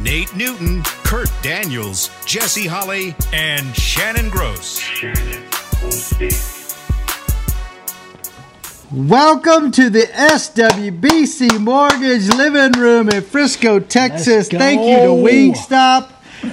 Nate 0.00 0.34
Newton, 0.34 0.82
Kurt 1.04 1.30
Daniels, 1.42 2.10
Jesse 2.26 2.66
Holley, 2.66 3.14
and 3.32 3.74
Shannon 3.76 4.28
Gross. 4.28 4.82
Welcome 8.92 9.70
to 9.72 9.90
the 9.90 10.02
SWBC 10.02 11.60
Mortgage 11.60 12.28
Living 12.28 12.72
Room 12.80 13.08
in 13.08 13.22
Frisco, 13.22 13.78
Texas. 13.78 14.48
Thank 14.48 14.80
you 14.80 14.96
to 14.96 15.12
Wingstop 15.12 16.10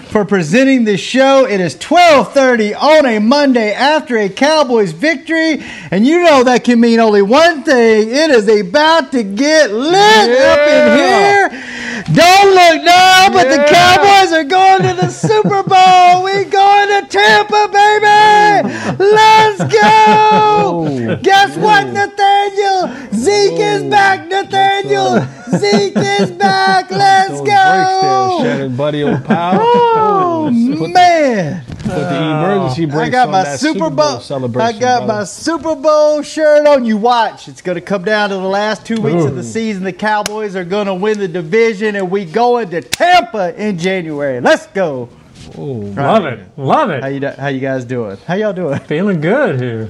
for 0.10 0.24
presenting 0.24 0.84
the 0.86 0.98
show. 0.98 1.46
It 1.46 1.60
is 1.60 1.76
12:30 1.76 2.74
on 2.76 3.06
a 3.06 3.20
Monday 3.20 3.74
after 3.74 4.18
a 4.18 4.30
Cowboys 4.30 4.92
victory, 4.92 5.64
and 5.90 6.06
you 6.06 6.24
know 6.24 6.44
that 6.44 6.64
can 6.64 6.80
mean 6.80 7.00
only 7.00 7.22
one 7.22 7.64
thing. 7.64 8.10
It 8.10 8.30
is 8.30 8.48
about 8.48 9.12
to 9.14 9.24
get 9.24 9.72
lit 9.72 10.30
up 10.30 10.68
in 10.68 10.98
here. 10.98 11.64
Don't 12.06 12.50
look 12.56 12.84
now, 12.84 13.30
but 13.30 13.50
the 13.50 13.64
Cowboys 13.70 14.32
are 14.34 14.44
going 14.44 14.82
to 14.84 14.94
the 15.02 15.10
Super 15.10 15.64
Bowl. 15.64 16.24
We 16.24 16.46
going 16.46 16.88
to 16.90 17.08
Tampa, 17.08 17.68
baby. 17.72 18.98
Let's 18.98 19.60
go. 19.60 19.80
Oh. 19.84 21.20
Guess 21.22 21.58
what, 21.58 21.88
Nathaniel? 21.88 22.90
Zeke 23.14 23.60
is 23.60 23.84
oh. 23.84 23.90
back, 23.90 24.28
Nathaniel. 24.28 25.28
Zeke 25.58 25.96
is 25.98 26.32
back. 26.38 26.90
Let's 26.92 27.30
Those 27.30 27.42
breaks 27.42 27.50
there, 27.50 27.84
go. 27.84 28.40
Shannon, 28.44 28.76
buddy, 28.76 29.04
old 29.04 29.24
pal. 29.26 29.60
Oh, 29.62 30.50
oh 30.52 30.78
Put 30.78 30.88
the- 30.88 30.94
man! 30.94 31.66
Put 31.66 31.96
the 32.00 32.16
emergency 32.16 32.86
brakes 32.86 33.08
I 33.08 33.10
got 33.10 33.26
on 33.28 33.32
my 33.34 33.44
that 33.44 33.60
Super 33.60 33.90
Bowl. 33.90 34.20
celebration. 34.22 34.76
I 34.76 34.80
got 34.80 35.06
brother. 35.06 35.20
my 35.20 35.24
Super 35.26 35.76
Bowl 35.76 36.22
shirt 36.22 36.66
on. 36.66 36.86
You 36.86 36.96
watch. 36.98 37.48
It's 37.50 37.62
going 37.62 37.76
to 37.76 37.82
come 37.82 38.04
down 38.06 38.30
to 38.30 38.36
the 38.36 38.42
last 38.42 38.86
two 38.86 39.02
weeks 39.02 39.26
of 39.26 39.36
the 39.36 39.44
season. 39.44 39.84
The 39.84 39.92
Cowboys 39.92 40.56
are 40.56 40.64
going 40.64 40.88
to 40.88 40.94
win 40.94 41.20
the 41.20 41.28
division, 41.28 41.96
and 41.98 42.10
we 42.10 42.24
going 42.24 42.70
to 42.70 42.82
Tampa 42.82 43.54
in 43.62 43.78
January. 43.78 44.40
Let's 44.40 44.68
go. 44.68 45.10
Love 45.56 46.26
it. 46.26 46.40
Love 46.58 46.92
it. 46.92 47.02
How 47.02 47.10
it. 47.10 47.22
you 47.22 47.28
How 47.30 47.48
you 47.48 47.60
guys 47.60 47.84
doing? 47.84 48.16
How 48.26 48.36
y'all 48.36 48.54
doing? 48.54 48.80
Feeling 48.82 49.20
good 49.20 49.60
here. 49.60 49.90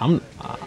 I'm, 0.00 0.20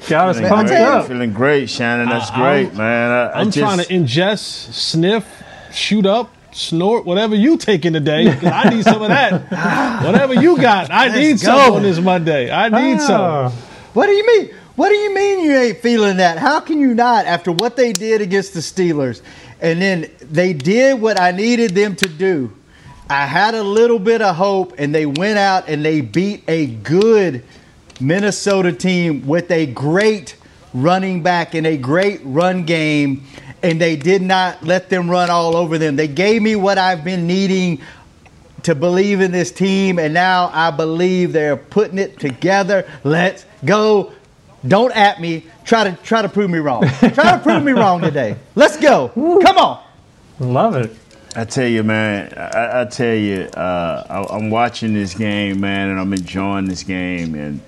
Got 0.09 0.29
us 0.29 0.39
Man, 0.39 0.49
pumped 0.49 0.71
I 0.71 0.81
up. 0.83 1.07
Feeling 1.07 1.31
great, 1.33 1.69
Shannon. 1.69 2.09
That's 2.09 2.29
I- 2.31 2.35
great, 2.35 2.67
I'm- 2.67 2.77
man. 2.77 3.11
I, 3.11 3.25
I 3.27 3.39
I'm 3.41 3.51
just, 3.51 3.57
trying 3.59 3.77
to 3.79 3.85
ingest, 3.93 4.73
sniff, 4.73 5.25
shoot 5.71 6.05
up, 6.05 6.33
snort, 6.51 7.05
whatever 7.05 7.35
you 7.35 7.57
taking 7.57 7.93
today. 7.93 8.25
'cause 8.33 8.43
I 8.51 8.69
need 8.69 8.83
some 8.83 9.01
of 9.01 9.07
that. 9.09 10.03
whatever 10.05 10.33
you 10.33 10.57
got, 10.57 10.91
I 10.91 11.07
need 11.09 11.39
some 11.39 11.73
on 11.75 11.83
this 11.83 11.99
Monday. 11.99 12.51
I 12.51 12.67
need 12.69 12.99
some. 13.01 13.21
Ah, 13.21 13.49
What 13.93 14.07
do 14.07 14.11
you 14.13 14.25
mean? 14.25 14.49
What 14.75 14.89
do 14.89 14.95
you 14.95 15.13
mean 15.13 15.45
you 15.45 15.53
ain't 15.55 15.77
feeling 15.79 16.17
that? 16.17 16.37
How 16.39 16.59
can 16.59 16.79
you 16.79 16.93
not 16.93 17.25
after 17.25 17.51
what 17.51 17.75
they 17.75 17.93
did 17.93 18.21
against 18.21 18.53
the 18.53 18.59
Steelers? 18.61 19.21
And 19.61 19.81
then 19.81 20.09
they 20.31 20.53
did 20.53 20.99
what 20.99 21.19
I 21.19 21.31
needed 21.31 21.71
them 21.75 21.95
to 21.97 22.09
do. 22.09 22.51
I 23.09 23.25
had 23.27 23.53
a 23.53 23.61
little 23.63 23.99
bit 23.99 24.21
of 24.21 24.35
hope 24.35 24.73
and 24.77 24.95
they 24.95 25.05
went 25.05 25.37
out 25.37 25.67
and 25.67 25.85
they 25.85 26.01
beat 26.01 26.43
a 26.47 26.65
good 26.67 27.43
Minnesota 28.01 28.73
team 28.73 29.27
with 29.27 29.51
a 29.51 29.65
great 29.67 30.35
running 30.73 31.21
back 31.21 31.53
and 31.53 31.67
a 31.67 31.77
great 31.77 32.21
run 32.23 32.65
game 32.65 33.25
and 33.63 33.79
they 33.79 33.95
did 33.95 34.21
not 34.21 34.63
let 34.63 34.89
them 34.89 35.09
run 35.09 35.29
all 35.29 35.55
over 35.55 35.77
them. 35.77 35.95
They 35.95 36.07
gave 36.07 36.41
me 36.41 36.55
what 36.55 36.77
I've 36.77 37.03
been 37.03 37.27
needing 37.27 37.81
to 38.63 38.75
believe 38.75 39.21
in 39.21 39.31
this 39.31 39.51
team, 39.51 39.99
and 39.99 40.13
now 40.13 40.49
I 40.53 40.71
believe 40.71 41.33
they're 41.33 41.57
putting 41.57 41.97
it 41.97 42.19
together. 42.19 42.87
Let's 43.03 43.45
go. 43.65 44.13
Don't 44.67 44.95
at 44.95 45.19
me. 45.19 45.45
Try 45.65 45.89
to 45.89 45.97
try 46.03 46.21
to 46.21 46.29
prove 46.29 46.49
me 46.49 46.59
wrong. 46.59 46.87
try 46.99 47.31
to 47.35 47.39
prove 47.41 47.63
me 47.63 47.71
wrong 47.71 48.01
today. 48.01 48.35
Let's 48.55 48.77
go. 48.77 49.09
Come 49.09 49.57
on. 49.57 49.83
love 50.39 50.75
it. 50.75 50.95
I 51.35 51.45
tell 51.45 51.67
you, 51.67 51.81
man. 51.83 52.33
I, 52.35 52.81
I 52.81 52.85
tell 52.85 53.15
you, 53.15 53.43
uh, 53.43 54.05
I, 54.09 54.35
I'm 54.35 54.49
watching 54.49 54.93
this 54.93 55.15
game, 55.15 55.61
man, 55.61 55.89
and 55.89 55.99
I'm 55.99 56.13
enjoying 56.13 56.65
this 56.65 56.83
game, 56.83 57.35
and 57.35 57.61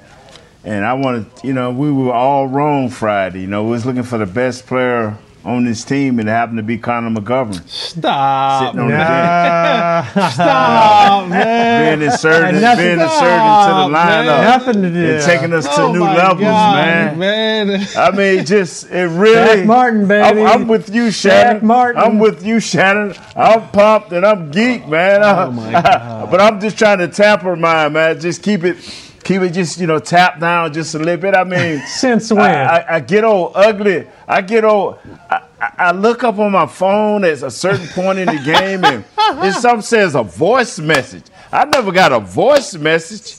and 0.63 0.85
I 0.85 0.93
wanted, 0.93 1.25
you 1.43 1.53
know, 1.53 1.71
we 1.71 1.91
were 1.91 2.13
all 2.13 2.47
wrong 2.47 2.89
Friday. 2.89 3.41
You 3.41 3.47
know, 3.47 3.63
we 3.65 3.71
was 3.71 3.85
looking 3.85 4.03
for 4.03 4.17
the 4.17 4.25
best 4.25 4.65
player 4.65 5.17
on 5.45 5.65
this 5.65 5.83
team, 5.83 6.19
and 6.19 6.29
it 6.29 6.31
happened 6.31 6.55
to 6.55 6.63
be 6.63 6.77
Connor 6.77 7.09
McGovern 7.19 7.67
Stop. 7.67 8.63
sitting 8.71 8.79
on 8.79 8.87
the 8.87 8.93
bench, 8.95 10.15
Uh, 10.15 10.29
Stop, 10.29 11.27
man. 11.27 11.97
being 11.99 12.09
inserted, 12.09 12.51
being 12.51 12.61
inserted 12.61 12.93
into 12.93 13.01
the 13.01 13.07
Stop, 13.09 13.91
man. 13.91 14.25
lineup, 14.25 14.43
Nothing 14.43 14.81
to 14.83 14.89
do. 14.89 15.05
and 15.15 15.23
taking 15.25 15.51
us 15.53 15.65
to 15.65 15.81
Oh 15.81 15.91
new 15.91 16.03
levels, 16.05 16.39
God, 16.43 16.75
man. 16.77 17.19
man. 17.19 17.87
I 17.97 18.11
mean, 18.11 18.45
just 18.45 18.89
it 18.89 19.07
really. 19.09 19.35
Jack 19.35 19.65
Martin, 19.65 20.07
baby. 20.07 20.41
I'm, 20.43 20.61
I'm 20.61 20.67
with 20.69 20.95
you, 20.95 21.11
Shannon. 21.11 21.65
Martin. 21.67 22.01
I'm 22.01 22.19
with 22.19 22.45
you, 22.45 22.61
Shannon. 22.61 23.13
I'm 23.35 23.67
pumped 23.71 24.13
and 24.13 24.25
I'm 24.25 24.49
geek, 24.49 24.87
man. 24.87 25.19
Oh 25.23 25.51
my 25.51 25.71
God. 25.81 26.31
but 26.31 26.39
I'm 26.39 26.61
just 26.61 26.77
trying 26.77 26.99
to 26.99 27.09
tamper 27.09 27.57
mine, 27.57 27.91
man. 27.91 28.17
Just 28.17 28.43
keep 28.43 28.63
it, 28.63 28.77
keep 29.23 29.41
it, 29.41 29.51
just 29.51 29.79
you 29.79 29.87
know, 29.87 29.99
tap 29.99 30.39
down 30.39 30.73
just 30.73 30.95
a 30.95 30.99
little 30.99 31.17
bit. 31.17 31.35
I 31.35 31.43
mean, 31.43 31.81
Since 31.87 32.31
when? 32.31 32.41
I, 32.41 32.77
I, 32.79 32.95
I 32.95 32.99
get 32.99 33.23
old 33.23 33.53
ugly. 33.55 34.07
I 34.27 34.41
get 34.41 34.63
old. 34.65 34.99
I, 35.29 35.35
I- 35.35 35.49
I 35.77 35.91
look 35.91 36.25
up 36.25 36.39
on 36.39 36.51
my 36.51 36.65
phone 36.67 37.23
at 37.23 37.41
a 37.41 37.49
certain 37.49 37.87
point 37.87 38.19
in 38.19 38.25
the 38.27 38.41
game, 38.43 38.83
and 38.83 39.05
it 39.45 39.53
some 39.53 39.81
says 39.81 40.13
a 40.13 40.21
voice 40.21 40.77
message. 40.77 41.23
I 41.53 41.63
never 41.63 41.89
got 41.93 42.11
a 42.11 42.19
voice 42.19 42.75
message. 42.75 43.37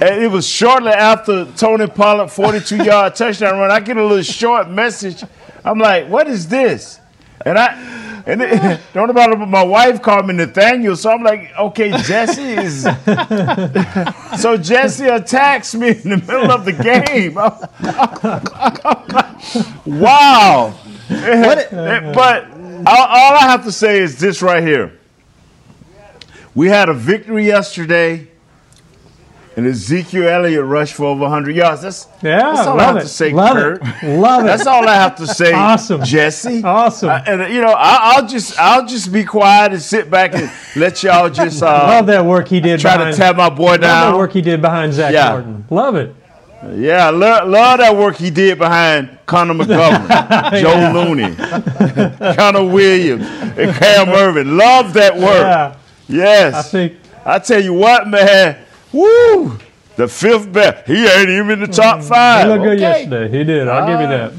And 0.00 0.22
it 0.24 0.28
was 0.30 0.44
shortly 0.46 0.90
after 0.90 1.44
Tony 1.52 1.86
Pollard 1.86 2.32
42 2.32 2.82
yard 2.84 3.14
touchdown 3.14 3.58
run. 3.60 3.70
I 3.70 3.78
get 3.78 3.96
a 3.96 4.02
little 4.04 4.22
short 4.24 4.68
message. 4.68 5.22
I'm 5.64 5.78
like, 5.78 6.08
what 6.08 6.26
is 6.26 6.48
this? 6.48 6.98
And 7.44 7.56
I 7.56 8.15
and 8.26 8.42
it, 8.42 8.80
don't 8.92 9.08
about 9.08 9.32
it, 9.32 9.38
but 9.38 9.48
my 9.48 9.62
wife 9.62 10.02
called 10.02 10.26
me 10.26 10.34
Nathaniel, 10.34 10.96
so 10.96 11.10
I'm 11.10 11.22
like, 11.22 11.56
okay, 11.56 11.90
Jesse 12.02 12.42
is. 12.42 12.82
so 14.40 14.56
Jesse 14.56 15.06
attacks 15.06 15.74
me 15.74 15.90
in 15.90 16.10
the 16.10 16.16
middle 16.16 16.50
of 16.50 16.64
the 16.64 16.72
game. 16.72 17.34
wow. 19.86 20.74
but 21.08 21.72
all, 22.86 23.06
all 23.06 23.34
I 23.34 23.42
have 23.42 23.64
to 23.64 23.72
say 23.72 24.00
is 24.00 24.18
this 24.18 24.42
right 24.42 24.62
here. 24.62 24.98
We 26.54 26.68
had 26.68 26.88
a 26.88 26.94
victory 26.94 27.46
yesterday, 27.46 28.28
and 29.56 29.66
Ezekiel 29.66 30.28
Elliott 30.28 30.64
rushed 30.66 30.94
for 30.94 31.06
over 31.06 31.22
100 31.22 31.56
yards. 31.56 31.80
That's, 31.82 32.06
yeah, 32.22 32.38
that's 32.52 32.66
all 32.68 32.76
love 32.76 32.80
I 32.80 32.84
have 32.84 32.96
it. 32.98 33.00
to 33.00 33.08
say, 33.08 33.32
love 33.32 33.56
Kurt. 33.56 33.82
it. 34.02 34.18
Love 34.18 34.42
it. 34.42 34.46
That's 34.46 34.66
all 34.66 34.86
I 34.86 34.94
have 34.94 35.16
to 35.16 35.26
say, 35.40 35.52
Awesome. 35.52 36.04
Jesse. 36.04 36.62
Awesome. 36.62 37.08
Uh, 37.08 37.22
and 37.26 37.52
you 37.54 37.60
know, 37.62 37.72
I, 37.72 38.14
I'll 38.16 38.26
just 38.26 38.58
I'll 38.58 38.86
just 38.86 39.10
be 39.12 39.24
quiet 39.24 39.72
and 39.72 39.80
sit 39.80 40.10
back 40.10 40.34
and 40.34 40.50
let 40.76 41.02
y'all 41.02 41.30
just 41.30 41.62
uh, 41.62 41.66
love 41.88 42.06
that 42.08 42.24
work 42.24 42.48
he 42.48 42.60
did. 42.60 42.80
try 42.80 42.96
behind, 42.98 43.14
to 43.16 43.18
tap 43.20 43.36
my 43.36 43.48
boy 43.48 43.72
Love 43.72 43.80
that 43.80 44.14
work 44.16 44.32
he 44.32 44.42
did 44.42 44.60
behind 44.60 44.92
Zach 44.92 45.12
Yeah. 45.12 45.30
Martin. 45.30 45.64
Love 45.70 45.96
it. 45.96 46.14
Yeah, 46.74 47.10
love, 47.10 47.48
love 47.48 47.78
that 47.78 47.94
work 47.96 48.16
he 48.16 48.30
did 48.30 48.58
behind 48.58 49.18
Connor 49.26 49.54
McGovern, 49.64 50.60
Joe 50.60 50.90
Looney, 50.92 52.34
Connor 52.34 52.64
Williams, 52.64 53.22
and 53.24 53.74
Cam 53.76 54.06
Erving. 54.08 54.56
Love 54.56 54.92
that 54.94 55.14
work. 55.16 55.22
Yeah, 55.24 55.76
Yes. 56.08 56.54
I 56.54 56.62
think 56.62 56.94
I 57.24 57.38
tell 57.38 57.62
you 57.62 57.74
what, 57.74 58.08
man. 58.08 58.56
Woo! 58.92 59.58
The 59.96 60.08
fifth 60.08 60.52
best. 60.52 60.86
He 60.86 61.06
ain't 61.06 61.28
even 61.30 61.50
in 61.52 61.60
the 61.60 61.66
top 61.66 62.02
five. 62.02 62.44
he 62.44 62.48
looked 62.52 62.64
good 62.64 62.72
Okay. 62.74 62.80
yesterday. 63.02 63.38
He 63.38 63.44
did. 63.44 63.66
I'll 63.68 63.86
give 63.86 64.00
you 64.00 64.08
that. 64.08 64.32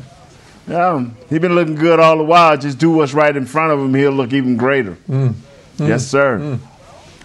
Yeah, 0.68 1.06
he 1.30 1.40
been 1.40 1.56
looking 1.56 1.76
good 1.76 2.00
all 2.00 2.18
the 2.18 2.24
while. 2.24 2.58
Just 2.58 2.78
do 2.78 2.92
what's 2.92 3.14
right 3.14 3.36
in 3.36 3.46
front 3.46 3.72
of 3.72 3.80
him. 3.80 3.94
He'll 3.94 4.12
look 4.12 4.34
even 4.34 4.58
greater. 4.58 4.98
Mm. 5.10 5.34
Yes, 5.78 6.06
sir. 6.06 6.60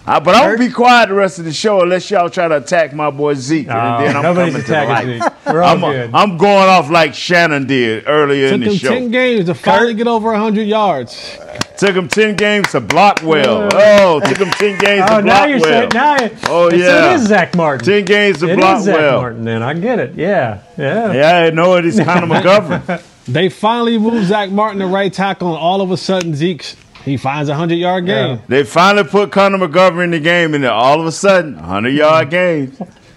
Uh, 0.05 0.19
but 0.19 0.35
I'm 0.35 0.43
gonna 0.55 0.57
be 0.57 0.73
quiet 0.73 1.09
the 1.09 1.15
rest 1.15 1.39
of 1.39 1.45
the 1.45 1.53
show 1.53 1.81
unless 1.81 2.09
y'all 2.11 2.29
try 2.29 2.47
to 2.47 2.57
attack 2.57 2.93
my 2.93 3.09
boy 3.09 3.35
Zeke, 3.35 3.67
Oh, 3.69 3.71
and 3.71 4.05
then 4.07 4.15
I'm 4.17 4.23
nobody's 4.23 4.53
coming 4.53 4.65
to 4.65 4.71
the 4.71 4.81
attacking 4.83 5.19
light. 5.19 5.23
Zeke. 5.23 5.32
We're 5.45 5.61
all 5.61 5.73
I'm, 5.73 5.79
good. 5.81 6.09
I'm 6.13 6.37
going 6.37 6.69
off 6.69 6.89
like 6.89 7.13
Shannon 7.13 7.67
did 7.67 8.05
earlier 8.07 8.49
Took 8.49 8.53
in 8.55 8.59
the 8.61 8.77
show. 8.77 8.87
Took 8.89 8.97
him 8.97 9.01
show. 9.01 9.01
10 9.01 9.11
games 9.11 9.45
to 9.45 9.53
finally 9.53 9.93
get 9.93 10.07
over 10.07 10.31
100 10.31 10.61
yards. 10.63 11.37
Took 11.77 11.95
him 11.95 12.07
ten 12.07 12.35
games 12.35 12.71
to 12.71 12.79
block 12.79 13.21
well. 13.23 13.67
Oh, 13.73 14.19
took 14.19 14.37
him 14.37 14.49
ten 14.51 14.79
games 14.79 15.05
oh, 15.09 15.19
to 15.19 15.25
now 15.25 15.37
block 15.45 15.49
you're 15.49 15.59
well. 15.59 15.63
saying 15.79 15.89
now. 15.93 16.15
it- 16.15 16.33
Oh, 16.47 16.69
so 16.69 16.75
yeah. 16.75 17.11
it 17.11 17.15
is 17.15 17.27
Zach 17.27 17.55
Martin. 17.55 17.85
Ten 17.85 18.05
games 18.05 18.39
to 18.39 18.49
It 18.49 18.57
block 18.57 18.77
is 18.77 18.83
Zach 18.85 18.95
well. 18.95 19.19
Martin. 19.19 19.43
Then 19.43 19.63
I 19.63 19.73
get 19.73 19.99
it. 19.99 20.13
Yeah, 20.15 20.59
yeah. 20.77 21.11
Yeah, 21.11 21.37
I 21.47 21.49
know 21.49 21.75
it 21.77 21.85
is 21.85 21.99
Connor 22.03 22.27
McGovern. 22.27 23.03
They 23.27 23.49
finally 23.49 23.97
moved 23.97 24.27
Zach 24.27 24.51
Martin 24.51 24.79
to 24.79 24.87
right 24.87 25.11
tackle, 25.11 25.49
and 25.49 25.57
all 25.57 25.81
of 25.81 25.91
a 25.91 25.97
sudden 25.97 26.35
Zeke's 26.35 26.75
he 27.03 27.17
finds 27.17 27.49
a 27.49 27.55
hundred 27.55 27.75
yard 27.75 28.05
game. 28.05 28.39
They 28.47 28.63
finally 28.63 29.07
put 29.07 29.31
Connor 29.31 29.57
McGovern 29.57 30.05
in 30.05 30.11
the 30.11 30.19
game, 30.19 30.53
and 30.53 30.63
then 30.63 30.71
all 30.71 31.01
of 31.01 31.05
a 31.05 31.11
sudden, 31.11 31.55
hundred 31.55 31.95
yard 31.95 32.29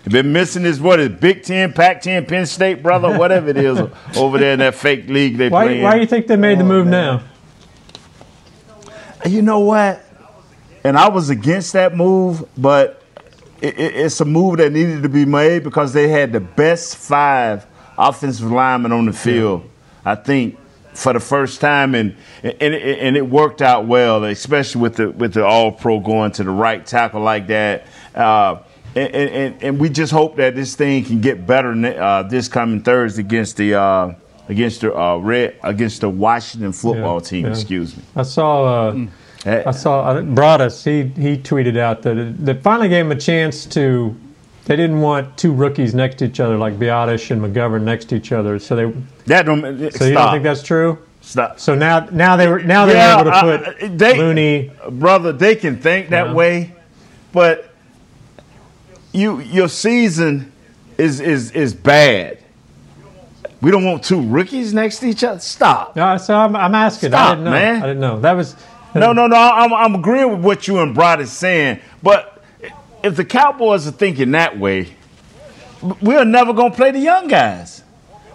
games. 0.06 0.22
Been 0.22 0.32
missing 0.32 0.64
his 0.64 0.80
what 0.80 1.00
is 1.00 1.08
Big 1.08 1.42
Ten, 1.42 1.72
Pac 1.72 2.02
Ten, 2.02 2.26
Penn 2.26 2.46
State, 2.46 2.82
brother, 2.82 3.18
whatever 3.18 3.50
it 3.50 3.56
is 3.56 3.78
over 4.16 4.38
there 4.38 4.52
in 4.52 4.58
that 4.60 4.74
fake 4.74 5.08
league 5.08 5.36
they 5.36 5.48
play. 5.48 5.66
Why, 5.66 5.72
in. 5.72 5.82
why 5.82 5.94
do 5.94 6.00
you 6.00 6.06
think 6.06 6.26
they 6.26 6.36
made 6.36 6.58
the 6.58 6.64
Oh, 6.64 6.68
move 6.68 6.86
now? 6.86 7.22
You 9.26 9.42
know 9.42 9.60
what? 9.60 10.02
And 10.84 10.96
I 10.96 11.08
was 11.08 11.30
against 11.30 11.72
that 11.72 11.96
move, 11.96 12.44
but 12.56 13.02
it, 13.60 13.78
it, 13.78 13.96
it's 13.96 14.20
a 14.20 14.24
move 14.24 14.58
that 14.58 14.72
needed 14.72 15.02
to 15.02 15.08
be 15.08 15.24
made 15.24 15.64
because 15.64 15.92
they 15.92 16.08
had 16.08 16.32
the 16.32 16.40
best 16.40 16.96
five 16.96 17.66
offensive 17.98 18.50
linemen 18.50 18.92
on 18.92 19.06
the 19.06 19.12
field. 19.12 19.68
I 20.04 20.14
think 20.14 20.58
for 20.94 21.12
the 21.12 21.20
first 21.20 21.60
time, 21.60 21.94
and 21.94 22.16
and 22.42 22.74
it, 22.74 22.98
and 23.00 23.16
it 23.16 23.28
worked 23.28 23.62
out 23.62 23.86
well, 23.86 24.24
especially 24.24 24.80
with 24.82 24.96
the 24.96 25.10
with 25.10 25.34
the 25.34 25.44
All 25.44 25.72
Pro 25.72 25.98
going 26.00 26.32
to 26.32 26.44
the 26.44 26.50
right 26.50 26.84
tackle 26.84 27.20
like 27.20 27.48
that. 27.48 27.84
Uh, 28.14 28.60
and, 28.96 29.14
and, 29.14 29.62
and 29.62 29.78
we 29.78 29.88
just 29.88 30.12
hope 30.12 30.36
that 30.36 30.54
this 30.54 30.74
thing 30.74 31.04
can 31.04 31.20
get 31.20 31.46
better 31.46 31.72
uh, 31.72 32.22
this 32.24 32.48
coming 32.48 32.82
Thursday 32.82 33.20
against 33.22 33.56
the 33.56 33.74
uh, 33.74 34.14
against 34.48 34.80
the 34.80 34.96
uh, 34.96 35.16
red 35.18 35.56
against 35.62 36.00
the 36.00 36.08
Washington 36.08 36.72
football 36.72 37.16
Yeah, 37.16 37.28
team. 37.28 37.44
yeah. 37.44 37.50
Excuse 37.52 37.96
me. 37.96 38.02
I 38.14 38.22
saw. 38.22 38.88
Uh, 38.88 39.06
I 39.44 39.70
saw. 39.70 40.10
I 40.10 40.20
Broaddus. 40.22 40.82
He 40.84 41.08
he 41.20 41.36
tweeted 41.36 41.76
out 41.78 42.02
that 42.02 42.16
it, 42.16 42.44
that 42.46 42.62
finally 42.62 42.88
gave 42.88 43.04
him 43.06 43.12
a 43.12 43.16
chance 43.20 43.66
to. 43.66 44.16
They 44.64 44.74
didn't 44.74 45.00
want 45.00 45.36
two 45.38 45.52
rookies 45.52 45.94
next 45.94 46.16
to 46.18 46.24
each 46.24 46.40
other 46.40 46.56
like 46.58 46.74
Biadasz 46.76 47.30
and 47.30 47.40
McGovern 47.40 47.82
next 47.82 48.06
to 48.06 48.16
each 48.16 48.32
other. 48.32 48.58
So 48.58 48.74
they. 48.74 48.92
That 49.26 49.46
don't. 49.46 49.62
So 49.62 49.88
stop. 49.90 50.08
you 50.08 50.14
don't 50.14 50.32
think 50.32 50.42
that's 50.42 50.62
true? 50.62 50.98
Stop. 51.20 51.60
So 51.60 51.74
now 51.74 52.00
now 52.10 52.36
they 52.36 52.48
were 52.48 52.60
now 52.60 52.86
they're 52.86 52.96
Yeah, 52.96 53.20
able 53.20 53.30
to 53.30 53.40
put 53.40 53.84
I- 53.84 53.88
they- 53.88 54.18
Looney. 54.18 54.72
brother, 54.90 55.32
they 55.32 55.54
can 55.54 55.76
think 55.76 56.08
that 56.10 56.34
way, 56.34 56.72
but 57.32 57.74
you 59.16 59.40
your 59.40 59.68
season 59.68 60.52
is 60.98 61.20
is 61.20 61.50
is 61.52 61.74
bad. 61.74 62.38
We 63.62 63.70
don't 63.70 63.84
want 63.84 64.04
two 64.04 64.20
rookies 64.20 64.74
next 64.74 64.98
to 65.00 65.06
each 65.06 65.24
other. 65.24 65.40
Stop. 65.40 65.96
No, 65.96 66.16
so 66.18 66.34
I'm, 66.36 66.54
I'm 66.54 66.74
asking. 66.74 67.14
I 67.14 67.16
Stop, 67.16 67.30
didn't 67.32 67.44
know. 67.44 67.50
man. 67.50 67.76
I 67.82 67.86
didn't 67.86 68.00
know. 68.00 68.20
That 68.20 68.32
was. 68.32 68.54
Uh, 68.94 68.98
no, 69.00 69.12
no, 69.12 69.26
no. 69.26 69.36
I'm, 69.36 69.72
I'm 69.72 69.94
agreeing 69.94 70.30
with 70.30 70.40
what 70.44 70.68
you 70.68 70.78
and 70.80 70.94
Brod 70.94 71.20
is 71.20 71.32
saying, 71.32 71.80
but 72.02 72.42
if 73.02 73.16
the 73.16 73.24
Cowboys 73.24 73.86
are 73.86 73.92
thinking 73.92 74.32
that 74.32 74.58
way, 74.58 74.94
we 76.02 76.14
are 76.16 76.24
never 76.24 76.52
gonna 76.52 76.74
play 76.74 76.90
the 76.90 76.98
young 76.98 77.28
guys. 77.28 77.82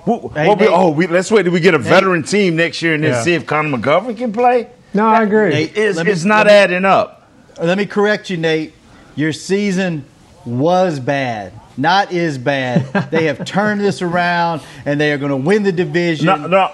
We- 0.06 0.14
Hey, 0.34 0.48
what 0.48 0.60
we- 0.60 0.66
Nate. 0.66 0.74
oh, 0.74 0.90
we, 0.90 1.06
let's 1.08 1.30
wait 1.32 1.44
till 1.44 1.52
we 1.52 1.60
get 1.60 1.76
a 1.76 1.80
veteran 1.80 2.24
team 2.24 2.56
next 2.56 2.82
year 2.82 2.96
and 2.96 3.04
then 3.04 3.12
Yeah. 3.12 3.22
see 3.22 3.34
if 3.34 3.46
Connor 3.46 3.78
McGovern 3.78 4.18
can 4.18 4.34
play. 4.34 4.68
No, 4.94 5.06
I 5.08 5.22
agree. 5.24 5.50
Nate, 5.52 5.78
It's, 5.78 6.04
me- 6.04 6.12
it's 6.12 6.26
not 6.26 6.48
me- 6.48 6.52
adding 6.54 6.86
up. 6.86 7.28
Let 7.62 7.78
me 7.78 7.86
correct 7.86 8.30
you, 8.32 8.38
Nate. 8.38 8.74
Your 9.16 9.32
season 9.34 10.06
was 10.46 11.00
bad, 11.00 11.54
not 11.78 12.12
is 12.12 12.38
bad. 12.38 12.86
they 13.12 13.26
have 13.26 13.46
turned 13.46 13.82
this 13.82 14.02
around, 14.02 14.62
and 14.86 15.00
they 15.00 15.12
are 15.12 15.18
going 15.18 15.32
to 15.32 15.38
win 15.38 15.64
the 15.64 15.72
division. 15.72 16.26
No, 16.26 16.48
no. 16.48 16.72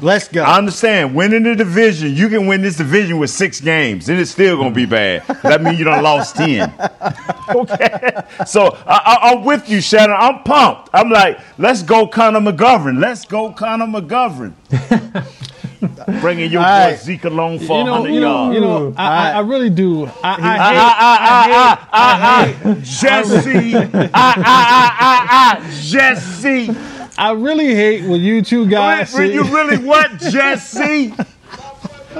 Let's 0.00 0.28
go. 0.28 0.42
I 0.42 0.56
understand. 0.56 1.14
Winning 1.14 1.42
the 1.42 1.56
division, 1.56 2.14
you 2.14 2.28
can 2.28 2.46
win 2.46 2.62
this 2.62 2.76
division 2.76 3.18
with 3.18 3.30
six 3.30 3.60
games, 3.60 4.08
and 4.08 4.18
it's 4.18 4.30
still 4.30 4.56
gonna 4.56 4.74
be 4.74 4.86
bad. 4.86 5.26
That 5.42 5.60
means 5.60 5.78
you 5.78 5.84
done 5.84 6.02
lost 6.02 6.36
ten. 6.36 6.72
okay. 7.50 8.22
So 8.46 8.78
I, 8.86 9.18
I, 9.20 9.30
I'm 9.32 9.44
with 9.44 9.68
you, 9.68 9.80
Shannon. 9.80 10.16
I'm 10.18 10.42
pumped. 10.44 10.90
I'm 10.94 11.10
like, 11.10 11.40
let's 11.58 11.82
go, 11.82 12.06
Connor 12.06 12.40
McGovern. 12.40 13.00
Let's 13.00 13.24
go, 13.24 13.52
Connor 13.52 13.86
McGovern. 13.86 14.54
Bringing 16.20 16.50
your 16.50 16.62
All 16.62 16.66
boy 16.66 16.90
right. 16.92 16.98
Zeke 16.98 17.24
along 17.24 17.60
for 17.60 17.78
You 17.78 17.84
know, 17.84 17.92
100 18.02 18.14
you 18.14 18.20
know, 18.20 18.26
yards. 18.44 18.54
you 18.54 18.60
know. 18.60 18.94
I, 18.96 19.06
I, 19.06 19.30
I 19.32 19.40
really 19.40 19.70
do. 19.70 20.06
I, 20.06 20.08
I 20.08 20.10
Ah, 20.22 20.34
hate. 20.36 20.78
ah, 20.78 20.96
ah, 21.00 21.48
ah, 21.52 21.88
ah, 21.92 22.60
ah, 22.64 22.74
Jesse. 22.82 23.74
Ah, 23.74 23.90
ah, 24.14 24.34
ah, 24.36 24.96
ah, 25.00 25.26
ah, 25.30 25.70
Jesse. 25.82 26.70
I 27.16 27.32
really 27.32 27.74
hate 27.74 28.04
when 28.08 28.20
you 28.20 28.42
two 28.42 28.66
guys. 28.66 29.12
When 29.12 29.28
say- 29.28 29.34
you 29.34 29.42
really 29.44 29.76
what, 29.78 30.18
Jesse? 30.18 31.12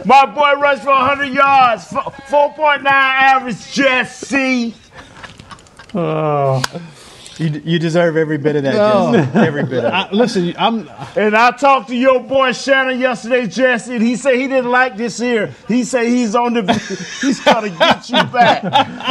My 0.05 0.27
boy 0.27 0.61
rushed 0.61 0.83
for 0.83 0.91
100 0.91 1.27
yards, 1.33 1.85
4.9 1.87 2.85
average, 2.87 3.73
Jesse. 3.73 4.75
Oh, 5.95 6.63
you, 7.39 7.63
you 7.65 7.79
deserve 7.79 8.17
every 8.17 8.39
bit 8.39 8.57
of 8.57 8.63
that, 8.65 8.75
Oh. 8.77 9.13
Jesse. 9.13 9.39
Every 9.39 9.63
bit 9.65 9.85
of 9.85 9.85
it. 9.85 9.93
I, 9.95 10.11
listen, 10.13 10.55
I'm. 10.59 10.89
And 11.17 11.37
I 11.37 11.51
talked 11.53 11.89
to 11.89 11.97
your 11.97 12.21
boy 12.21 12.53
Shannon 12.53 12.99
yesterday, 13.01 13.47
Jesse, 13.47 13.95
and 13.95 14.03
he 14.05 14.17
said 14.17 14.35
he 14.35 14.49
didn't 14.49 14.71
like 14.71 14.97
this 14.97 15.19
here. 15.19 15.55
He 15.69 15.85
said 15.85 16.07
he's 16.07 16.35
on 16.35 16.55
the, 16.55 16.73
he's 17.23 17.41
got 17.41 17.61
to 17.61 17.71
get 17.71 18.09
you 18.11 18.23
back 18.25 18.63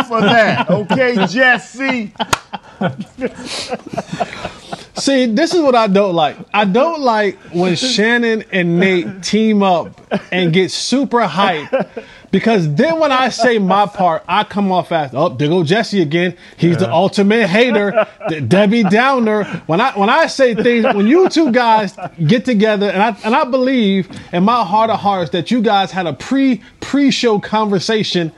for 0.07 0.21
that, 0.21 0.69
okay, 0.69 1.25
Jesse? 1.27 2.13
See, 4.95 5.27
this 5.27 5.53
is 5.53 5.61
what 5.61 5.75
I 5.75 5.85
don't 5.87 6.15
like. 6.15 6.37
I 6.53 6.65
don't 6.65 7.01
like 7.01 7.37
when 7.53 7.75
Shannon 7.75 8.43
and 8.51 8.79
Nate 8.79 9.21
team 9.23 9.61
up 9.61 9.99
and 10.31 10.51
get 10.51 10.71
super 10.71 11.21
hype. 11.21 11.71
Because 12.37 12.71
then 12.75 12.99
when 12.99 13.11
I 13.11 13.29
say 13.29 13.57
my 13.57 13.85
part, 14.01 14.23
I 14.27 14.43
come 14.43 14.71
off 14.71 14.91
as, 14.91 15.09
oh, 15.15 15.29
there 15.29 15.47
go 15.47 15.63
Jesse 15.63 16.03
again. 16.03 16.37
He's 16.55 16.77
the 16.77 16.87
ultimate 16.91 17.47
hater, 17.47 18.05
the 18.29 18.41
Debbie 18.41 18.83
Downer. 18.83 19.43
When 19.65 19.81
I 19.81 19.97
when 19.97 20.07
I 20.07 20.27
say 20.27 20.53
things, 20.53 20.83
when 20.83 21.07
you 21.07 21.29
two 21.29 21.51
guys 21.51 21.97
get 22.27 22.45
together, 22.45 22.91
and 22.91 23.01
I 23.01 23.17
and 23.25 23.33
I 23.33 23.43
believe 23.43 24.07
in 24.31 24.43
my 24.43 24.63
heart 24.63 24.91
of 24.91 24.99
hearts 24.99 25.31
that 25.31 25.49
you 25.49 25.63
guys 25.63 25.89
had 25.89 26.05
a 26.05 26.13
pre 26.13 26.61
pre 26.79 27.09
show 27.09 27.39
conversation 27.39 28.31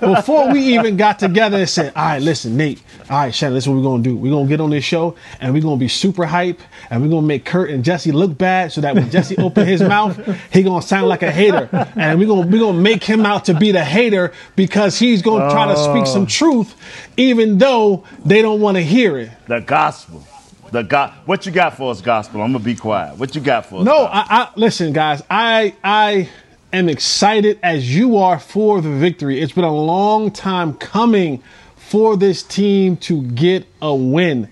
before 0.00 0.52
we 0.52 0.60
even 0.76 0.98
got 0.98 1.18
together 1.18 1.56
and 1.56 1.68
said, 1.68 1.94
all 1.96 2.04
right, 2.04 2.22
listen, 2.22 2.58
Nate, 2.58 2.82
all 3.08 3.18
right, 3.18 3.32
Shannon, 3.32 3.54
this 3.54 3.64
is 3.64 3.68
what 3.68 3.76
we're 3.76 3.84
gonna 3.84 4.02
do. 4.02 4.16
We're 4.16 4.32
gonna 4.32 4.48
get 4.48 4.60
on 4.60 4.70
this 4.70 4.82
show 4.82 5.14
and 5.40 5.54
we're 5.54 5.62
gonna 5.62 5.76
be 5.76 5.86
super 5.86 6.26
hype 6.26 6.60
and 6.90 7.00
we're 7.02 7.08
gonna 7.08 7.26
make 7.26 7.44
Kurt 7.44 7.70
and 7.70 7.84
Jesse 7.84 8.10
look 8.10 8.36
bad 8.36 8.72
so 8.72 8.80
that 8.80 8.96
when 8.96 9.10
Jesse 9.10 9.36
open 9.38 9.64
his 9.64 9.80
mouth, 9.80 10.18
he 10.52 10.64
gonna 10.64 10.82
sound 10.82 11.08
like 11.08 11.22
a 11.22 11.30
hater. 11.30 11.68
And 11.94 12.18
we're 12.18 12.26
gonna 12.26 12.48
we're 12.48 12.58
gonna 12.58 12.80
make 12.80 13.04
him 13.04 13.24
out 13.24 13.44
to 13.44 13.54
be 13.54 13.70
the 13.70 13.84
hater 13.84 14.32
because 14.56 14.98
he's 14.98 15.22
gonna 15.22 15.50
try 15.50 15.66
to 15.66 15.76
speak 15.76 16.06
some 16.06 16.24
oh. 16.24 16.26
truth, 16.26 16.74
even 17.16 17.58
though 17.58 18.02
they 18.24 18.42
don't 18.42 18.60
want 18.60 18.76
to 18.76 18.82
hear 18.82 19.18
it. 19.18 19.30
The 19.46 19.60
gospel. 19.60 20.26
The 20.72 20.82
God. 20.82 21.12
What 21.26 21.46
you 21.46 21.52
got 21.52 21.76
for 21.76 21.92
us, 21.92 22.00
gospel? 22.00 22.42
I'm 22.42 22.52
gonna 22.52 22.64
be 22.64 22.74
quiet. 22.74 23.18
What 23.18 23.36
you 23.36 23.40
got 23.40 23.66
for 23.66 23.80
us? 23.80 23.84
No. 23.84 24.06
I, 24.06 24.24
I 24.28 24.48
listen, 24.56 24.92
guys. 24.92 25.22
I 25.30 25.76
I 25.84 26.28
am 26.72 26.88
excited 26.88 27.60
as 27.62 27.94
you 27.94 28.16
are 28.16 28.40
for 28.40 28.80
the 28.80 28.90
victory. 28.90 29.40
It's 29.40 29.52
been 29.52 29.62
a 29.62 29.72
long 29.72 30.32
time 30.32 30.74
coming 30.74 31.40
for 31.88 32.16
this 32.16 32.42
team 32.42 32.96
to 32.96 33.22
get 33.22 33.64
a 33.80 33.94
win. 33.94 34.48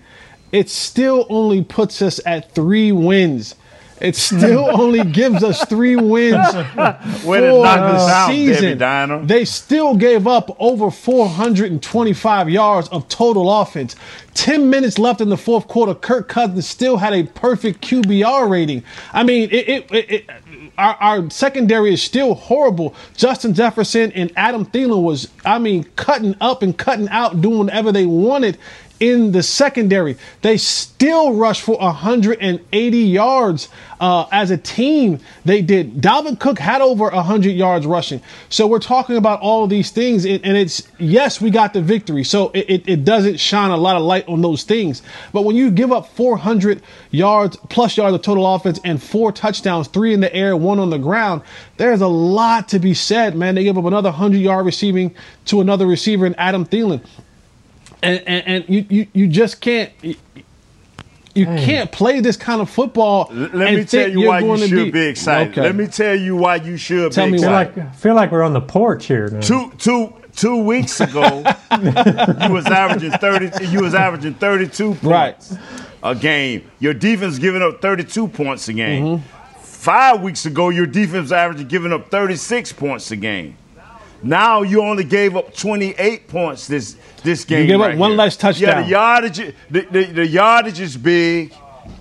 It 0.53 0.69
still 0.69 1.25
only 1.29 1.63
puts 1.63 2.01
us 2.01 2.21
at 2.25 2.53
three 2.53 2.93
wins. 2.93 3.55
It 3.99 4.15
still 4.15 4.69
only 4.81 5.03
gives 5.03 5.43
us 5.43 5.65
three 5.65 5.97
wins 5.97 6.47
for 7.25 7.41
the 7.41 7.61
down, 8.07 8.29
season. 8.29 8.77
Downer. 8.77 9.25
They 9.25 9.43
still 9.43 9.95
gave 9.95 10.27
up 10.27 10.55
over 10.59 10.89
425 10.89 12.49
yards 12.49 12.87
of 12.89 13.07
total 13.09 13.51
offense. 13.61 13.97
10 14.35 14.69
minutes 14.69 14.99
left 14.99 15.21
in 15.21 15.29
the 15.29 15.37
fourth 15.37 15.67
quarter. 15.67 15.95
Kirk 15.95 16.27
Cousins 16.29 16.67
still 16.67 16.97
had 16.97 17.13
a 17.13 17.23
perfect 17.23 17.81
QBR 17.81 18.49
rating. 18.49 18.83
I 19.13 19.23
mean, 19.23 19.49
it, 19.51 19.67
it, 19.69 19.91
it, 19.91 20.11
it- 20.11 20.29
our, 20.77 20.95
our 20.95 21.29
secondary 21.29 21.93
is 21.93 22.03
still 22.03 22.33
horrible. 22.33 22.93
Justin 23.15 23.53
Jefferson 23.53 24.11
and 24.11 24.29
Adam 24.35 24.65
Thielen 24.65 25.03
was, 25.03 25.29
I 25.45 25.57
mean, 25.57 25.85
cutting 25.95 26.35
up 26.41 26.63
and 26.63 26.77
cutting 26.77 27.07
out, 27.09 27.39
doing 27.41 27.59
whatever 27.59 27.93
they 27.93 28.05
wanted 28.05 28.57
in 28.99 29.31
the 29.31 29.41
secondary. 29.41 30.17
They 30.41 30.57
still 30.57 31.33
rushed 31.33 31.61
for 31.61 31.77
180 31.77 32.97
yards 32.97 33.69
uh, 33.99 34.25
as 34.31 34.51
a 34.51 34.57
team. 34.57 35.19
They 35.43 35.61
did. 35.61 36.01
Dalvin 36.01 36.39
Cook 36.39 36.59
had 36.59 36.81
over 36.81 37.05
100 37.09 37.49
yards 37.49 37.85
rushing. 37.85 38.21
So 38.49 38.67
we're 38.67 38.79
talking 38.79 39.17
about 39.17 39.41
all 39.41 39.67
these 39.67 39.91
things, 39.91 40.25
and, 40.25 40.43
and 40.45 40.57
it's 40.57 40.87
yes, 40.97 41.39
we 41.41 41.49
got 41.49 41.73
the 41.73 41.81
victory. 41.81 42.23
So 42.23 42.49
it, 42.53 42.65
it, 42.69 42.89
it 42.89 43.05
doesn't 43.05 43.39
shine 43.39 43.71
a 43.71 43.77
lot 43.77 43.95
of 43.95 44.03
light 44.03 44.27
on 44.27 44.41
those 44.41 44.63
things. 44.63 45.01
But 45.33 45.43
when 45.43 45.55
you 45.55 45.71
give 45.71 45.91
up 45.91 46.07
400 46.07 46.81
yards 47.11 47.57
plus 47.69 47.97
yards 47.97 48.15
of 48.15 48.21
total 48.21 48.53
offense 48.53 48.79
and 48.83 49.01
four 49.01 49.31
touchdowns, 49.31 49.87
three 49.87 50.13
in 50.13 50.19
the 50.19 50.33
air, 50.33 50.55
one 50.55 50.79
on 50.79 50.89
the 50.89 50.99
ground, 50.99 51.41
there's 51.77 52.01
a 52.01 52.07
lot 52.07 52.69
to 52.69 52.79
be 52.79 52.93
said, 52.93 53.35
man. 53.35 53.55
They 53.55 53.63
give 53.63 53.77
up 53.77 53.85
another 53.85 54.09
100 54.09 54.37
yard 54.37 54.65
receiving 54.65 55.15
to 55.45 55.61
another 55.61 55.85
receiver 55.85 56.25
in 56.25 56.35
Adam 56.35 56.65
Thielen 56.65 57.03
and, 58.05 58.23
and, 58.27 58.47
and 58.47 58.69
you, 58.69 58.85
you, 58.89 59.07
you 59.13 59.27
just 59.27 59.61
can't 59.61 59.91
you, 61.35 61.41
you 61.51 61.57
can't 61.59 61.91
play 61.91 62.19
this 62.21 62.37
kind 62.37 62.61
of 62.61 62.69
football. 62.69 63.29
Let 63.31 63.51
and 63.53 63.59
me 63.59 63.75
tell 63.83 63.85
think 63.85 64.13
you 64.13 64.21
you're 64.21 64.29
why 64.29 64.39
you 64.39 64.67
should 64.67 64.91
be, 64.93 65.05
excited. 65.07 65.51
Okay. 65.51 65.61
Let 65.61 65.75
me 65.75 65.87
tell 65.87 66.15
you 66.15 66.35
why 66.35 66.55
you 66.55 66.77
should 66.77 67.11
Tell 67.11 67.25
be 67.27 67.33
me 67.33 67.39
feel 67.39 67.51
why. 67.51 67.61
excited. 67.63 67.83
like 67.85 67.93
I 67.93 67.95
feel 67.97 68.15
like 68.15 68.31
we're 68.31 68.43
on 68.43 68.53
the 68.53 68.61
porch 68.61 69.05
here 69.05 69.27
now. 69.29 69.41
Two, 69.41 69.71
two, 69.77 70.13
two 70.35 70.63
weeks 70.63 70.99
ago, 71.01 71.43
you 71.81 72.53
was 72.53 72.65
averaging 72.65 73.11
thirty. 73.11 73.65
You 73.67 73.81
was 73.81 73.93
averaging 73.93 74.35
thirty-two 74.35 74.95
points 74.95 75.03
Right. 75.51 75.59
a 76.03 76.15
game. 76.15 76.69
Your 76.79 76.93
defense 76.93 77.37
giving 77.37 77.61
up 77.61 77.81
thirty-two 77.81 78.29
points 78.29 78.67
a 78.69 78.73
game. 78.73 79.03
Mm-hmm. 79.19 79.59
Five 79.61 80.21
weeks 80.21 80.45
ago, 80.45 80.69
your 80.69 80.87
defense 80.87 81.23
was 81.23 81.31
averaging 81.31 81.67
giving 81.67 81.93
up 81.93 82.09
thirty-six 82.09 82.71
points 82.73 83.11
a 83.11 83.15
game. 83.15 83.57
Now 84.23 84.61
you 84.61 84.81
only 84.81 85.03
gave 85.03 85.35
up 85.35 85.53
28 85.55 86.27
points 86.27 86.67
this 86.67 86.97
this 87.23 87.45
game. 87.45 87.61
You 87.61 87.67
gave 87.67 87.79
right 87.79 87.93
up 87.93 87.99
one 87.99 88.11
here. 88.11 88.17
less 88.17 88.37
touchdown. 88.37 88.69
Yeah, 88.69 88.81
the 88.81 88.89
yardage 88.89 89.55
the, 89.69 89.81
the, 89.91 90.03
the 90.05 90.27
yardage 90.27 90.79
is 90.79 90.97
big. 90.97 91.53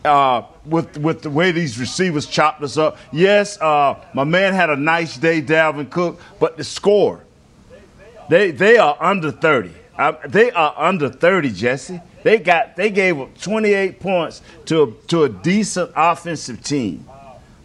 Uh, 0.04 0.42
with 0.64 0.96
with 0.98 1.22
the 1.22 1.30
way 1.30 1.52
these 1.52 1.78
receivers 1.78 2.26
chopped 2.26 2.62
us 2.62 2.78
up. 2.78 2.96
Yes, 3.12 3.60
uh, 3.60 4.02
my 4.14 4.24
man 4.24 4.54
had 4.54 4.70
a 4.70 4.76
nice 4.76 5.16
day, 5.16 5.42
Dalvin 5.42 5.90
Cook, 5.90 6.20
but 6.40 6.56
the 6.56 6.64
score, 6.64 7.22
they 8.28 8.50
they 8.50 8.78
are 8.78 8.96
under 9.00 9.30
30. 9.30 9.70
Uh, 9.96 10.12
they 10.26 10.50
are 10.50 10.74
under 10.76 11.08
30, 11.08 11.50
Jesse. 11.50 12.00
They 12.22 12.38
got 12.38 12.76
they 12.76 12.90
gave 12.90 13.20
up 13.20 13.38
28 13.38 14.00
points 14.00 14.40
to 14.66 14.82
a, 14.82 14.92
to 15.08 15.24
a 15.24 15.28
decent 15.28 15.92
offensive 15.94 16.62
team. 16.62 17.06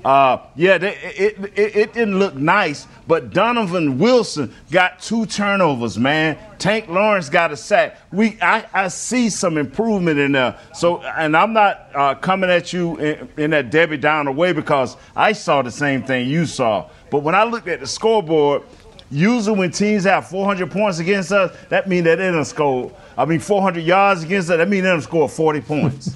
Uh, 0.04 0.38
yeah, 0.56 0.78
they, 0.78 0.96
it, 0.98 1.38
it, 1.56 1.76
it 1.76 1.94
didn't 1.94 2.20
look 2.20 2.34
nice, 2.36 2.88
but 3.06 3.32
Donovan 3.32 3.98
Wilson 3.98 4.54
got 4.72 5.00
two 5.02 5.26
turnovers, 5.26 5.98
man. 5.98 6.38
Tank 6.58 6.88
Lawrence 6.88 7.28
got 7.28 7.52
a 7.52 7.58
sack. 7.58 7.98
We, 8.12 8.38
I, 8.42 8.66
I 8.74 8.88
see 8.88 9.30
some 9.30 9.58
improvement 9.58 10.18
in 10.18 10.32
there. 10.32 10.58
So, 10.74 11.02
and 11.02 11.36
I'm 11.36 11.52
not 11.52 11.90
uh, 11.94 12.16
coming 12.16 12.50
at 12.50 12.72
you 12.72 12.98
in, 12.98 13.30
in 13.38 13.50
that 13.52 13.72
Debbie 13.72 13.98
Downer 13.98 14.32
way 14.32 14.54
because 14.54 14.96
I 15.16 15.34
saw 15.34 15.62
the 15.62 15.72
same 15.72 16.04
thing 16.04 16.30
you 16.30 16.46
saw. 16.46 16.90
But 17.12 17.20
when 17.20 17.36
I 17.36 17.44
looked 17.44 17.68
at 17.68 17.82
the 17.82 17.88
scoreboard, 17.88 18.64
usually 19.12 19.58
when 19.58 19.72
teams 19.72 20.06
have 20.06 20.30
400 20.30 20.72
points 20.72 21.00
against 21.00 21.34
us, 21.34 21.56
that 21.68 21.90
means 21.90 22.06
that 22.06 22.18
they 22.18 22.32
don't 22.32 22.46
score. 22.46 22.96
I 23.18 23.26
mean, 23.26 23.40
400 23.40 23.84
yards 23.84 24.24
against 24.24 24.50
us, 24.50 24.58
that 24.58 24.70
means 24.70 24.84
they 24.84 24.90
don't 24.90 25.02
score 25.02 25.28
40 25.28 25.62
points. 25.62 26.16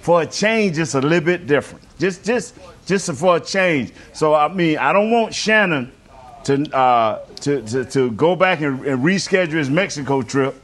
for 0.00 0.22
a 0.22 0.26
change, 0.26 0.78
it's 0.78 0.94
a 0.94 1.00
little 1.00 1.20
bit 1.20 1.48
different. 1.48 1.85
Just, 1.98 2.24
just, 2.24 2.54
just 2.86 3.12
for 3.14 3.36
a 3.36 3.40
change. 3.40 3.92
So 4.12 4.34
I 4.34 4.48
mean, 4.48 4.78
I 4.78 4.92
don't 4.92 5.10
want 5.10 5.34
Shannon 5.34 5.92
to 6.44 6.76
uh, 6.76 7.24
to, 7.40 7.62
to, 7.62 7.84
to 7.86 8.10
go 8.12 8.36
back 8.36 8.60
and, 8.60 8.84
and 8.84 9.02
reschedule 9.02 9.52
his 9.52 9.70
Mexico 9.70 10.22
trip. 10.22 10.54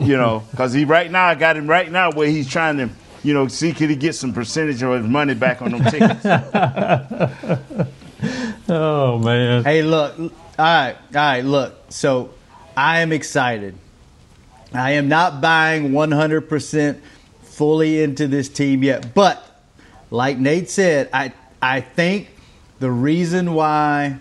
You 0.00 0.16
know, 0.16 0.42
because 0.50 0.72
he 0.72 0.84
right 0.84 1.08
now 1.10 1.26
I 1.26 1.36
got 1.36 1.56
him 1.56 1.68
right 1.68 1.90
now 1.90 2.10
where 2.10 2.26
he's 2.26 2.48
trying 2.48 2.78
to, 2.78 2.90
you 3.22 3.32
know, 3.32 3.46
see 3.46 3.72
could 3.72 3.90
he 3.90 3.96
get 3.96 4.14
some 4.16 4.32
percentage 4.32 4.82
of 4.82 5.00
his 5.00 5.08
money 5.08 5.34
back 5.34 5.62
on 5.62 5.70
them 5.70 5.84
tickets. 5.90 6.24
Oh 8.68 9.18
man. 9.18 9.64
Hey, 9.64 9.82
look. 9.82 10.18
All 10.18 10.30
right, 10.58 10.96
all 10.96 11.14
right. 11.14 11.44
Look. 11.44 11.74
So, 11.90 12.30
I 12.76 13.00
am 13.00 13.12
excited. 13.12 13.76
I 14.72 14.92
am 14.92 15.08
not 15.08 15.40
buying 15.40 15.90
100% 15.90 17.00
fully 17.42 18.02
into 18.02 18.26
this 18.26 18.48
team 18.48 18.82
yet, 18.82 19.14
but 19.14 19.53
like 20.14 20.38
Nate 20.38 20.70
said, 20.70 21.10
I 21.12 21.32
I 21.60 21.80
think 21.80 22.28
the 22.78 22.90
reason 22.90 23.52
why 23.52 24.18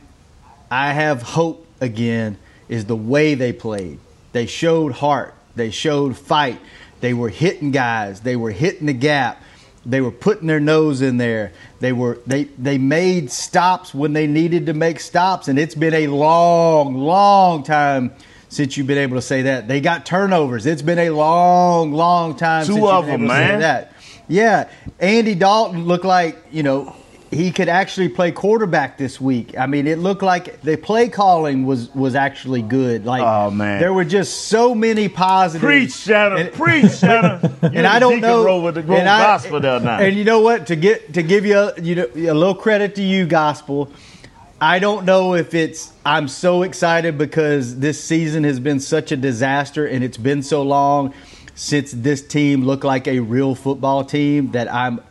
I 0.71 0.91
have 0.91 1.21
hope 1.21 1.67
again 1.79 2.37
is 2.67 2.85
the 2.85 2.95
way 2.95 3.35
they 3.35 3.53
played. 3.53 3.99
They 4.31 4.47
showed 4.47 4.93
heart. 4.93 5.35
They 5.55 5.69
showed 5.69 6.17
fight. 6.17 6.59
They 6.99 7.13
were 7.13 7.29
hitting 7.29 7.69
guys. 7.69 8.21
They 8.21 8.35
were 8.35 8.49
hitting 8.49 8.87
the 8.87 8.93
gap. 8.93 9.39
They 9.85 10.01
were 10.01 10.11
putting 10.11 10.47
their 10.47 10.59
nose 10.59 11.01
in 11.03 11.17
there. 11.17 11.51
They 11.79 11.93
were 11.93 12.17
they 12.25 12.45
they 12.45 12.79
made 12.79 13.31
stops 13.31 13.93
when 13.93 14.13
they 14.13 14.25
needed 14.25 14.65
to 14.65 14.73
make 14.73 14.99
stops, 14.99 15.47
and 15.47 15.59
it's 15.59 15.75
been 15.75 15.93
a 15.93 16.07
long, 16.07 16.95
long 16.95 17.61
time 17.63 18.13
since 18.49 18.77
you've 18.77 18.87
been 18.87 18.97
able 18.97 19.17
to 19.17 19.21
say 19.21 19.43
that. 19.43 19.67
They 19.67 19.79
got 19.79 20.07
turnovers. 20.07 20.65
It's 20.65 20.81
been 20.81 20.99
a 20.99 21.11
long, 21.11 21.91
long 21.91 22.35
time 22.35 22.65
Two 22.65 22.73
since 22.73 22.85
of 22.87 23.07
you've 23.07 23.19
been 23.19 23.27
them, 23.27 23.31
able 23.31 23.35
to 23.35 23.45
say 23.45 23.51
man. 23.51 23.59
that. 23.59 23.92
Yeah, 24.33 24.67
Andy 24.99 25.35
Dalton 25.35 25.85
looked 25.85 26.05
like 26.05 26.37
you 26.51 26.63
know 26.63 26.95
he 27.29 27.51
could 27.51 27.69
actually 27.69 28.09
play 28.09 28.31
quarterback 28.31 28.97
this 28.97 29.21
week. 29.21 29.55
I 29.57 29.65
mean, 29.67 29.85
it 29.87 29.99
looked 29.99 30.23
like 30.23 30.61
the 30.61 30.75
play 30.75 31.07
calling 31.09 31.65
was 31.67 31.93
was 31.93 32.15
actually 32.15 32.63
good. 32.63 33.05
Like, 33.05 33.21
Oh, 33.21 33.51
man. 33.51 33.79
there 33.79 33.93
were 33.93 34.05
just 34.05 34.47
so 34.47 34.73
many 34.73 35.07
positives. 35.09 35.63
Preach, 35.63 35.93
Shannon. 35.93 36.37
And- 36.47 36.51
Preach, 36.53 36.91
Shannon. 36.99 37.53
and 37.61 37.85
I 37.85 37.99
don't 37.99 38.21
know. 38.21 38.43
Roll 38.43 38.63
with 38.63 38.73
the 38.75 38.81
and 38.81 39.07
I- 39.07 39.23
gospel 39.23 39.59
there 39.59 39.79
now. 39.79 39.99
And 39.99 40.15
you 40.17 40.23
know 40.23 40.41
what? 40.41 40.65
To 40.67 40.75
get 40.75 41.13
to 41.13 41.21
give 41.21 41.45
you 41.45 41.57
a, 41.59 41.79
you 41.81 41.95
know 41.95 42.07
a 42.15 42.33
little 42.33 42.55
credit 42.55 42.95
to 42.95 43.03
you, 43.03 43.27
gospel. 43.27 43.91
I 44.59 44.79
don't 44.79 45.05
know 45.05 45.35
if 45.35 45.53
it's 45.53 45.91
I'm 46.05 46.27
so 46.27 46.63
excited 46.63 47.17
because 47.19 47.77
this 47.79 48.03
season 48.03 48.45
has 48.45 48.59
been 48.59 48.79
such 48.79 49.11
a 49.11 49.17
disaster 49.17 49.85
and 49.85 50.03
it's 50.03 50.17
been 50.17 50.41
so 50.41 50.63
long 50.63 51.13
since 51.55 51.91
this 51.91 52.21
team 52.21 52.63
looked 52.63 52.83
like 52.83 53.07
a 53.07 53.19
real 53.19 53.55
football 53.55 54.03
team 54.03 54.51
that 54.51 54.71
I'm 54.71 55.01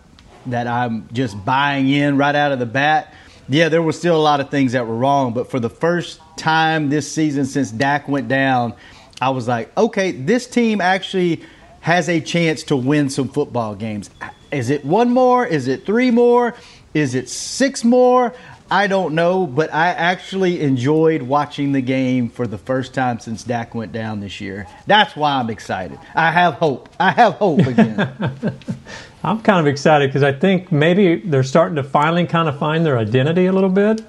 that 0.46 0.66
I'm 0.66 1.08
just 1.12 1.42
buying 1.44 1.88
in 1.88 2.16
right 2.16 2.34
out 2.34 2.52
of 2.52 2.58
the 2.58 2.66
bat. 2.66 3.14
Yeah, 3.48 3.68
there 3.68 3.82
were 3.82 3.92
still 3.92 4.16
a 4.16 4.22
lot 4.22 4.40
of 4.40 4.50
things 4.50 4.72
that 4.72 4.86
were 4.86 4.96
wrong, 4.96 5.32
but 5.32 5.50
for 5.50 5.60
the 5.60 5.70
first 5.70 6.20
time 6.36 6.88
this 6.88 7.10
season 7.10 7.44
since 7.44 7.70
Dak 7.70 8.08
went 8.08 8.28
down, 8.28 8.74
I 9.20 9.30
was 9.30 9.46
like, 9.46 9.76
okay, 9.76 10.10
this 10.12 10.46
team 10.46 10.80
actually 10.80 11.42
has 11.80 12.08
a 12.08 12.20
chance 12.20 12.62
to 12.64 12.76
win 12.76 13.10
some 13.10 13.28
football 13.28 13.74
games. 13.74 14.10
Is 14.50 14.70
it 14.70 14.84
one 14.84 15.12
more? 15.12 15.46
Is 15.46 15.68
it 15.68 15.86
three 15.86 16.10
more? 16.10 16.54
Is 16.94 17.14
it 17.14 17.28
six 17.28 17.84
more? 17.84 18.34
I 18.72 18.86
don't 18.86 19.14
know, 19.14 19.46
but 19.46 19.70
I 19.74 19.88
actually 19.88 20.62
enjoyed 20.62 21.20
watching 21.20 21.72
the 21.72 21.82
game 21.82 22.30
for 22.30 22.46
the 22.46 22.56
first 22.56 22.94
time 22.94 23.20
since 23.20 23.44
Dak 23.44 23.74
went 23.74 23.92
down 23.92 24.20
this 24.20 24.40
year. 24.40 24.66
That's 24.86 25.14
why 25.14 25.34
I'm 25.34 25.50
excited. 25.50 25.98
I 26.14 26.30
have 26.30 26.54
hope. 26.54 26.88
I 26.98 27.10
have 27.10 27.34
hope 27.34 27.58
again. 27.58 28.32
I'm 29.22 29.42
kind 29.42 29.60
of 29.60 29.66
excited 29.66 30.08
because 30.08 30.22
I 30.22 30.32
think 30.32 30.72
maybe 30.72 31.16
they're 31.16 31.42
starting 31.42 31.76
to 31.76 31.82
finally 31.82 32.26
kind 32.26 32.48
of 32.48 32.58
find 32.58 32.86
their 32.86 32.96
identity 32.96 33.44
a 33.44 33.52
little 33.52 33.68
bit. 33.68 34.00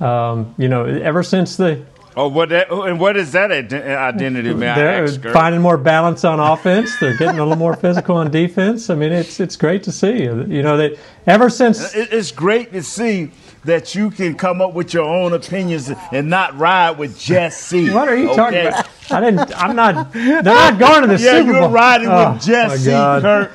Um, 0.00 0.54
you 0.56 0.68
know, 0.68 0.86
ever 0.86 1.22
since 1.22 1.58
the 1.58 1.84
oh, 2.16 2.28
what 2.28 2.48
that? 2.48 2.70
And 2.70 2.98
what 2.98 3.18
is 3.18 3.32
that 3.32 3.52
identity, 3.52 4.54
man? 4.54 4.78
They're 4.78 5.04
ask 5.04 5.20
finding 5.20 5.60
more 5.60 5.76
balance 5.76 6.24
on 6.24 6.40
offense, 6.40 6.98
they're 6.98 7.16
getting 7.18 7.40
a 7.40 7.42
little 7.42 7.58
more 7.58 7.76
physical 7.84 8.16
on 8.16 8.30
defense. 8.30 8.88
I 8.88 8.94
mean, 8.94 9.12
it's 9.12 9.38
it's 9.38 9.56
great 9.56 9.82
to 9.82 9.92
see. 9.92 10.22
You 10.22 10.62
know, 10.62 10.78
they 10.78 10.98
ever 11.26 11.50
since 11.50 11.94
It's 11.94 12.32
great 12.32 12.72
to 12.72 12.82
see 12.82 13.32
that 13.68 13.94
you 13.94 14.10
can 14.10 14.34
come 14.34 14.60
up 14.60 14.72
with 14.74 14.92
your 14.94 15.04
own 15.04 15.32
opinions 15.34 15.90
and 16.12 16.28
not 16.28 16.58
ride 16.58 16.98
with 16.98 17.18
Jesse. 17.18 17.90
what 17.90 18.08
are 18.08 18.16
you 18.16 18.34
talking 18.34 18.66
about? 18.66 18.88
I 19.10 19.20
didn't. 19.20 19.52
I'm 19.62 19.76
not. 19.76 20.12
They're 20.12 20.42
not 20.42 20.78
going 20.78 21.02
to 21.02 21.08
the 21.08 21.14
Yeah, 21.22 21.38
Super 21.38 21.44
Bowl. 21.44 21.52
Yeah, 21.52 21.60
you're 21.60 21.68
riding 21.68 22.08
Oh, 22.08 22.32
with 22.32 22.42
Jesse, 22.42 22.90
my 22.90 23.20
Kurt. 23.20 23.52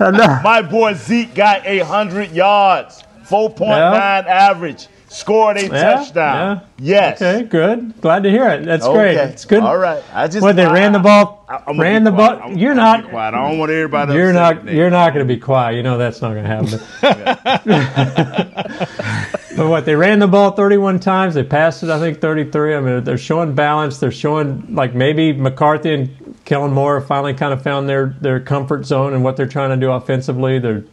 My 0.44 0.62
boy 0.62 0.94
Zeke 0.94 1.34
got 1.34 1.66
800 1.66 2.30
yards, 2.32 3.02
four 3.24 3.48
point 3.50 3.70
nine 3.78 4.24
average, 4.26 4.88
scored 5.08 5.56
a 5.58 5.62
Yeah, 5.62 5.68
touchdown. 5.94 6.60
Yes. 6.78 7.22
Okay, 7.22 7.44
good. 7.46 8.00
Glad 8.00 8.24
to 8.24 8.30
hear 8.30 8.48
it. 8.50 8.64
That's 8.64 8.86
great. 8.86 9.16
Okay. 9.16 9.30
It's 9.32 9.44
good. 9.44 9.62
All 9.62 9.78
right. 9.78 10.02
I 10.12 10.26
just 10.28 10.42
What 10.42 10.56
they 10.56 10.64
I- 10.64 10.72
ran 10.72 10.92
the 10.92 10.98
ball, 10.98 11.44
I- 11.48 11.62
I'm 11.68 11.78
ran 11.80 12.02
the 12.04 12.10
quiet. 12.12 12.38
ball. 12.40 12.48
I'm- 12.48 12.58
You're 12.58 12.72
I'm 12.72 12.76
not. 12.76 13.08
quiet. 13.08 13.34
I 13.34 13.48
don't 13.48 13.58
want 13.58 13.70
everybody. 13.70 14.14
You're 14.14 14.32
not. 14.32 14.64
You're 14.68 14.90
not 14.90 15.14
going 15.14 15.26
to 15.26 15.32
be 15.34 15.40
quiet. 15.40 15.76
You 15.76 15.82
know 15.84 15.96
that's 15.98 16.20
not 16.20 16.34
going 16.34 16.44
to 16.44 16.50
happen. 16.50 16.80
but 19.56 19.68
what 19.68 19.84
they 19.84 19.94
ran 19.94 20.18
the 20.18 20.26
ball 20.26 20.52
31 20.52 21.00
times. 21.00 21.34
They 21.34 21.42
passed 21.44 21.82
it. 21.82 21.90
I 21.90 21.98
think 21.98 22.20
33. 22.20 22.74
I 22.74 22.80
mean, 22.80 23.04
they're 23.04 23.18
showing 23.18 23.54
balance. 23.54 23.98
They're 23.98 24.12
showing 24.12 24.74
like 24.74 24.94
maybe 24.94 25.32
McCarthy 25.32 25.94
and 25.94 26.36
Kellen 26.44 26.72
Moore 26.72 27.00
finally 27.00 27.34
kind 27.34 27.52
of 27.52 27.62
found 27.62 27.88
their 27.88 28.14
their 28.20 28.40
comfort 28.40 28.84
zone 28.86 29.14
and 29.14 29.24
what 29.24 29.36
they're 29.36 29.46
trying 29.48 29.70
to 29.70 29.76
do 29.76 29.90
offensively. 29.90 30.58
They're 30.58 30.84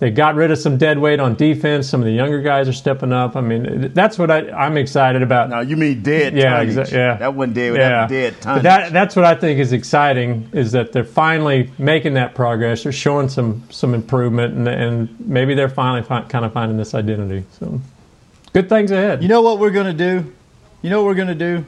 they 0.00 0.10
got 0.10 0.36
rid 0.36 0.52
of 0.52 0.58
some 0.58 0.78
dead 0.78 0.98
weight 1.00 1.18
on 1.18 1.34
defense. 1.34 1.88
Some 1.88 2.00
of 2.00 2.04
the 2.06 2.12
younger 2.12 2.40
guys 2.40 2.68
are 2.68 2.72
stepping 2.72 3.12
up. 3.12 3.34
I 3.34 3.40
mean, 3.40 3.90
that's 3.94 4.16
what 4.16 4.30
I, 4.30 4.48
I'm 4.50 4.76
excited 4.76 5.22
about. 5.22 5.50
No, 5.50 5.58
you 5.60 5.76
mean 5.76 6.02
dead 6.02 6.34
Yeah, 6.36 6.62
exa- 6.64 6.92
yeah. 6.92 7.16
That 7.16 7.34
wasn't 7.34 7.54
dead. 7.54 7.74
Yeah. 7.74 8.06
Dead 8.06 8.34
But 8.34 8.42
tonnage. 8.42 8.62
that 8.62 8.92
that's 8.92 9.16
what 9.16 9.24
I 9.24 9.34
think 9.34 9.58
is 9.58 9.72
exciting 9.72 10.50
is 10.52 10.70
that 10.72 10.92
they're 10.92 11.02
finally 11.04 11.72
making 11.78 12.14
that 12.14 12.36
progress. 12.36 12.84
They're 12.84 12.92
showing 12.92 13.28
some 13.28 13.64
some 13.70 13.92
improvement, 13.92 14.54
and, 14.54 14.68
and 14.68 15.16
maybe 15.20 15.54
they're 15.54 15.68
finally 15.68 16.02
fi- 16.02 16.22
kind 16.28 16.44
of 16.44 16.52
finding 16.52 16.76
this 16.78 16.94
identity. 16.94 17.44
So, 17.58 17.80
good 18.52 18.68
things 18.68 18.90
ahead. 18.90 19.22
You 19.22 19.28
know 19.28 19.42
what 19.42 19.58
we're 19.58 19.70
going 19.70 19.86
to 19.86 20.20
do? 20.20 20.32
You 20.82 20.90
know 20.90 21.02
what 21.02 21.08
we're 21.08 21.14
going 21.14 21.28
to 21.28 21.34
do? 21.34 21.64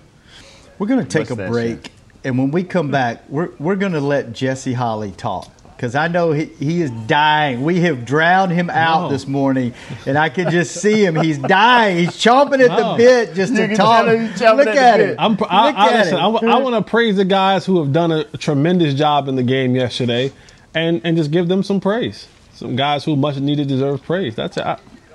We're 0.78 0.86
going 0.86 1.04
to 1.04 1.08
take 1.08 1.30
What's 1.30 1.32
a 1.32 1.34
that, 1.36 1.50
break. 1.50 1.92
And 2.24 2.38
when 2.38 2.50
we 2.50 2.64
come 2.64 2.90
back, 2.90 3.28
we're, 3.28 3.50
we're 3.58 3.76
going 3.76 3.92
to 3.92 4.00
let 4.00 4.32
Jesse 4.32 4.72
Holley 4.74 5.10
talk. 5.12 5.50
Because 5.76 5.94
I 5.94 6.08
know 6.08 6.32
he, 6.32 6.44
he 6.44 6.82
is 6.82 6.90
dying. 7.06 7.62
We 7.64 7.80
have 7.80 8.04
drowned 8.04 8.52
him 8.52 8.68
out 8.68 9.04
No. 9.04 9.08
this 9.08 9.26
morning. 9.26 9.72
And 10.06 10.18
I 10.18 10.28
can 10.28 10.50
just 10.50 10.74
see 10.74 11.02
him. 11.02 11.16
He's 11.16 11.38
dying. 11.38 11.96
He's 11.96 12.10
chomping 12.10 12.60
at 12.60 12.68
No. 12.68 12.92
the 12.92 12.96
bit 12.98 13.34
just 13.34 13.52
You 13.54 13.66
to 13.66 13.76
talk. 13.76 14.04
tell 14.04 14.18
he's 14.18 14.30
chomping 14.32 14.56
Look 14.58 14.68
at 14.68 14.76
at 14.76 15.00
it. 15.00 15.16
I'm, 15.18 15.38
I, 15.48 15.66
Look 15.68 15.76
I, 15.76 15.88
at 15.88 15.96
listen, 16.00 16.18
it. 16.18 16.50
I, 16.50 16.58
want 16.58 16.84
to 16.84 16.90
praise 16.90 17.16
the 17.16 17.24
guys 17.24 17.64
who 17.64 17.82
have 17.82 17.94
done 17.94 18.12
a 18.12 18.24
tremendous 18.36 18.92
job 18.92 19.26
in 19.26 19.36
the 19.36 19.42
game 19.42 19.74
yesterday, 19.74 20.32
and 20.74 21.00
and 21.02 21.16
just 21.16 21.30
give 21.30 21.48
them 21.48 21.62
some 21.62 21.80
praise. 21.80 22.28
Some 22.52 22.76
guys 22.76 23.02
who 23.04 23.16
much 23.16 23.38
needed 23.38 23.66
deserve 23.68 24.02
praise. 24.02 24.34
That's 24.34 24.58
it. 24.58 24.66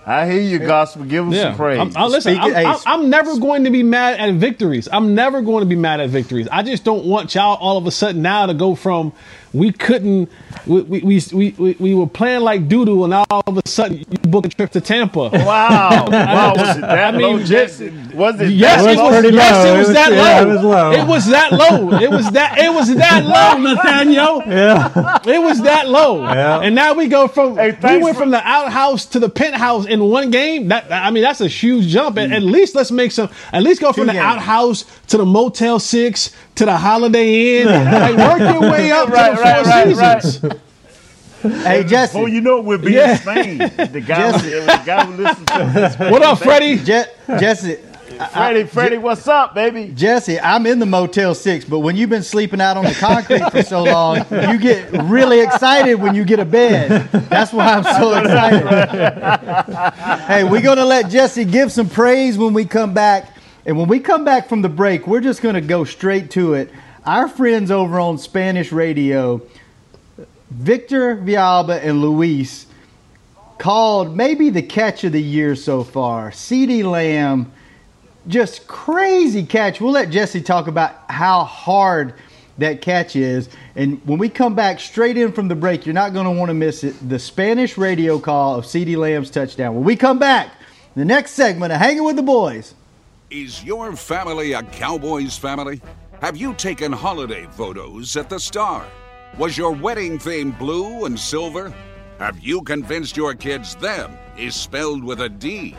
I, 0.06 0.22
I 0.22 0.32
hear 0.32 0.42
you, 0.42 0.60
gospel. 0.60 1.04
Give 1.04 1.26
them 1.26 1.34
yeah. 1.34 1.44
some 1.44 1.56
praise. 1.56 1.80
I'm, 1.80 1.92
I, 1.96 2.06
listen, 2.06 2.38
I'm, 2.38 2.56
I'm, 2.56 2.80
I'm 2.86 3.10
never 3.10 3.38
going 3.40 3.64
to 3.64 3.72
be 3.72 3.84
mad 3.84 4.20
at 4.20 4.34
victories. 4.36 4.88
I'm 4.92 5.16
never 5.16 5.42
going 5.42 5.62
to 5.62 5.66
be 5.66 5.76
mad 5.76 6.00
at 6.00 6.10
victories. 6.10 6.48
I 6.52 6.62
just 6.64 6.84
don't 6.84 7.06
want 7.06 7.34
y'all 7.34 7.58
all 7.58 7.78
of 7.78 7.88
a 7.88 7.92
sudden 7.92 8.22
now 8.22 8.46
to 8.46 8.54
go 8.54 8.76
from 8.76 9.14
we 9.56 9.72
couldn't. 9.72 10.30
We 10.68 10.82
we 10.82 11.22
we, 11.34 11.52
we, 11.58 11.76
we 11.80 11.94
were 11.96 12.08
playing 12.08 12.42
like 12.42 12.68
doodoo, 12.68 13.06
and 13.06 13.14
all 13.14 13.44
of 13.48 13.58
a 13.58 13.68
sudden 13.68 14.00
you 14.00 14.06
book 14.30 14.46
a 14.46 14.50
trip 14.50 14.72
to 14.72 14.82
Tampa. 14.82 15.30
Wow. 15.32 16.08
wow. 16.10 16.54
Was 16.56 16.78
it 16.78 16.82
that 16.82 17.14
I 17.14 17.18
low, 17.18 17.38
mean, 17.38 17.40
Was 17.40 17.52
it 18.42 18.50
Yes, 18.52 18.84
that 18.84 18.92
it 18.92 18.98
low? 18.98 19.06
was, 19.10 19.20
pretty 19.20 19.36
yes, 19.36 19.52
low. 19.54 19.66
it 19.66 19.76
It 19.76 19.78
was 19.78 19.88
was- 19.88 19.96
that 19.96 20.12
yeah, 20.12 20.40
low. 20.40 20.42
it 20.42 20.54
was 20.56 20.64
low. 20.64 20.92
It 20.92 21.08
was 21.08 21.26
that 21.28 21.52
low. 21.52 22.00
It 22.00 22.10
was 22.12 22.32
that. 22.32 22.58
It 22.58 22.74
was 22.74 22.96
that 22.96 23.26
low, 23.26 23.58
Nathaniel. 23.74 24.44
Yeah. 24.46 25.20
It 25.26 25.42
was 25.42 25.62
that 25.62 25.88
low. 25.90 26.24
Yeah. 26.24 26.60
And 26.62 26.76
now 26.76 26.94
we 26.94 27.08
go 27.08 27.28
from 27.28 27.56
Hey, 27.58 27.78
we 27.84 27.98
went 28.04 28.16
for- 28.16 28.24
from 28.24 28.32
the 28.32 28.46
outhouse 28.46 29.06
to 29.08 29.20
the 29.20 29.30
penthouse 29.30 29.86
in 29.86 30.04
one 30.04 30.32
game. 30.32 30.68
That 30.70 30.92
I 30.92 31.12
mean, 31.12 31.24
that's 31.24 31.42
a 31.42 31.48
huge 31.48 31.88
jump. 31.88 32.18
At, 32.18 32.30
mm. 32.30 32.36
at 32.36 32.44
least 32.44 32.76
let's 32.76 32.92
make 32.92 33.12
some. 33.12 33.30
At 33.54 33.64
least 33.64 33.82
go 33.82 33.94
from 33.94 34.08
the 34.08 34.14
games. 34.14 34.24
outhouse 34.26 34.86
to 35.08 35.18
the 35.18 35.26
Motel 35.26 35.80
Six 35.80 36.32
to 36.56 36.66
the 36.66 36.78
Holiday 36.78 37.62
Inn. 37.62 37.68
like 37.68 38.16
work 38.18 38.40
your 38.40 38.72
way 38.72 38.92
up 38.92 39.10
Right, 39.10 39.30
to 39.32 39.36
the 39.36 39.42
right, 39.42 39.64
Four 39.64 39.72
right, 39.72 39.96
right. 39.96 40.24
Seasons. 40.24 40.62
Hey 41.64 41.84
Jesse, 41.84 42.18
Oh, 42.18 42.26
you 42.26 42.42
know 42.42 42.62
we'll 42.62 42.80
be 42.80 42.94
Yeah. 42.94 43.12
in 43.12 43.18
Spain. 43.18 43.58
The 43.92 44.02
guy, 44.02 44.32
the 44.32 44.82
guy 44.86 45.06
who 45.06 45.22
listens 45.24 45.46
to 45.48 45.72
this. 45.74 46.00
What 46.12 46.22
up, 46.24 46.40
Freddie? 46.40 46.78
Je- 46.78 47.06
Jesse, 47.40 47.78
Freddie, 48.32 48.64
Freddie, 48.64 48.98
what's 48.98 49.28
up, 49.28 49.54
baby? 49.54 49.92
Jesse, 49.94 50.40
I'm 50.40 50.66
in 50.66 50.80
the 50.80 50.86
Motel 50.86 51.36
Six, 51.36 51.66
but 51.66 51.80
when 51.80 51.98
you've 51.98 52.10
been 52.10 52.24
sleeping 52.24 52.62
out 52.62 52.78
on 52.78 52.86
the 52.86 52.94
concrete 52.94 53.48
for 53.52 53.62
so 53.62 53.84
long, 53.84 54.18
you 54.32 54.58
get 54.58 54.90
really 55.04 55.42
excited 55.42 55.96
when 55.96 56.16
you 56.16 56.24
get 56.24 56.40
a 56.40 56.46
bed. 56.46 57.10
That's 57.30 57.52
why 57.54 57.66
I'm 57.74 57.84
so 57.84 58.18
excited. 58.18 60.24
hey, 60.28 60.44
we're 60.46 60.62
gonna 60.62 60.86
let 60.86 61.10
Jesse 61.12 61.44
give 61.46 61.72
some 61.72 61.90
praise 61.90 62.38
when 62.38 62.54
we 62.54 62.64
come 62.66 62.94
back, 62.94 63.35
and 63.66 63.78
when 63.78 63.88
we 63.88 64.00
come 64.00 64.26
back 64.26 64.48
from 64.48 64.62
the 64.62 64.70
break, 64.70 65.08
we're 65.08 65.22
just 65.22 65.42
gonna 65.42 65.62
go 65.62 65.84
straight 65.84 66.32
to 66.32 66.54
it. 66.54 66.70
Our 67.06 67.28
friends 67.28 67.72
over 67.72 68.00
on 68.00 68.18
Spanish 68.18 68.72
Radio, 68.72 69.42
Victor 70.50 71.16
Villalba 71.16 71.84
and 71.84 72.02
Luis, 72.02 72.66
called 73.58 74.16
maybe 74.16 74.50
the 74.50 74.62
catch 74.62 75.04
of 75.04 75.12
the 75.12 75.22
year 75.22 75.56
so 75.56 75.84
far. 75.84 76.32
CeeDee 76.32 76.84
Lamb 76.84 77.52
just 78.28 78.68
crazy 78.68 79.46
catch. 79.46 79.80
We'll 79.80 79.92
let 79.92 80.10
Jesse 80.10 80.42
talk 80.42 80.68
about 80.68 80.96
how 81.10 81.44
hard 81.44 82.16
that 82.58 82.82
catch 82.82 83.16
is. 83.16 83.50
And 83.76 84.02
when 84.06 84.18
we 84.18 84.30
come 84.30 84.56
back 84.56 84.80
straight 84.80 85.18
in 85.18 85.32
from 85.32 85.48
the 85.48 85.56
break, 85.56 85.86
you're 85.86 85.94
not 85.94 86.14
going 86.14 86.26
to 86.26 86.32
want 86.32 86.50
to 86.50 86.54
miss 86.54 86.84
it. 86.84 86.96
The 87.08 87.20
Spanish 87.20 87.78
radio 87.78 88.20
call 88.20 88.56
of 88.56 88.66
CeeDee 88.66 88.98
Lamb's 88.98 89.30
touchdown. 89.30 89.76
When 89.76 89.84
we 89.84 89.96
come 89.96 90.20
back, 90.20 90.54
the 90.96 91.06
next 91.06 91.32
segment 91.32 91.74
of 91.74 91.80
Hanging 91.80 92.04
with 92.04 92.16
the 92.16 92.24
Boys. 92.24 92.74
Is 93.32 93.64
your 93.64 93.96
family 93.96 94.54
a 94.54 94.62
Cowboys 94.62 95.36
family? 95.36 95.82
Have 96.22 96.38
you 96.38 96.54
taken 96.54 96.92
holiday 96.92 97.48
photos 97.52 98.16
at 98.16 98.30
the 98.30 98.40
Star? 98.40 98.86
Was 99.40 99.58
your 99.58 99.72
wedding 99.72 100.20
theme 100.20 100.52
blue 100.52 101.06
and 101.06 101.20
silver? 101.20 101.74
Have 102.20 102.40
you 102.40 102.62
convinced 102.62 103.18
your 103.18 103.34
kids 103.34 103.76
them 103.76 104.16
is 104.38 104.54
spelled 104.54 105.04
with 105.04 105.22
a 105.22 105.30
D? 105.30 105.76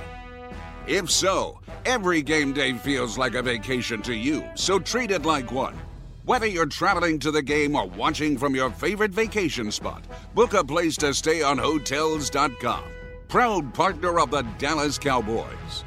If 0.88 1.08
so, 1.08 1.60
every 1.84 2.20
game 2.20 2.52
day 2.52 2.72
feels 2.72 3.16
like 3.16 3.34
a 3.34 3.42
vacation 3.42 4.02
to 4.02 4.14
you, 4.14 4.44
so 4.56 4.80
treat 4.80 5.12
it 5.12 5.24
like 5.24 5.52
one. 5.52 5.76
Whether 6.24 6.46
you're 6.46 6.66
traveling 6.66 7.20
to 7.20 7.30
the 7.30 7.42
game 7.42 7.76
or 7.76 7.86
watching 7.86 8.36
from 8.36 8.56
your 8.56 8.70
favorite 8.70 9.12
vacation 9.12 9.70
spot, 9.70 10.04
book 10.34 10.54
a 10.54 10.64
place 10.64 10.96
to 10.96 11.14
stay 11.14 11.42
on 11.42 11.58
Hotels.com. 11.58 12.82
Proud 13.28 13.74
partner 13.74 14.20
of 14.20 14.30
the 14.30 14.42
Dallas 14.58 14.98
Cowboys. 14.98 15.84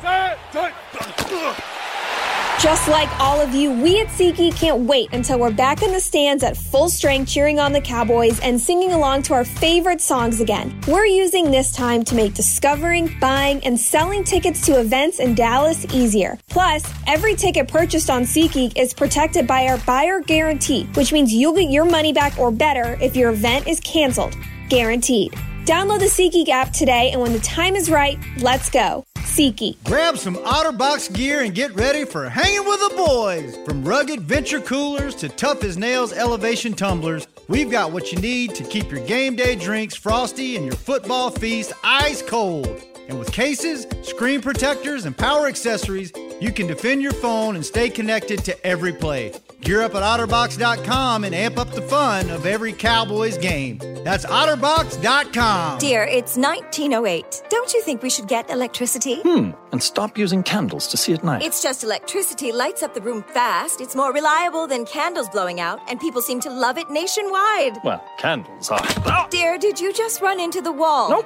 Just 2.59 2.89
like 2.89 3.07
all 3.21 3.39
of 3.39 3.55
you, 3.55 3.71
we 3.71 4.01
at 4.01 4.07
SeatGeek 4.07 4.57
can't 4.57 4.81
wait 4.81 5.13
until 5.13 5.39
we're 5.39 5.49
back 5.49 5.81
in 5.81 5.93
the 5.93 6.01
stands 6.01 6.43
at 6.43 6.57
full 6.57 6.89
strength 6.89 7.31
cheering 7.31 7.57
on 7.57 7.71
the 7.71 7.79
Cowboys 7.79 8.41
and 8.41 8.59
singing 8.59 8.91
along 8.91 9.23
to 9.23 9.33
our 9.33 9.45
favorite 9.45 10.01
songs 10.01 10.41
again. 10.41 10.77
We're 10.85 11.05
using 11.05 11.49
this 11.49 11.71
time 11.71 12.03
to 12.03 12.15
make 12.15 12.33
discovering, 12.33 13.17
buying, 13.21 13.63
and 13.63 13.79
selling 13.79 14.25
tickets 14.25 14.59
to 14.65 14.77
events 14.77 15.21
in 15.21 15.33
Dallas 15.33 15.85
easier. 15.93 16.37
Plus, 16.49 16.83
every 17.07 17.35
ticket 17.35 17.69
purchased 17.69 18.09
on 18.09 18.23
SeatGeek 18.23 18.77
is 18.77 18.93
protected 18.93 19.47
by 19.47 19.67
our 19.67 19.77
buyer 19.77 20.19
guarantee, 20.19 20.83
which 20.95 21.13
means 21.13 21.33
you'll 21.33 21.55
get 21.55 21.71
your 21.71 21.85
money 21.85 22.11
back 22.11 22.37
or 22.37 22.51
better 22.51 22.97
if 23.01 23.15
your 23.15 23.29
event 23.29 23.65
is 23.65 23.79
canceled. 23.79 24.35
Guaranteed. 24.67 25.33
Download 25.69 25.99
the 25.99 26.05
SeatGeek 26.05 26.49
app 26.49 26.73
today, 26.73 27.11
and 27.11 27.21
when 27.21 27.31
the 27.31 27.39
time 27.41 27.75
is 27.75 27.91
right, 27.91 28.17
let's 28.39 28.71
go. 28.71 29.05
SeatGeek. 29.17 29.83
Grab 29.83 30.17
some 30.17 30.35
OtterBox 30.37 31.13
gear 31.13 31.41
and 31.41 31.53
get 31.53 31.75
ready 31.75 32.05
for 32.05 32.27
hanging 32.27 32.67
with 32.67 32.79
the 32.79 32.95
boys. 32.95 33.55
From 33.67 33.83
rugged 33.87 34.21
venture 34.21 34.61
coolers 34.61 35.13
to 35.17 35.29
tough 35.29 35.63
as 35.63 35.77
nails 35.77 36.11
elevation 36.11 36.73
tumblers, 36.73 37.27
we've 37.49 37.69
got 37.69 37.91
what 37.91 38.11
you 38.11 38.17
need 38.17 38.55
to 38.55 38.63
keep 38.63 38.89
your 38.89 39.05
game 39.05 39.35
day 39.35 39.55
drinks 39.55 39.93
frosty 39.93 40.55
and 40.55 40.65
your 40.65 40.73
football 40.73 41.29
feast 41.29 41.71
ice 41.83 42.23
cold. 42.23 42.81
And 43.09 43.17
with 43.17 43.31
cases, 43.31 43.87
screen 44.03 44.39
protectors, 44.39 45.05
and 45.05 45.17
power 45.17 45.47
accessories, 45.47 46.13
you 46.39 46.51
can 46.51 46.67
defend 46.67 47.01
your 47.01 47.11
phone 47.11 47.55
and 47.55 47.65
stay 47.65 47.89
connected 47.89 48.45
to 48.45 48.65
every 48.65 48.93
play. 48.93 49.33
Gear 49.61 49.81
up 49.81 49.95
at 49.95 50.03
OtterBox.com 50.03 51.23
and 51.25 51.35
amp 51.35 51.57
up 51.57 51.71
the 51.71 51.81
fun 51.81 52.29
of 52.29 52.45
every 52.45 52.71
Cowboys 52.71 53.37
game. 53.37 53.79
That's 54.05 54.25
OtterBox.com. 54.25 55.79
Dear, 55.79 56.03
it's 56.03 56.37
1908. 56.37 57.41
Don't 57.49 57.73
you 57.73 57.81
think 57.81 58.01
we 58.03 58.09
should 58.09 58.27
get 58.27 58.49
electricity? 58.49 59.21
Hmm, 59.21 59.51
and 59.71 59.81
stop 59.83 60.17
using 60.17 60.43
candles 60.43 60.87
to 60.87 60.97
see 60.97 61.13
at 61.13 61.23
night. 61.23 61.41
It's 61.41 61.61
just 61.61 61.83
electricity 61.83 62.51
lights 62.51 62.83
up 62.83 62.93
the 62.93 63.01
room 63.01 63.23
fast. 63.33 63.81
It's 63.81 63.95
more 63.95 64.13
reliable 64.13 64.67
than 64.67 64.85
candles 64.85 65.27
blowing 65.29 65.59
out, 65.59 65.79
and 65.89 65.99
people 65.99 66.21
seem 66.21 66.39
to 66.41 66.49
love 66.49 66.77
it 66.77 66.89
nationwide. 66.89 67.79
well, 67.83 68.03
candles 68.19 68.69
are. 68.69 69.27
Dear, 69.29 69.57
did 69.57 69.79
you 69.79 69.91
just 69.91 70.21
run 70.21 70.39
into 70.39 70.61
the 70.61 70.71
wall? 70.71 71.09
Nope. 71.09 71.25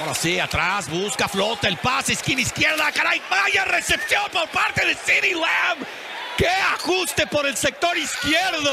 Ahora 0.00 0.14
sí, 0.14 0.40
atrás, 0.40 0.88
busca, 0.88 1.28
flota 1.28 1.68
el 1.68 1.76
pase, 1.76 2.14
esquina 2.14 2.40
izquierda, 2.40 2.90
caray, 2.92 3.22
vaya 3.30 3.64
recepción 3.64 4.24
por 4.32 4.48
parte 4.48 4.84
de 4.84 4.94
CeeDee 4.94 5.34
Lamb. 5.34 5.86
¡Qué 6.36 6.48
ajuste 6.48 7.26
por 7.28 7.46
el 7.46 7.56
sector 7.56 7.96
izquierdo! 7.96 8.72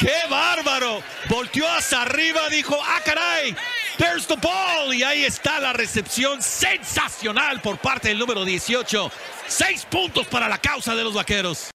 ¡Qué 0.00 0.14
bárbaro! 0.28 1.02
Volteó 1.28 1.68
hacia 1.68 2.02
arriba, 2.02 2.48
dijo, 2.48 2.76
¡ah, 2.82 3.00
caray! 3.04 3.54
There's 3.96 4.26
the 4.26 4.36
ball. 4.36 4.92
Y 4.92 5.02
ahí 5.04 5.24
está 5.24 5.60
la 5.60 5.72
recepción 5.72 6.42
sensacional 6.42 7.60
por 7.60 7.78
parte 7.78 8.08
del 8.08 8.18
número 8.18 8.44
18. 8.44 9.10
Seis 9.46 9.86
puntos 9.88 10.26
para 10.26 10.48
la 10.48 10.58
causa 10.58 10.94
de 10.94 11.04
los 11.04 11.14
vaqueros. 11.14 11.70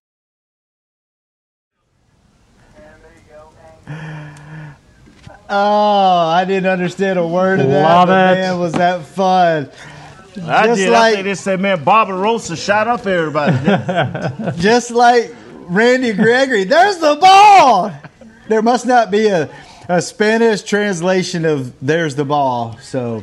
Oh, 5.54 6.28
I 6.28 6.44
didn't 6.46 6.70
understand 6.70 7.18
a 7.18 7.26
word 7.26 7.60
of 7.60 7.68
that. 7.68 7.82
Love 7.82 8.08
but 8.08 8.38
it. 8.38 8.40
Man, 8.40 8.58
was 8.58 8.72
that 8.72 9.04
fun? 9.04 9.70
I 10.46 10.66
Just 10.66 10.78
did. 10.78 10.88
I 10.88 10.90
like- 10.98 11.14
think 11.14 11.24
they 11.26 11.34
said, 11.34 11.60
man, 11.60 11.84
Barbarossa 11.84 12.56
shot 12.56 12.88
up 12.88 13.06
everybody. 13.06 13.56
Just 14.58 14.90
like 14.90 15.34
Randy 15.68 16.14
Gregory, 16.14 16.64
there's 16.64 16.96
the 16.98 17.16
ball. 17.20 17.92
There 18.48 18.62
must 18.62 18.86
not 18.86 19.10
be 19.10 19.26
a, 19.26 19.50
a 19.88 20.00
Spanish 20.00 20.62
translation 20.62 21.44
of 21.44 21.72
"there's 21.80 22.14
the 22.16 22.24
ball." 22.24 22.78
So, 22.80 23.22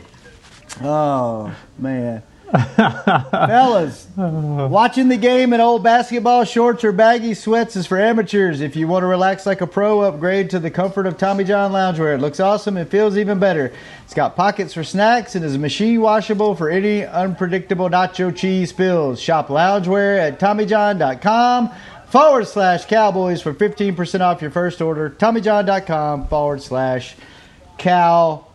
oh 0.81 1.53
man, 1.77 2.21
fellas, 2.75 4.07
watching 4.17 5.07
the 5.07 5.17
game 5.17 5.53
in 5.53 5.61
old 5.61 5.83
basketball 5.83 6.43
shorts 6.45 6.83
or 6.83 6.91
baggy 6.91 7.35
sweats 7.35 7.75
is 7.75 7.85
for 7.85 7.99
amateurs. 7.99 8.59
If 8.59 8.75
you 8.75 8.87
want 8.87 9.03
to 9.03 9.07
relax 9.07 9.45
like 9.45 9.61
a 9.61 9.67
pro, 9.67 10.01
upgrade 10.01 10.49
to 10.49 10.59
the 10.59 10.71
comfort 10.71 11.05
of 11.05 11.17
Tommy 11.17 11.43
John 11.43 11.71
loungewear. 11.71 12.15
It 12.15 12.21
looks 12.21 12.39
awesome 12.39 12.75
and 12.77 12.89
feels 12.89 13.17
even 13.17 13.37
better. 13.37 13.71
It's 14.03 14.15
got 14.15 14.35
pockets 14.35 14.73
for 14.73 14.83
snacks 14.83 15.35
and 15.35 15.45
is 15.45 15.59
machine 15.59 16.01
washable 16.01 16.55
for 16.55 16.71
any 16.71 17.05
unpredictable 17.05 17.87
nacho 17.87 18.35
cheese 18.35 18.71
spills. 18.71 19.21
Shop 19.21 19.49
loungewear 19.49 20.17
at 20.17 20.39
TommyJohn.com 20.39 21.71
forward 22.07 22.47
slash 22.47 22.85
Cowboys 22.85 23.43
for 23.43 23.53
15% 23.53 24.21
off 24.21 24.41
your 24.41 24.49
first 24.49 24.81
order. 24.81 25.11
TommyJohn.com 25.11 26.27
forward 26.27 26.63
slash 26.63 27.15
Cowboys. 27.77 28.45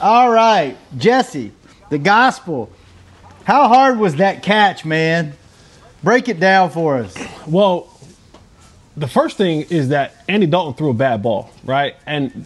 All 0.00 0.30
right, 0.30 0.76
Jesse, 0.96 1.52
the 1.90 1.98
gospel. 1.98 2.70
How 3.44 3.68
hard 3.68 3.98
was 3.98 4.16
that 4.16 4.42
catch, 4.42 4.84
man? 4.84 5.32
Break 6.02 6.28
it 6.28 6.38
down 6.38 6.70
for 6.70 6.96
us. 6.98 7.16
Well, 7.46 7.92
the 8.96 9.08
first 9.08 9.36
thing 9.36 9.62
is 9.62 9.88
that 9.88 10.14
Andy 10.28 10.46
Dalton 10.46 10.74
threw 10.74 10.90
a 10.90 10.94
bad 10.94 11.22
ball, 11.22 11.50
right? 11.64 11.94
And 12.06 12.44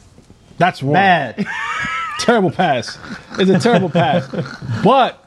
That's 0.59 0.83
wrong. 0.83 0.95
Bad. 0.95 1.47
terrible 2.21 2.51
pass. 2.51 2.99
It's 3.39 3.51
a 3.51 3.59
terrible 3.59 3.91
pass. 3.91 4.29
But 4.85 5.19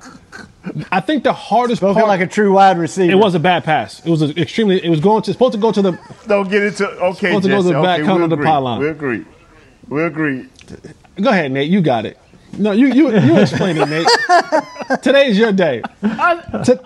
I 0.92 1.02
think 1.02 1.24
the 1.24 1.34
hardest 1.34 1.80
Spoken 1.80 1.96
part 1.96 2.08
like 2.08 2.22
a 2.22 2.28
true 2.28 2.54
wide 2.54 2.78
receiver. 2.78 3.12
it 3.12 3.16
was 3.16 3.36
a 3.36 3.40
bad 3.40 3.64
pass. 3.64 4.04
It 4.06 4.10
was 4.10 4.22
a 4.22 4.40
extremely. 4.40 4.84
It 4.84 4.90
was 4.90 5.00
going 5.02 5.22
to 5.24 5.34
supposed 5.34 5.54
to 5.54 5.60
go 5.60 5.72
to 5.72 5.82
the. 5.82 6.00
Don't 6.28 6.50
get 6.50 6.64
into 6.64 6.88
okay, 6.90 7.28
Supposed 7.28 7.44
to 7.44 7.50
go 7.50 7.58
to 7.58 7.64
Jesse. 7.64 7.74
the 7.74 7.82
back 7.82 8.00
okay, 8.00 8.08
corner 8.08 8.20
we 8.22 8.24
of 8.24 8.30
the 8.32 8.36
agree. 8.36 8.46
pylon. 8.46 8.80
We 8.80 8.88
agree. 8.90 9.26
We 9.90 10.04
agree. 10.04 10.48
Go 11.22 11.30
ahead, 11.30 11.52
Nate. 11.52 11.70
You 11.70 11.82
got 11.82 12.06
it. 12.06 12.18
No, 12.58 12.72
you 12.72 12.88
you 12.88 13.12
you 13.20 13.38
explain 13.40 13.78
it, 13.78 13.90
Nate. 13.90 14.08
Today's 15.02 15.38
your 15.38 15.52
day. 15.52 15.82
To- 16.02 16.80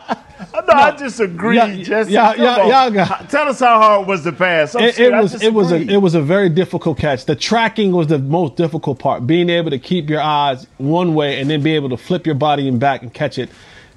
No, 0.53 0.73
I 0.73 0.91
disagree, 0.95 1.57
Yeah, 1.57 1.75
Jesse. 1.83 2.11
yeah, 2.11 2.33
yeah, 2.35 2.65
y'all 2.67 2.91
got- 2.91 3.29
Tell 3.29 3.47
us 3.49 3.59
how 3.59 3.77
hard 3.77 4.07
was 4.07 4.23
the 4.23 4.31
pass. 4.31 4.73
I'm 4.75 4.83
it, 4.85 4.95
serious, 4.95 5.33
it 5.43 5.53
was 5.53 5.71
it 5.71 5.77
was 5.77 5.89
a 5.89 5.93
it 5.95 5.97
was 5.97 6.15
a 6.15 6.21
very 6.21 6.49
difficult 6.49 6.97
catch. 6.97 7.25
The 7.25 7.35
tracking 7.35 7.91
was 7.91 8.07
the 8.07 8.19
most 8.19 8.55
difficult 8.55 8.99
part. 8.99 9.27
Being 9.27 9.49
able 9.49 9.69
to 9.71 9.79
keep 9.79 10.09
your 10.09 10.21
eyes 10.21 10.65
one 10.77 11.13
way 11.13 11.39
and 11.39 11.49
then 11.49 11.61
be 11.61 11.75
able 11.75 11.89
to 11.89 11.97
flip 11.97 12.25
your 12.25 12.35
body 12.35 12.67
and 12.67 12.79
back 12.79 13.01
and 13.01 13.13
catch 13.13 13.37
it, 13.37 13.49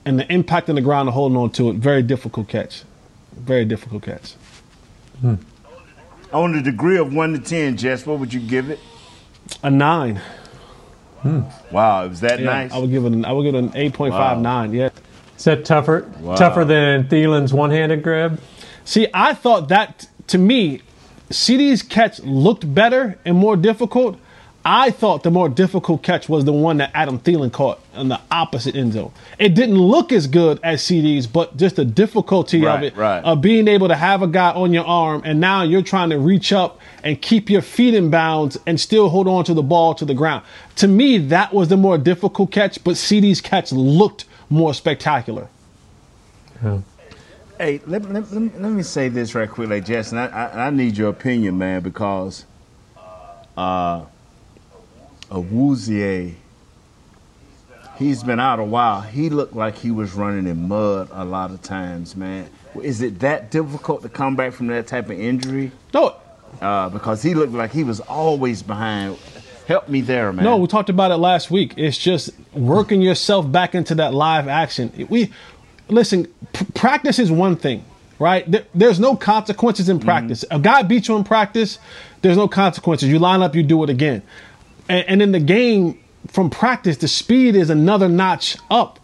and 0.04 0.18
the 0.18 0.30
impact 0.32 0.68
on 0.68 0.74
the 0.74 0.80
ground 0.82 1.08
and 1.08 1.14
holding 1.14 1.36
on 1.38 1.50
to 1.50 1.70
it. 1.70 1.76
Very 1.76 2.02
difficult 2.02 2.48
catch. 2.48 2.82
Very 3.36 3.64
difficult 3.64 4.02
catch. 4.02 4.34
Hmm. 5.20 5.34
On 6.32 6.52
the 6.52 6.60
degree 6.62 6.98
of 6.98 7.14
one 7.14 7.32
to 7.34 7.38
ten, 7.38 7.76
Jess, 7.76 8.04
what 8.04 8.18
would 8.18 8.32
you 8.34 8.40
give 8.40 8.68
it? 8.70 8.78
A 9.62 9.70
nine. 9.70 10.20
Hmm. 11.22 11.42
Wow, 11.70 12.04
it 12.04 12.08
was 12.10 12.20
that 12.20 12.40
Yeah, 12.40 12.46
nice. 12.46 12.72
I 12.72 12.78
would 12.78 12.90
give 12.90 13.04
it 13.04 13.12
an 13.12 13.24
I 13.24 13.32
would 13.32 13.44
give 13.44 13.54
it 13.54 13.58
an 13.58 13.72
eight 13.74 13.94
point 13.94 14.12
five 14.14 14.38
nine. 14.38 14.72
Yeah. 14.72 14.90
Is 15.36 15.44
that 15.44 15.64
tougher 15.64 16.08
Wow. 16.20 16.34
tougher 16.36 16.64
than 16.64 17.04
Thielen's 17.08 17.52
one-handed 17.54 18.02
grab? 18.02 18.40
See, 18.84 19.06
I 19.14 19.34
thought 19.34 19.68
that 19.68 20.06
to 20.28 20.38
me, 20.38 20.82
CeeDee's 21.30 21.82
catch 21.82 22.20
looked 22.20 22.72
better 22.74 23.18
and 23.24 23.36
more 23.36 23.56
difficult. 23.56 24.18
I 24.64 24.90
thought 24.92 25.24
the 25.24 25.30
more 25.30 25.48
difficult 25.48 26.02
catch 26.04 26.28
was 26.28 26.44
the 26.44 26.52
one 26.52 26.76
that 26.76 26.92
Adam 26.94 27.18
Thielen 27.18 27.52
caught 27.52 27.80
in 27.94 28.08
the 28.08 28.20
opposite 28.30 28.76
end 28.76 28.92
zone. 28.92 29.12
It 29.38 29.54
didn't 29.54 29.78
look 29.78 30.12
as 30.12 30.28
good 30.28 30.60
as 30.62 30.82
CeeDee's, 30.82 31.26
but 31.26 31.56
just 31.56 31.76
the 31.76 31.84
difficulty 31.84 32.64
of 32.64 32.82
it, 32.82 32.96
right. 32.96 33.24
of 33.24 33.40
being 33.40 33.66
able 33.66 33.88
to 33.88 33.96
have 33.96 34.22
a 34.22 34.28
guy 34.28 34.52
on 34.52 34.72
your 34.72 34.84
arm, 34.84 35.22
and 35.24 35.40
now 35.40 35.62
you're 35.62 35.82
trying 35.82 36.10
to 36.10 36.18
reach 36.18 36.52
up 36.52 36.78
and 37.02 37.20
keep 37.20 37.50
your 37.50 37.62
feet 37.62 37.94
in 37.94 38.08
bounds 38.10 38.56
and 38.66 38.80
still 38.80 39.08
hold 39.08 39.26
on 39.26 39.44
to 39.44 39.54
the 39.54 39.62
ball 39.62 39.94
to 39.96 40.04
the 40.04 40.14
ground. 40.14 40.44
To 40.76 40.86
me, 40.86 41.18
that 41.18 41.52
was 41.52 41.68
the 41.68 41.76
more 41.76 41.98
difficult 41.98 42.52
catch, 42.52 42.82
but 42.84 42.94
CeeDee's 42.94 43.40
catch 43.40 43.72
looked 43.72 44.26
more 44.48 44.74
spectacular. 44.74 45.48
Hey, 47.58 47.80
let, 47.86 48.02
let, 48.10 48.30
let, 48.32 48.40
me- 48.40 48.50
let 48.58 48.70
me 48.70 48.82
say 48.84 49.08
this 49.08 49.34
right 49.34 49.50
quick, 49.50 49.68
like 49.68 49.84
Jess, 49.84 50.12
and 50.12 50.20
I, 50.20 50.26
I, 50.26 50.66
I 50.66 50.70
need 50.70 50.96
your 50.96 51.08
opinion, 51.10 51.58
man, 51.58 51.82
because 51.82 52.44
uh, 53.56 54.04
Awuzie, 55.32 56.34
he's 57.98 58.22
been 58.22 58.38
out 58.40 58.58
a 58.60 58.64
while. 58.64 59.00
He 59.00 59.30
looked 59.30 59.54
like 59.54 59.76
he 59.76 59.90
was 59.90 60.12
running 60.12 60.46
in 60.46 60.68
mud 60.68 61.08
a 61.12 61.24
lot 61.24 61.50
of 61.50 61.62
times, 61.62 62.14
man. 62.16 62.48
Is 62.82 63.00
it 63.02 63.20
that 63.20 63.50
difficult 63.50 64.02
to 64.02 64.08
come 64.08 64.36
back 64.36 64.52
from 64.52 64.66
that 64.68 64.86
type 64.86 65.06
of 65.06 65.18
injury? 65.18 65.72
No, 65.94 66.16
Uh, 66.60 66.88
because 66.90 67.22
he 67.22 67.32
looked 67.34 67.52
like 67.54 67.72
he 67.72 67.82
was 67.82 68.00
always 68.00 68.62
behind. 68.62 69.16
Help 69.66 69.88
me 69.88 70.02
there, 70.02 70.30
man. 70.34 70.44
No, 70.44 70.58
we 70.58 70.66
talked 70.66 70.90
about 70.90 71.10
it 71.10 71.16
last 71.16 71.50
week. 71.50 71.72
It's 71.78 71.96
just 71.96 72.28
working 72.52 73.00
yourself 73.00 73.50
back 73.50 73.74
into 73.74 73.94
that 73.94 74.12
live 74.12 74.48
action. 74.48 74.92
We 75.08 75.32
listen. 75.88 76.26
P- 76.52 76.66
practice 76.74 77.18
is 77.18 77.30
one 77.32 77.56
thing, 77.56 77.84
right? 78.18 78.48
There, 78.50 78.64
there's 78.74 79.00
no 79.00 79.16
consequences 79.16 79.88
in 79.88 79.98
practice. 79.98 80.44
A 80.50 80.58
guy 80.58 80.82
beats 80.82 81.08
you 81.08 81.16
in 81.16 81.24
practice. 81.24 81.78
There's 82.20 82.36
no 82.36 82.48
consequences. 82.48 83.08
You 83.08 83.18
line 83.18 83.40
up, 83.40 83.54
you 83.56 83.62
do 83.62 83.82
it 83.82 83.88
again. 83.88 84.22
And, 84.88 85.06
and 85.08 85.22
in 85.22 85.32
the 85.32 85.40
game, 85.40 85.98
from 86.28 86.50
practice, 86.50 86.96
the 86.98 87.08
speed 87.08 87.56
is 87.56 87.70
another 87.70 88.08
notch 88.08 88.56
up. 88.70 88.98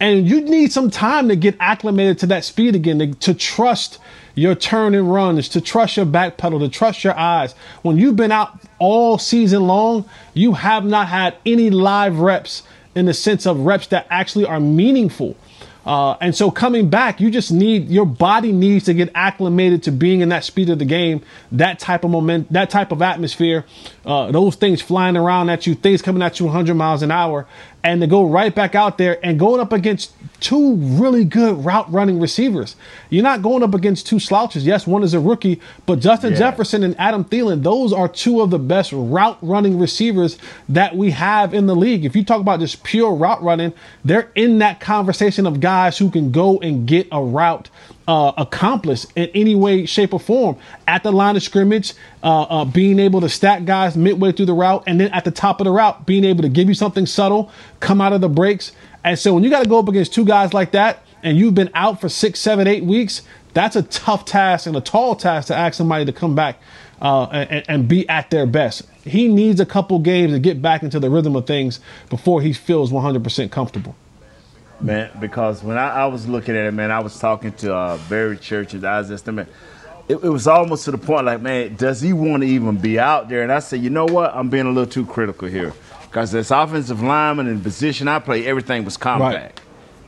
And 0.00 0.28
you 0.28 0.40
need 0.40 0.72
some 0.72 0.90
time 0.90 1.28
to 1.28 1.36
get 1.36 1.56
acclimated 1.60 2.18
to 2.20 2.26
that 2.26 2.44
speed 2.44 2.74
again, 2.74 2.98
to, 2.98 3.14
to 3.14 3.34
trust 3.34 3.98
your 4.34 4.54
turn 4.54 4.94
and 4.94 5.12
runs, 5.12 5.48
to 5.50 5.60
trust 5.60 5.96
your 5.96 6.06
back 6.06 6.36
pedal, 6.36 6.58
to 6.58 6.68
trust 6.68 7.04
your 7.04 7.16
eyes. 7.16 7.54
When 7.82 7.98
you've 7.98 8.16
been 8.16 8.32
out 8.32 8.58
all 8.78 9.18
season 9.18 9.66
long, 9.66 10.04
you 10.34 10.54
have 10.54 10.84
not 10.84 11.08
had 11.08 11.36
any 11.46 11.70
live 11.70 12.18
reps 12.18 12.64
in 12.94 13.06
the 13.06 13.14
sense 13.14 13.46
of 13.46 13.60
reps 13.60 13.86
that 13.88 14.06
actually 14.10 14.44
are 14.44 14.58
meaningful. 14.60 15.36
Uh, 15.84 16.12
and 16.20 16.34
so 16.34 16.50
coming 16.50 16.88
back, 16.88 17.20
you 17.20 17.30
just 17.30 17.50
need 17.50 17.88
your 17.88 18.06
body 18.06 18.52
needs 18.52 18.84
to 18.84 18.94
get 18.94 19.10
acclimated 19.14 19.82
to 19.82 19.90
being 19.90 20.20
in 20.20 20.28
that 20.28 20.44
speed 20.44 20.70
of 20.70 20.78
the 20.78 20.84
game, 20.84 21.22
that 21.50 21.78
type 21.78 22.04
of 22.04 22.10
moment, 22.10 22.52
that 22.52 22.70
type 22.70 22.92
of 22.92 23.02
atmosphere, 23.02 23.64
uh, 24.06 24.30
those 24.30 24.54
things 24.54 24.80
flying 24.80 25.16
around 25.16 25.50
at 25.50 25.66
you, 25.66 25.74
things 25.74 26.00
coming 26.00 26.22
at 26.22 26.38
you 26.38 26.46
100 26.46 26.74
miles 26.74 27.02
an 27.02 27.10
hour, 27.10 27.46
and 27.84 28.00
to 28.00 28.06
go 28.06 28.24
right 28.24 28.54
back 28.54 28.74
out 28.74 28.96
there 28.98 29.18
and 29.24 29.38
going 29.38 29.60
up 29.60 29.72
against 29.72 30.12
two 30.40 30.76
really 30.76 31.24
good 31.24 31.64
route 31.64 31.90
running 31.92 32.20
receivers. 32.20 32.76
You're 33.10 33.22
not 33.22 33.42
going 33.42 33.62
up 33.62 33.74
against 33.74 34.06
two 34.06 34.18
slouches. 34.18 34.64
Yes, 34.66 34.86
one 34.86 35.02
is 35.02 35.14
a 35.14 35.20
rookie, 35.20 35.60
but 35.86 36.00
Justin 36.00 36.32
Yeah. 36.32 36.38
Jefferson 36.38 36.82
and 36.82 36.98
Adam 36.98 37.24
Thielen, 37.24 37.62
those 37.62 37.92
are 37.92 38.08
two 38.08 38.40
of 38.40 38.50
the 38.50 38.58
best 38.58 38.92
route 38.92 39.38
running 39.42 39.78
receivers 39.78 40.38
that 40.68 40.96
we 40.96 41.10
have 41.10 41.54
in 41.54 41.66
the 41.66 41.76
league. 41.76 42.04
If 42.04 42.14
you 42.16 42.24
talk 42.24 42.40
about 42.40 42.60
just 42.60 42.82
pure 42.82 43.14
route 43.14 43.42
running, 43.42 43.72
they're 44.04 44.30
in 44.34 44.58
that 44.58 44.80
conversation 44.80 45.46
of 45.46 45.60
guys 45.60 45.98
who 45.98 46.10
can 46.10 46.30
go 46.32 46.58
and 46.58 46.86
get 46.86 47.06
a 47.12 47.22
route 47.22 47.68
uh, 48.12 48.86
in 49.16 49.30
any 49.34 49.54
way, 49.54 49.86
shape, 49.86 50.12
or 50.12 50.20
form 50.20 50.56
at 50.86 51.02
the 51.02 51.10
line 51.10 51.34
of 51.34 51.42
scrimmage, 51.42 51.94
uh, 52.22 52.42
uh, 52.42 52.64
being 52.64 52.98
able 52.98 53.20
to 53.22 53.28
stack 53.28 53.64
guys 53.64 53.96
midway 53.96 54.32
through 54.32 54.46
the 54.46 54.52
route, 54.52 54.84
and 54.86 55.00
then 55.00 55.10
at 55.12 55.24
the 55.24 55.30
top 55.30 55.60
of 55.60 55.64
the 55.64 55.70
route, 55.70 56.04
being 56.04 56.24
able 56.24 56.42
to 56.42 56.48
give 56.48 56.68
you 56.68 56.74
something 56.74 57.06
subtle, 57.06 57.50
come 57.80 58.00
out 58.00 58.12
of 58.12 58.20
the 58.20 58.28
breaks. 58.28 58.72
And 59.02 59.18
so 59.18 59.32
when 59.32 59.42
you 59.42 59.50
got 59.50 59.62
to 59.62 59.68
go 59.68 59.78
up 59.78 59.88
against 59.88 60.12
two 60.12 60.26
guys 60.26 60.52
like 60.52 60.72
that, 60.72 61.02
and 61.22 61.38
you've 61.38 61.54
been 61.54 61.70
out 61.74 62.00
for 62.00 62.08
six, 62.08 62.40
seven, 62.40 62.66
eight 62.66 62.84
weeks, 62.84 63.22
that's 63.54 63.76
a 63.76 63.82
tough 63.82 64.24
task 64.24 64.66
and 64.66 64.76
a 64.76 64.80
tall 64.80 65.14
task 65.14 65.48
to 65.48 65.56
ask 65.56 65.74
somebody 65.74 66.04
to 66.04 66.12
come 66.12 66.34
back 66.34 66.60
uh, 67.00 67.24
and, 67.26 67.64
and 67.68 67.88
be 67.88 68.06
at 68.08 68.30
their 68.30 68.46
best. 68.46 68.82
He 69.04 69.28
needs 69.28 69.60
a 69.60 69.66
couple 69.66 69.98
games 70.00 70.32
to 70.32 70.38
get 70.38 70.60
back 70.60 70.82
into 70.82 71.00
the 71.00 71.08
rhythm 71.08 71.34
of 71.36 71.46
things 71.46 71.80
before 72.10 72.42
he 72.42 72.52
feels 72.52 72.92
100% 72.92 73.50
comfortable. 73.50 73.96
Man, 74.82 75.10
because 75.20 75.62
when 75.62 75.78
I, 75.78 75.88
I 75.88 76.06
was 76.06 76.28
looking 76.28 76.56
at 76.56 76.66
it, 76.66 76.72
man, 76.72 76.90
I 76.90 77.00
was 77.00 77.18
talking 77.18 77.52
to 77.54 77.74
uh, 77.74 77.98
Barry 78.08 78.36
Church 78.36 78.74
and 78.74 78.84
I 78.84 78.98
was 78.98 79.08
just, 79.08 79.26
man, 79.26 79.46
it, 80.08 80.16
it 80.16 80.28
was 80.28 80.46
almost 80.46 80.84
to 80.86 80.90
the 80.90 80.98
point 80.98 81.26
like, 81.26 81.40
man, 81.40 81.76
does 81.76 82.00
he 82.00 82.12
want 82.12 82.42
to 82.42 82.48
even 82.48 82.76
be 82.76 82.98
out 82.98 83.28
there? 83.28 83.42
And 83.42 83.52
I 83.52 83.60
said, 83.60 83.80
you 83.80 83.90
know 83.90 84.06
what? 84.06 84.34
I'm 84.34 84.50
being 84.50 84.66
a 84.66 84.70
little 84.70 84.90
too 84.90 85.06
critical 85.06 85.48
here 85.48 85.72
because 86.02 86.32
this 86.32 86.50
offensive 86.50 87.02
lineman 87.02 87.48
and 87.48 87.62
position 87.62 88.08
I 88.08 88.18
play, 88.18 88.46
everything 88.46 88.84
was 88.84 88.96
compact, 88.96 89.60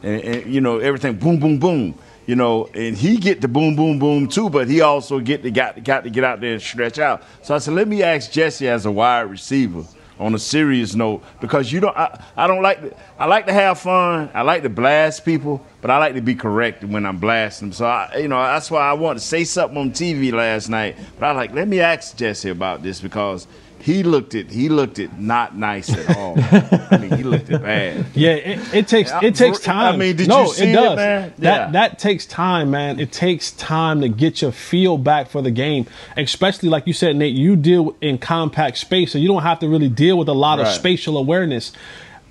and, 0.02 0.20
and 0.20 0.54
you 0.54 0.60
know 0.60 0.78
everything 0.78 1.16
boom, 1.16 1.40
boom, 1.40 1.58
boom. 1.58 1.98
You 2.26 2.36
know, 2.36 2.70
and 2.74 2.96
he 2.96 3.18
get 3.18 3.42
the 3.42 3.48
boom, 3.48 3.76
boom, 3.76 3.98
boom 3.98 4.28
too, 4.28 4.48
but 4.48 4.68
he 4.68 4.80
also 4.80 5.20
get 5.20 5.42
the 5.42 5.50
got 5.50 5.82
got 5.84 6.04
to 6.04 6.10
get 6.10 6.24
out 6.24 6.40
there 6.40 6.54
and 6.54 6.62
stretch 6.62 6.98
out. 6.98 7.22
So 7.42 7.54
I 7.54 7.58
said, 7.58 7.74
let 7.74 7.86
me 7.86 8.02
ask 8.02 8.30
Jesse 8.30 8.68
as 8.68 8.86
a 8.86 8.90
wide 8.90 9.22
receiver 9.22 9.84
on 10.18 10.34
a 10.34 10.38
serious 10.38 10.94
note 10.94 11.22
because 11.40 11.72
you 11.72 11.80
don't 11.80 11.96
I, 11.96 12.22
I 12.36 12.46
don't 12.46 12.62
like 12.62 12.80
to, 12.80 12.96
I 13.18 13.26
like 13.26 13.46
to 13.46 13.52
have 13.52 13.80
fun. 13.80 14.30
I 14.34 14.42
like 14.42 14.62
to 14.62 14.68
blast 14.68 15.24
people, 15.24 15.64
but 15.80 15.90
I 15.90 15.98
like 15.98 16.14
to 16.14 16.20
be 16.20 16.34
correct 16.34 16.84
when 16.84 17.04
I'm 17.04 17.18
blasting 17.18 17.68
them. 17.68 17.72
So 17.72 17.86
I, 17.86 18.16
you 18.18 18.28
know 18.28 18.40
that's 18.40 18.70
why 18.70 18.82
I 18.88 18.92
wanted 18.92 19.20
to 19.20 19.24
say 19.24 19.44
something 19.44 19.76
on 19.76 19.90
TV 19.90 20.32
last 20.32 20.68
night. 20.68 20.96
But 21.18 21.26
I 21.26 21.32
like 21.32 21.52
let 21.52 21.68
me 21.68 21.80
ask 21.80 22.16
Jesse 22.16 22.50
about 22.50 22.82
this 22.82 23.00
because 23.00 23.46
he 23.84 24.02
looked 24.02 24.34
it 24.34 24.50
he 24.50 24.70
looked 24.70 24.98
it 24.98 25.18
not 25.18 25.56
nice 25.56 25.90
at 25.92 26.16
all. 26.16 26.34
I 26.90 26.96
mean 26.98 27.12
he 27.16 27.22
looked 27.22 27.50
it 27.50 27.60
bad. 27.60 28.06
Yeah, 28.14 28.30
it, 28.32 28.74
it 28.74 28.88
takes 28.88 29.12
it 29.22 29.34
takes 29.34 29.58
for- 29.62 29.70
I 29.70 29.74
time. 29.90 29.98
mean, 29.98 30.16
did 30.16 30.26
no, 30.28 30.42
you 30.44 30.52
see 30.54 30.64
it 30.70 30.74
it, 30.74 30.96
man? 30.96 31.34
That 31.38 31.56
Yeah. 31.66 31.70
that 31.72 31.98
takes 31.98 32.24
time, 32.24 32.70
man. 32.70 32.98
It 32.98 33.12
takes 33.12 33.50
time 33.52 34.00
to 34.00 34.08
get 34.08 34.40
your 34.40 34.52
feel 34.52 34.96
back 34.96 35.28
for 35.28 35.42
the 35.42 35.50
game, 35.50 35.86
especially 36.16 36.70
like 36.70 36.86
you 36.86 36.94
said, 36.94 37.14
Nate. 37.16 37.34
You 37.34 37.56
deal 37.56 37.94
in 38.00 38.16
compact 38.16 38.78
space, 38.78 39.12
so 39.12 39.18
you 39.18 39.28
don't 39.28 39.42
have 39.42 39.58
to 39.60 39.68
really 39.68 39.90
deal 39.90 40.16
with 40.16 40.28
a 40.28 40.34
lot 40.34 40.58
of 40.60 40.66
spatial 40.68 41.18
awareness. 41.18 41.72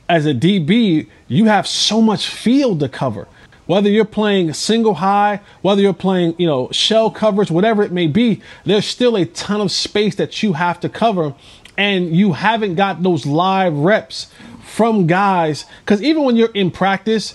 As 0.09 0.25
a 0.25 0.33
DB, 0.33 1.07
you 1.27 1.45
have 1.45 1.65
so 1.67 2.01
much 2.01 2.27
field 2.27 2.79
to 2.81 2.89
cover. 2.89 3.27
Whether 3.73 3.89
you're 3.89 4.05
playing 4.05 4.53
single 4.53 4.93
high, 4.93 5.39
whether 5.63 5.81
you're 5.81 5.93
playing, 5.93 6.35
you 6.37 6.45
know, 6.45 6.69
shell 6.71 7.09
coverage, 7.09 7.49
whatever 7.49 7.81
it 7.81 7.91
may 7.91 8.05
be, 8.05 8.39
there's 8.65 8.85
still 8.85 9.15
a 9.15 9.25
ton 9.25 9.61
of 9.61 9.71
space 9.71 10.13
that 10.17 10.43
you 10.43 10.53
have 10.53 10.79
to 10.81 10.89
cover, 10.89 11.33
and 11.75 12.15
you 12.15 12.33
haven't 12.33 12.75
got 12.75 13.01
those 13.01 13.25
live 13.25 13.75
reps 13.75 14.27
from 14.63 15.07
guys. 15.07 15.65
Because 15.79 16.03
even 16.03 16.23
when 16.23 16.35
you're 16.35 16.51
in 16.51 16.69
practice, 16.69 17.33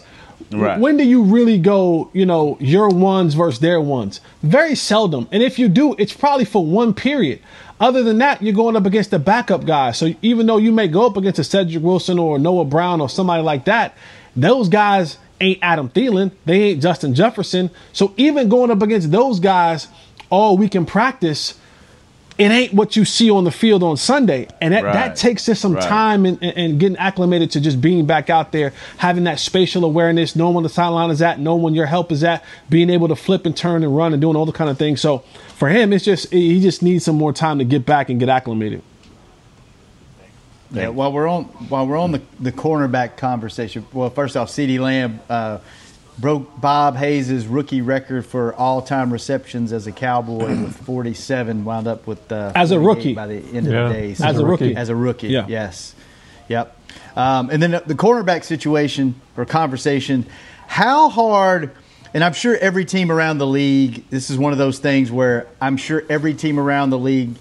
Right. 0.52 0.78
when 0.78 0.96
do 0.96 1.02
you 1.02 1.24
really 1.24 1.58
go, 1.58 2.08
you 2.12 2.24
know, 2.24 2.56
your 2.60 2.88
ones 2.88 3.34
versus 3.34 3.58
their 3.58 3.80
ones? 3.80 4.20
Very 4.44 4.76
seldom. 4.76 5.26
And 5.32 5.42
if 5.42 5.58
you 5.58 5.68
do, 5.68 5.96
it's 5.98 6.12
probably 6.12 6.44
for 6.44 6.64
one 6.64 6.94
period. 6.94 7.40
Other 7.80 8.04
than 8.04 8.18
that, 8.18 8.40
you're 8.40 8.54
going 8.54 8.76
up 8.76 8.86
against 8.86 9.10
the 9.10 9.18
backup 9.18 9.66
guy. 9.66 9.90
So 9.90 10.14
even 10.22 10.46
though 10.46 10.58
you 10.58 10.70
may 10.70 10.86
go 10.86 11.04
up 11.04 11.16
against 11.16 11.40
a 11.40 11.44
Cedric 11.44 11.82
Wilson 11.82 12.16
or 12.16 12.38
Noah 12.38 12.64
Brown 12.64 13.00
or 13.00 13.08
somebody 13.08 13.42
like 13.42 13.64
that, 13.64 13.96
those 14.36 14.68
guys 14.68 15.18
ain't 15.40 15.58
Adam 15.62 15.88
Thielen. 15.88 16.32
They 16.44 16.62
ain't 16.64 16.82
Justin 16.82 17.14
Jefferson. 17.14 17.70
So 17.92 18.14
even 18.16 18.48
going 18.48 18.70
up 18.70 18.82
against 18.82 19.10
those 19.10 19.40
guys 19.40 19.88
all 20.30 20.56
week 20.58 20.74
in 20.74 20.84
practice, 20.86 21.54
it 22.38 22.52
ain't 22.52 22.72
what 22.72 22.94
you 22.94 23.04
see 23.04 23.30
on 23.30 23.42
the 23.42 23.50
field 23.50 23.82
on 23.82 23.96
Sunday. 23.96 24.46
And 24.60 24.72
that, 24.72 24.84
Right. 24.84 24.92
that 24.92 25.16
takes 25.16 25.46
just 25.46 25.60
some 25.60 25.72
Right. 25.74 25.82
time 25.88 26.24
and, 26.24 26.38
and, 26.40 26.56
and 26.56 26.78
getting 26.80 26.96
acclimated 26.96 27.50
to 27.52 27.60
just 27.60 27.80
being 27.80 28.06
back 28.06 28.30
out 28.30 28.52
there, 28.52 28.72
having 28.98 29.24
that 29.24 29.40
spatial 29.40 29.84
awareness, 29.84 30.36
knowing 30.36 30.54
when 30.54 30.62
the 30.62 30.68
sideline 30.68 31.10
is 31.10 31.20
at, 31.20 31.40
knowing 31.40 31.62
when 31.62 31.74
your 31.74 31.86
help 31.86 32.12
is 32.12 32.22
at, 32.22 32.44
being 32.70 32.90
able 32.90 33.08
to 33.08 33.16
flip 33.16 33.44
and 33.44 33.56
turn 33.56 33.82
and 33.82 33.96
run 33.96 34.12
and 34.12 34.20
doing 34.20 34.36
all 34.36 34.46
the 34.46 34.52
kind 34.52 34.70
of 34.70 34.78
things. 34.78 35.00
So 35.00 35.24
for 35.56 35.68
him, 35.68 35.92
it's 35.92 36.04
just 36.04 36.32
he 36.32 36.60
just 36.60 36.80
needs 36.80 37.04
some 37.04 37.16
more 37.16 37.32
time 37.32 37.58
to 37.58 37.64
get 37.64 37.84
back 37.84 38.08
and 38.08 38.20
get 38.20 38.28
acclimated. 38.28 38.82
Yeah, 40.70 40.88
while 40.88 41.12
we're 41.12 41.28
on 41.28 41.44
while 41.70 41.86
we're 41.86 41.96
on 41.96 42.12
the, 42.12 42.20
the 42.40 42.52
cornerback 42.52 43.16
conversation, 43.16 43.86
well, 43.92 44.10
first 44.10 44.36
off, 44.36 44.48
CeeDee 44.50 44.78
Lamb 44.78 45.20
uh, 45.30 45.58
broke 46.18 46.60
Bob 46.60 46.96
Hayes' 46.96 47.46
rookie 47.46 47.80
record 47.80 48.26
for 48.26 48.54
all 48.54 48.82
time 48.82 49.10
receptions 49.12 49.72
as 49.72 49.86
a 49.86 49.92
Cowboy 49.92 50.48
with 50.48 50.76
47. 50.84 51.64
Wound 51.64 51.86
up 51.86 52.06
with 52.06 52.30
uh, 52.30 52.52
As 52.54 52.70
a 52.70 52.78
rookie. 52.78 53.14
by 53.14 53.26
the 53.26 53.36
end 53.56 53.66
Yeah. 53.66 53.86
of 53.86 53.88
the 53.88 53.94
day. 53.94 54.10
As 54.22 54.38
a 54.38 54.44
rookie. 54.44 54.76
as 54.76 54.88
a 54.90 54.96
rookie, 54.96 55.28
Yeah. 55.28 55.46
yes, 55.48 55.94
yep. 56.48 56.76
Um, 57.16 57.48
and 57.50 57.62
then 57.62 57.70
the 57.70 57.94
cornerback 57.94 58.44
situation 58.44 59.14
or 59.36 59.44
conversation, 59.46 60.26
how 60.66 61.08
hard? 61.08 61.70
And 62.14 62.22
I'm 62.24 62.32
sure 62.34 62.56
every 62.56 62.84
team 62.84 63.10
around 63.10 63.38
the 63.38 63.46
league. 63.46 64.04
This 64.10 64.28
is 64.30 64.38
one 64.38 64.52
of 64.52 64.58
those 64.58 64.78
things 64.78 65.10
where 65.10 65.46
I'm 65.60 65.76
sure 65.76 66.02
every 66.10 66.34
team 66.34 66.58
around 66.60 66.90
the 66.90 66.98
league 66.98 67.36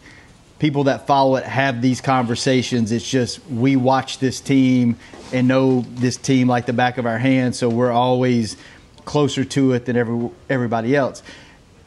people 0.59 0.85
that 0.85 1.07
follow 1.07 1.35
it 1.35 1.43
have 1.43 1.81
these 1.81 2.01
conversations. 2.01 2.91
It's 2.91 3.07
just 3.07 3.45
we 3.47 3.75
watch 3.75 4.19
this 4.19 4.39
team 4.41 4.97
and 5.31 5.47
know 5.47 5.81
this 5.89 6.17
team 6.17 6.47
like 6.47 6.65
the 6.65 6.73
back 6.73 6.97
of 6.97 7.05
our 7.05 7.17
hand, 7.17 7.55
so 7.55 7.69
we're 7.69 7.91
always 7.91 8.57
closer 9.05 9.43
to 9.45 9.73
it 9.73 9.85
than 9.85 9.95
every, 9.95 10.29
everybody 10.49 10.95
else. 10.95 11.23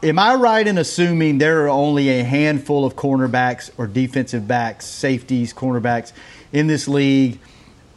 Am 0.03 0.19
I 0.19 0.35
right 0.35 0.67
in 0.67 0.79
assuming 0.79 1.39
there 1.39 1.65
are 1.65 1.69
only 1.69 2.09
a 2.09 2.25
handful 2.25 2.87
of 2.87 2.97
cornerbacks 2.97 3.71
or 3.77 3.87
defensive 3.87 4.49
backs, 4.49 4.87
safeties, 4.87 5.53
cornerbacks 5.53 6.13
in 6.53 6.67
this 6.67 6.89
league 6.89 7.39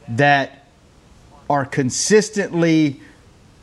that 0.10 0.68
are 1.50 1.66
consistently 1.66 3.00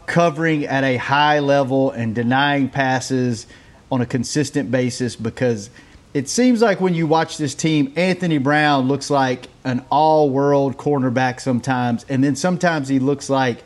covering 0.06 0.64
at 0.64 0.84
a 0.84 0.96
high 0.96 1.40
level 1.40 1.90
and 1.90 2.14
denying 2.14 2.68
passes 2.68 3.46
on 3.92 4.00
a 4.00 4.06
consistent 4.06 4.70
basis 4.70 5.16
because 5.16 5.68
it 6.12 6.28
seems 6.28 6.60
like 6.60 6.80
when 6.80 6.94
you 6.94 7.06
watch 7.06 7.36
this 7.38 7.54
team, 7.54 7.92
Anthony 7.96 8.38
Brown 8.38 8.88
looks 8.88 9.10
like 9.10 9.46
an 9.64 9.84
all 9.90 10.28
world 10.30 10.76
cornerback 10.76 11.40
sometimes, 11.40 12.04
and 12.08 12.22
then 12.24 12.34
sometimes 12.36 12.88
he 12.88 12.98
looks 12.98 13.30
like 13.30 13.62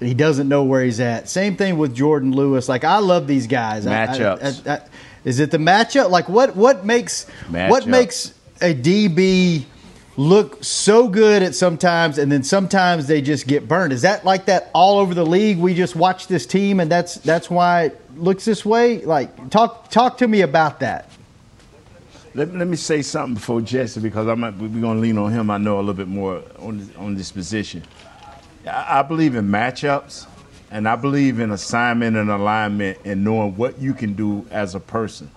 he 0.00 0.14
doesn't 0.14 0.48
know 0.48 0.64
where 0.64 0.82
he's 0.82 0.98
at. 0.98 1.28
Same 1.28 1.56
thing 1.56 1.78
with 1.78 1.96
Jourdan 1.96 2.34
Lewis. 2.34 2.68
Like 2.68 2.82
I 2.84 2.98
love 2.98 3.26
these 3.28 3.46
guys. 3.46 3.86
I- 3.86 4.02
I- 4.02 4.06
Matchups. 4.08 4.66
I- 4.68 4.74
I- 4.74 4.80
is 5.24 5.38
it 5.38 5.52
the 5.52 5.58
matchup? 5.58 6.10
Like 6.10 6.28
what 6.28 6.56
what 6.56 6.84
makes 6.84 7.28
what 7.48 7.84
Matchups. 7.84 7.86
makes 7.86 8.34
a 8.60 8.74
DB 8.74 9.64
look 10.16 10.62
so 10.64 11.06
good 11.08 11.42
at 11.42 11.54
sometimes 11.54 12.18
and 12.18 12.30
then 12.30 12.42
sometimes 12.42 13.06
they 13.06 13.22
just 13.22 13.46
get 13.46 13.68
burned. 13.68 13.92
Is 13.92 14.02
that 14.02 14.24
like 14.24 14.46
that 14.46 14.68
all 14.74 14.98
over 14.98 15.14
the 15.14 15.24
league? 15.24 15.58
We 15.58 15.74
just 15.74 15.94
watch 15.94 16.26
this 16.26 16.44
team 16.44 16.80
and 16.80 16.90
that's 16.90 17.14
that's 17.14 17.48
why 17.48 17.84
it 17.84 18.00
looks 18.16 18.44
this 18.44 18.64
way? 18.64 19.04
Like 19.04 19.48
talk 19.50 19.88
talk 19.90 20.18
to 20.18 20.26
me 20.26 20.40
about 20.40 20.80
that. 20.80 21.08
Let, 22.34 22.54
let 22.54 22.66
me 22.66 22.76
say 22.76 23.02
something 23.02 23.34
before 23.34 23.60
Jesse 23.60 24.00
because 24.00 24.26
I 24.26 24.34
might, 24.34 24.56
we're 24.56 24.68
going 24.68 24.96
to 24.96 25.02
lean 25.02 25.18
on 25.18 25.30
him. 25.32 25.50
I 25.50 25.58
know 25.58 25.76
a 25.76 25.80
little 25.80 25.92
bit 25.92 26.08
more 26.08 26.42
on 26.58 26.78
this, 26.78 26.96
on 26.96 27.14
this 27.14 27.30
position. 27.30 27.82
I, 28.66 29.00
I 29.00 29.02
believe 29.02 29.34
in 29.34 29.48
matchups, 29.48 30.26
and 30.70 30.88
I 30.88 30.96
believe 30.96 31.40
in 31.40 31.50
assignment 31.50 32.16
and 32.16 32.30
alignment 32.30 32.98
and 33.04 33.22
knowing 33.22 33.54
what 33.56 33.78
you 33.78 33.92
can 33.92 34.14
do 34.14 34.46
as 34.50 34.74
a 34.74 34.80
person. 34.80 35.30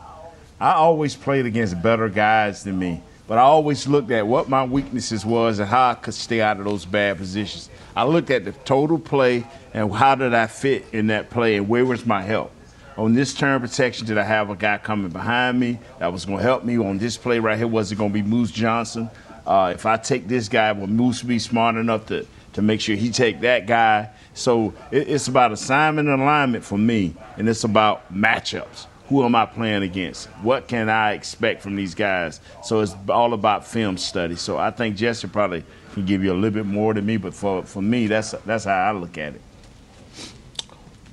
I 0.57 0.71
always 0.71 1.15
played 1.15 1.45
against 1.45 1.81
better 1.81 2.07
guys 2.07 2.63
than 2.63 2.79
me, 2.79 3.03
but 3.27 3.37
I 3.37 3.41
always 3.41 3.85
looked 3.87 4.11
at 4.11 4.25
what 4.25 4.47
my 4.47 4.63
weaknesses 4.63 5.25
was 5.25 5.59
and 5.59 5.67
how 5.67 5.89
I 5.89 5.95
could 5.95 6.13
stay 6.13 6.39
out 6.39 6.59
of 6.59 6.65
those 6.65 6.85
bad 6.85 7.17
positions. 7.17 7.69
I 7.93 8.05
looked 8.05 8.29
at 8.29 8.45
the 8.45 8.53
total 8.53 8.97
play 8.97 9.45
and 9.73 9.91
how 9.91 10.15
did 10.15 10.33
I 10.33 10.47
fit 10.47 10.85
in 10.93 11.07
that 11.07 11.29
play 11.29 11.57
and 11.57 11.67
where 11.67 11.85
was 11.85 12.05
my 12.05 12.21
help. 12.21 12.53
On 12.97 13.13
this 13.13 13.33
turn 13.33 13.59
protection, 13.59 14.07
did 14.07 14.17
I 14.17 14.23
have 14.23 14.49
a 14.49 14.55
guy 14.55 14.77
coming 14.77 15.09
behind 15.09 15.59
me 15.59 15.79
that 15.99 16.13
was 16.13 16.23
going 16.23 16.37
to 16.37 16.43
help 16.43 16.63
me? 16.63 16.77
On 16.77 16.97
this 16.97 17.17
play 17.17 17.39
right 17.39 17.57
here, 17.57 17.67
was 17.67 17.91
it 17.91 17.97
going 17.97 18.11
to 18.11 18.13
be 18.13 18.21
Moose 18.21 18.51
Johnston? 18.51 19.09
Uh, 19.45 19.73
if 19.75 19.85
I 19.85 19.97
take 19.97 20.29
this 20.29 20.47
guy, 20.47 20.71
will 20.71 20.87
Moose 20.87 21.21
be 21.21 21.37
smart 21.37 21.75
enough 21.75 22.05
to, 22.05 22.25
to 22.53 22.61
make 22.61 22.79
sure 22.79 22.95
he 22.95 23.11
take 23.11 23.41
that 23.41 23.67
guy? 23.67 24.09
So 24.33 24.73
it, 24.91 25.09
it's 25.09 25.27
about 25.27 25.51
assignment 25.51 26.07
and 26.07 26.21
alignment 26.21 26.63
for 26.63 26.77
me, 26.77 27.15
and 27.37 27.49
it's 27.49 27.65
about 27.65 28.13
matchups. 28.13 28.87
Who 29.09 29.23
am 29.25 29.35
I 29.35 29.45
playing 29.45 29.83
against? 29.83 30.27
What 30.41 30.69
can 30.69 30.89
I 30.89 31.11
expect 31.11 31.61
from 31.61 31.75
these 31.75 31.93
guys? 31.93 32.39
So 32.63 32.79
it's 32.79 32.95
all 33.09 33.33
about 33.33 33.67
film 33.67 33.97
study. 33.97 34.35
So 34.35 34.57
I 34.57 34.71
think 34.71 34.95
Jesse 34.95 35.27
probably 35.27 35.63
can 35.93 36.05
give 36.05 36.23
you 36.23 36.31
a 36.31 36.33
little 36.33 36.51
bit 36.51 36.65
more 36.65 36.93
than 36.93 37.05
me, 37.05 37.17
but 37.17 37.33
for, 37.33 37.63
for 37.63 37.81
me, 37.81 38.07
that's 38.07 38.31
that's 38.45 38.63
how 38.63 38.89
I 38.89 38.91
look 38.93 39.17
at 39.17 39.35
it. 39.35 39.41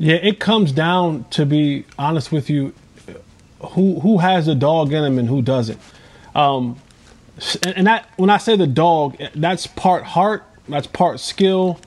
Yeah, 0.02 0.16
it 0.16 0.40
comes 0.40 0.72
down 0.72 1.26
to 1.30 1.46
be 1.46 1.84
honest 1.96 2.32
with 2.32 2.50
you, 2.50 2.74
who 3.60 4.00
who 4.00 4.18
has 4.18 4.48
a 4.48 4.54
dog 4.56 4.92
in 4.92 5.04
him 5.04 5.16
and 5.16 5.28
who 5.28 5.42
doesn't. 5.42 5.78
Um, 6.34 6.76
and, 7.62 7.76
and 7.76 7.86
that 7.86 8.10
when 8.16 8.28
I 8.28 8.38
say 8.38 8.56
the 8.56 8.66
dog, 8.66 9.16
that's 9.32 9.68
part 9.68 10.02
heart, 10.02 10.42
that's 10.68 10.88
part 10.88 11.20
skill, 11.20 11.78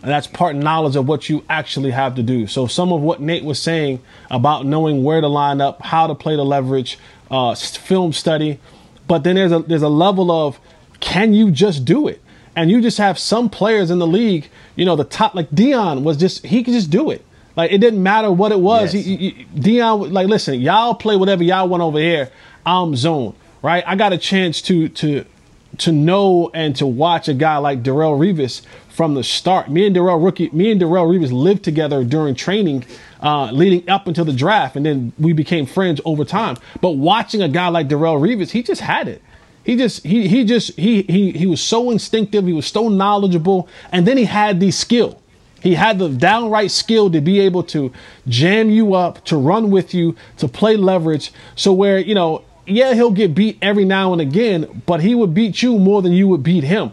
and 0.00 0.08
that's 0.12 0.28
part 0.28 0.54
knowledge 0.54 0.94
of 0.94 1.08
what 1.08 1.28
you 1.28 1.44
actually 1.50 1.90
have 1.90 2.14
to 2.14 2.22
do. 2.22 2.46
So 2.46 2.68
some 2.68 2.92
of 2.92 3.00
what 3.00 3.20
Nate 3.20 3.42
was 3.42 3.60
saying 3.60 4.00
about 4.30 4.64
knowing 4.64 5.02
where 5.02 5.20
to 5.20 5.26
line 5.26 5.60
up, 5.60 5.82
how 5.82 6.06
to 6.06 6.14
play 6.14 6.36
the 6.36 6.44
leverage, 6.44 7.00
uh, 7.32 7.56
film 7.56 8.12
study, 8.12 8.60
but 9.08 9.24
then 9.24 9.34
there's 9.34 9.50
a 9.50 9.58
there's 9.58 9.82
a 9.82 9.88
level 9.88 10.30
of 10.30 10.60
can 11.00 11.34
you 11.34 11.50
just 11.50 11.84
do 11.84 12.06
it? 12.06 12.22
And 12.54 12.70
you 12.70 12.80
just 12.80 12.98
have 12.98 13.18
some 13.18 13.50
players 13.50 13.90
in 13.90 13.98
the 13.98 14.06
league, 14.06 14.50
you 14.76 14.84
know, 14.84 14.94
the 14.94 15.02
top 15.02 15.34
like 15.34 15.50
Deion 15.50 16.04
was 16.04 16.16
just 16.16 16.46
he 16.46 16.62
could 16.62 16.72
just 16.72 16.90
do 16.90 17.10
it. 17.10 17.25
Like 17.56 17.72
it 17.72 17.78
didn't 17.78 18.02
matter 18.02 18.30
what 18.30 18.52
it 18.52 18.60
was. 18.60 18.94
Yes. 18.94 19.04
He, 19.04 19.16
he, 19.16 19.46
Deion, 19.54 20.12
like, 20.12 20.28
listen, 20.28 20.60
y'all 20.60 20.94
play 20.94 21.16
whatever 21.16 21.42
y'all 21.42 21.68
want 21.68 21.82
over 21.82 21.98
here. 21.98 22.30
I'm 22.64 22.94
zone, 22.96 23.34
right? 23.62 23.82
I 23.86 23.96
got 23.96 24.12
a 24.12 24.18
chance 24.18 24.60
to 24.62 24.88
to 24.90 25.24
to 25.78 25.92
know 25.92 26.50
and 26.54 26.74
to 26.76 26.86
watch 26.86 27.28
a 27.28 27.34
guy 27.34 27.58
like 27.58 27.82
Darrelle 27.82 28.18
Revis 28.18 28.62
from 28.88 29.14
the 29.14 29.22
start. 29.22 29.70
Me 29.70 29.86
and 29.86 29.94
Darrelle 29.94 30.22
rookie, 30.22 30.48
me 30.50 30.70
and 30.70 30.80
Darrelle 30.80 31.06
Revis 31.06 31.30
lived 31.32 31.62
together 31.62 32.02
during 32.02 32.34
training, 32.34 32.84
uh, 33.20 33.50
leading 33.52 33.88
up 33.90 34.06
until 34.06 34.24
the 34.24 34.32
draft, 34.32 34.76
and 34.76 34.86
then 34.86 35.12
we 35.18 35.32
became 35.32 35.66
friends 35.66 36.00
over 36.04 36.24
time. 36.24 36.56
But 36.80 36.92
watching 36.92 37.42
a 37.42 37.48
guy 37.48 37.68
like 37.68 37.88
Darrelle 37.88 38.20
Revis, 38.20 38.50
he 38.50 38.62
just 38.62 38.80
had 38.80 39.08
it. 39.08 39.22
He 39.64 39.76
just 39.76 40.04
he 40.04 40.28
he 40.28 40.44
just 40.44 40.76
he 40.78 41.02
he 41.02 41.32
he 41.32 41.46
was 41.46 41.60
so 41.60 41.90
instinctive. 41.90 42.46
He 42.46 42.52
was 42.52 42.66
so 42.66 42.88
knowledgeable, 42.88 43.68
and 43.90 44.06
then 44.06 44.16
he 44.16 44.24
had 44.24 44.60
the 44.60 44.70
skill. 44.70 45.20
He 45.66 45.74
had 45.74 45.98
the 45.98 46.08
downright 46.08 46.70
skill 46.70 47.10
to 47.10 47.20
be 47.20 47.40
able 47.40 47.64
to 47.64 47.92
jam 48.28 48.70
you 48.70 48.94
up, 48.94 49.24
to 49.24 49.36
run 49.36 49.72
with 49.72 49.94
you, 49.94 50.14
to 50.36 50.46
play 50.46 50.76
leverage. 50.76 51.32
So 51.56 51.72
where 51.72 51.98
you 51.98 52.14
know, 52.14 52.44
yeah, 52.66 52.94
he'll 52.94 53.10
get 53.10 53.34
beat 53.34 53.58
every 53.60 53.84
now 53.84 54.12
and 54.12 54.22
again, 54.22 54.82
but 54.86 55.00
he 55.00 55.16
would 55.16 55.34
beat 55.34 55.62
you 55.62 55.76
more 55.76 56.02
than 56.02 56.12
you 56.12 56.28
would 56.28 56.44
beat 56.44 56.62
him. 56.62 56.92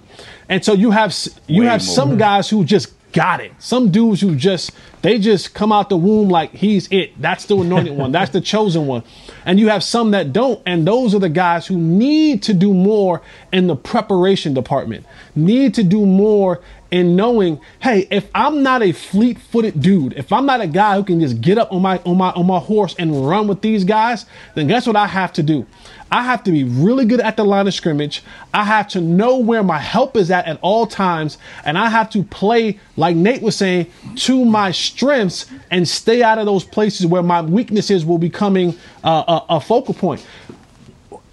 And 0.50 0.66
so 0.66 0.74
you 0.74 0.90
have 0.90 1.16
you 1.46 1.62
Way 1.62 1.68
have 1.68 1.86
more. 1.86 1.96
some 1.96 2.18
guys 2.18 2.50
who 2.50 2.66
just 2.66 2.92
got 3.12 3.42
it. 3.42 3.52
Some 3.60 3.92
dudes 3.92 4.22
who 4.22 4.36
just 4.36 4.72
they 5.04 5.20
just 5.20 5.54
come 5.54 5.72
out 5.72 5.90
the 5.90 5.98
womb 5.98 6.30
like 6.30 6.52
he's 6.52 6.88
it. 6.92 7.22
That's 7.22 7.46
the 7.46 7.56
anointed 7.56 7.96
one. 7.96 8.12
That's 8.12 8.32
the 8.32 8.42
chosen 8.54 8.88
one. 8.88 9.04
And 9.46 9.60
you 9.60 9.70
have 9.70 9.84
some 9.84 10.12
that 10.12 10.34
don't, 10.34 10.62
and 10.66 10.88
those 10.88 11.14
are 11.14 11.20
the 11.20 11.30
guys 11.30 11.68
who 11.68 11.78
need 11.78 12.42
to 12.44 12.56
do 12.56 12.74
more 12.74 13.22
in 13.52 13.68
the 13.68 13.76
preparation 13.76 14.56
department. 14.56 15.06
Need 15.36 15.76
to 15.76 15.84
do 15.84 16.08
more 16.08 16.62
in 16.94 17.16
knowing, 17.16 17.60
hey, 17.80 18.08
if 18.12 18.30
I'm 18.36 18.62
not 18.62 18.84
a 18.84 18.92
fleet-footed 18.92 19.82
dude, 19.82 20.14
if 20.14 20.32
I'm 20.32 20.46
not 20.46 20.62
a 20.62 20.68
guy 20.68 20.96
who 20.96 21.04
can 21.04 21.20
just 21.20 21.42
get 21.42 21.58
up 21.58 21.74
on 21.74 21.82
my 21.82 21.98
on 22.06 22.18
my 22.18 22.30
on 22.34 22.46
my 22.46 22.60
horse 22.60 22.94
and 23.00 23.28
run 23.28 23.48
with 23.48 23.62
these 23.62 23.84
guys, 23.84 24.28
then 24.54 24.68
guess 24.68 24.86
what 24.86 24.96
I 24.96 25.08
have 25.08 25.34
to 25.34 25.44
do? 25.44 25.66
I 26.12 26.22
have 26.22 26.44
to 26.44 26.52
be 26.52 26.64
really 26.64 27.06
good 27.06 27.20
at 27.20 27.36
the 27.36 27.44
line 27.44 27.66
of 27.66 27.74
scrimmage. 27.74 28.22
I 28.54 28.64
have 28.64 28.88
to 28.90 29.02
know 29.02 29.40
where 29.40 29.64
my 29.64 29.80
help 29.80 30.16
is 30.16 30.30
at 30.30 30.46
at 30.46 30.60
all 30.62 30.86
times, 30.86 31.40
and 31.66 31.80
I 31.80 31.90
have 31.90 32.12
to 32.12 32.22
play 32.22 32.80
like 32.96 33.16
Nate 33.16 33.42
was 33.42 33.56
saying 33.56 33.88
to 34.18 34.46
my 34.46 34.70
strengths 34.70 35.48
and 35.72 35.88
stay 35.88 36.22
out 36.22 36.38
of 36.38 36.46
those 36.46 36.64
places 36.64 37.08
where 37.08 37.24
my 37.24 37.42
weaknesses 37.42 38.06
will 38.06 38.20
be 38.20 38.28
becoming 38.28 38.78
uh, 39.04 39.42
a, 39.50 39.56
a 39.56 39.60
focal 39.60 39.96
point 39.96 40.24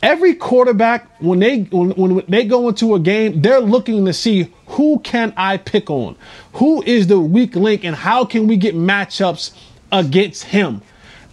every 0.03 0.35
quarterback 0.35 1.09
when 1.21 1.39
they 1.39 1.61
when, 1.63 1.91
when 1.91 2.25
they 2.29 2.45
go 2.45 2.69
into 2.69 2.95
a 2.95 3.01
game 3.01 3.43
they're 3.43 3.61
looking 3.61 4.05
to 4.05 4.13
see 4.13 4.53
who 4.67 4.99
can 5.01 5.33
i 5.37 5.57
pick 5.57 5.91
on? 5.91 6.17
Who 6.55 6.83
is 6.83 7.07
the 7.07 7.21
weak 7.21 7.55
link 7.57 7.85
and 7.85 7.95
how 7.95 8.25
can 8.25 8.47
we 8.47 8.57
get 8.57 8.75
matchups 8.75 9.53
against 9.93 10.45
him? 10.45 10.83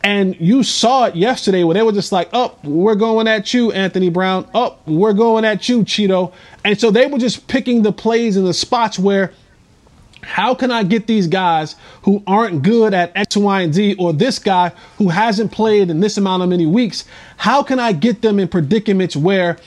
And 0.03 0.39
you 0.39 0.63
saw 0.63 1.05
it 1.05 1.15
yesterday 1.15 1.63
where 1.63 1.73
they 1.73 1.81
were 1.81 1.91
just 1.91 2.11
like 2.11 2.29
oh 2.33 2.57
we're 2.63 2.95
going 2.95 3.27
at 3.27 3.53
you 3.53 3.71
anthony 3.71 4.09
brown. 4.09 4.47
Oh 4.53 4.77
we're 4.85 5.13
going 5.13 5.45
at 5.45 5.69
you 5.69 5.83
cheeto. 5.83 6.33
And 6.65 6.79
so 6.79 6.91
they 6.91 7.07
were 7.07 7.19
just 7.19 7.47
picking 7.47 7.83
the 7.83 7.91
plays 7.91 8.37
and 8.37 8.45
the 8.45 8.53
spots 8.53 8.99
where 8.99 9.31
How 10.27 10.53
can 10.53 10.71
I 10.71 10.83
get 10.83 11.07
these 11.07 11.25
guys 11.25 11.77
who 12.03 12.21
aren't 12.27 12.61
good 12.61 12.93
at 12.93 13.13
X, 13.15 13.37
Y, 13.37 13.61
and 13.61 13.73
Z, 13.73 13.95
or 13.97 14.11
this 14.11 14.39
guy 14.39 14.73
who 14.97 15.07
hasn't 15.07 15.53
played 15.53 15.89
in 15.89 16.01
this 16.01 16.17
amount 16.17 16.43
of 16.43 16.49
many 16.49 16.65
weeks? 16.65 17.05
How 17.37 17.63
can 17.63 17.79
I 17.79 17.93
get 17.93 18.21
them 18.21 18.37
in 18.37 18.49
predicaments 18.49 19.15
where 19.15 19.57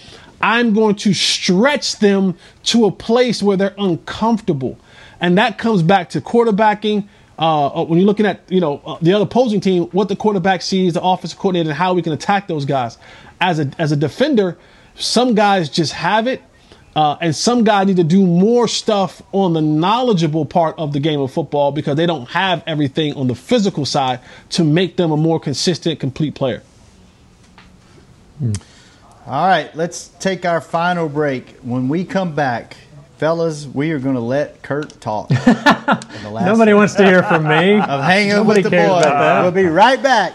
I'm 0.43 0.75
going 0.75 0.97
to 0.97 1.15
stretch 1.15 1.97
them 1.97 2.37
to 2.65 2.85
a 2.85 2.93
place 2.93 3.43
where 3.43 3.57
they're 3.57 3.75
uncomfortable? 3.79 4.79
And 5.19 5.39
that 5.39 5.57
comes 5.57 5.83
back 5.83 6.11
to 6.11 6.21
quarterbacking. 6.21 7.09
Uh, 7.39 7.85
when 7.85 7.99
you're 7.99 8.07
looking 8.07 8.27
at 8.27 8.43
you 8.51 8.61
know 8.61 8.83
uh, 8.85 8.99
the 9.01 9.15
other 9.15 9.25
opposing 9.25 9.63
team, 9.63 9.85
what 9.87 10.09
the 10.09 10.17
quarterback 10.17 10.61
sees, 10.61 10.93
the 10.93 11.03
offensive 11.03 11.39
coordinator, 11.39 11.71
and 11.71 11.79
how 11.79 11.95
we 11.95 12.03
can 12.03 12.13
attack 12.13 12.47
those 12.49 12.67
guys. 12.67 12.99
As 13.41 13.59
a 13.59 13.71
as 13.79 13.93
a 13.93 13.97
defender, 13.97 14.59
some 14.95 15.35
guys 15.35 15.71
just 15.71 15.95
have 15.95 16.27
it 16.27 16.43
uh, 16.97 17.17
and 17.21 17.35
some 17.35 17.65
guy 17.65 17.85
need 17.85 17.97
to 17.97 18.05
do 18.05 18.27
more 18.27 18.67
stuff 18.67 19.23
on 19.33 19.53
the 19.53 19.61
knowledgeable 19.63 20.45
part 20.45 20.77
of 20.79 20.93
the 20.93 21.01
game 21.01 21.21
of 21.21 21.33
football 21.33 21.71
because 21.71 21.97
they 21.97 22.07
don't 22.07 22.29
have 22.31 22.63
everything 22.67 23.15
on 23.15 23.29
the 23.29 23.35
physical 23.35 23.85
side 23.85 24.21
to 24.51 24.65
make 24.65 24.97
them 24.97 25.13
a 25.13 25.17
more 25.17 25.39
consistent, 25.39 26.01
complete 26.01 26.35
player. 26.35 26.63
All 29.27 29.47
right, 29.47 29.75
let's 29.77 30.09
take 30.19 30.45
our 30.45 30.61
final 30.61 31.09
break. 31.09 31.51
When 31.63 31.89
we 31.89 32.05
come 32.05 32.35
back, 32.35 32.77
fellas, 33.19 33.67
we 33.67 33.93
are 33.93 33.99
going 34.01 34.17
to 34.17 34.21
let 34.21 34.63
Kurt 34.63 35.01
talk. 35.01 35.31
Nobody 36.25 36.73
wants 36.73 36.95
to 36.95 37.05
hear 37.05 37.23
from 37.23 37.47
me. 37.47 37.75
Of 37.81 38.03
hanging 38.03 38.31
Nobody 38.31 38.63
with 38.63 38.65
the 38.65 38.77
cares 38.77 39.05
boys. 39.05 39.43
We'll 39.43 39.53
be 39.53 39.67
right 39.67 40.03
back. 40.03 40.35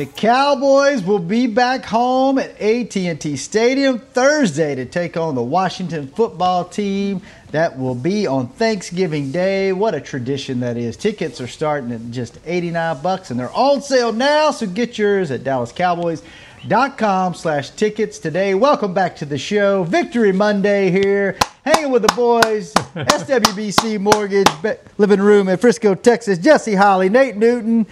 The 0.00 0.06
Cowboys 0.06 1.02
will 1.02 1.18
be 1.18 1.46
back 1.46 1.84
home 1.84 2.38
at 2.38 2.58
AT&T 2.58 3.36
Stadium 3.36 3.98
Thursday 3.98 4.74
to 4.74 4.86
take 4.86 5.18
on 5.18 5.34
the 5.34 5.42
Washington 5.42 6.08
football 6.08 6.64
team. 6.64 7.20
That 7.50 7.78
will 7.78 7.94
be 7.94 8.26
on 8.26 8.48
Thanksgiving 8.48 9.30
Day. 9.30 9.74
What 9.74 9.94
a 9.94 10.00
tradition 10.00 10.60
that 10.60 10.78
is. 10.78 10.96
Tickets 10.96 11.38
are 11.42 11.46
starting 11.46 11.92
at 11.92 12.10
just 12.10 12.38
89 12.46 13.02
bucks 13.02 13.30
and 13.30 13.38
they're 13.38 13.52
on 13.52 13.82
sale 13.82 14.10
now, 14.10 14.52
so 14.52 14.66
get 14.66 14.96
yours 14.96 15.30
at 15.30 15.42
dallascowboys.com 15.42 17.34
slash 17.34 17.68
tickets 17.68 18.18
today. 18.18 18.54
Welcome 18.54 18.94
back 18.94 19.16
to 19.16 19.26
the 19.26 19.36
show. 19.36 19.84
Victory 19.84 20.32
Monday 20.32 20.90
here. 20.90 21.36
Hanging 21.66 21.92
with 21.92 22.08
the 22.08 22.14
boys. 22.14 22.72
SWBC 22.94 24.00
Mortgage 24.00 24.48
Living 24.96 25.20
Room 25.20 25.50
in 25.50 25.58
Frisco, 25.58 25.94
Texas. 25.94 26.38
Jesse 26.38 26.74
Holley, 26.74 27.10
Nate 27.10 27.36
Newton, 27.36 27.86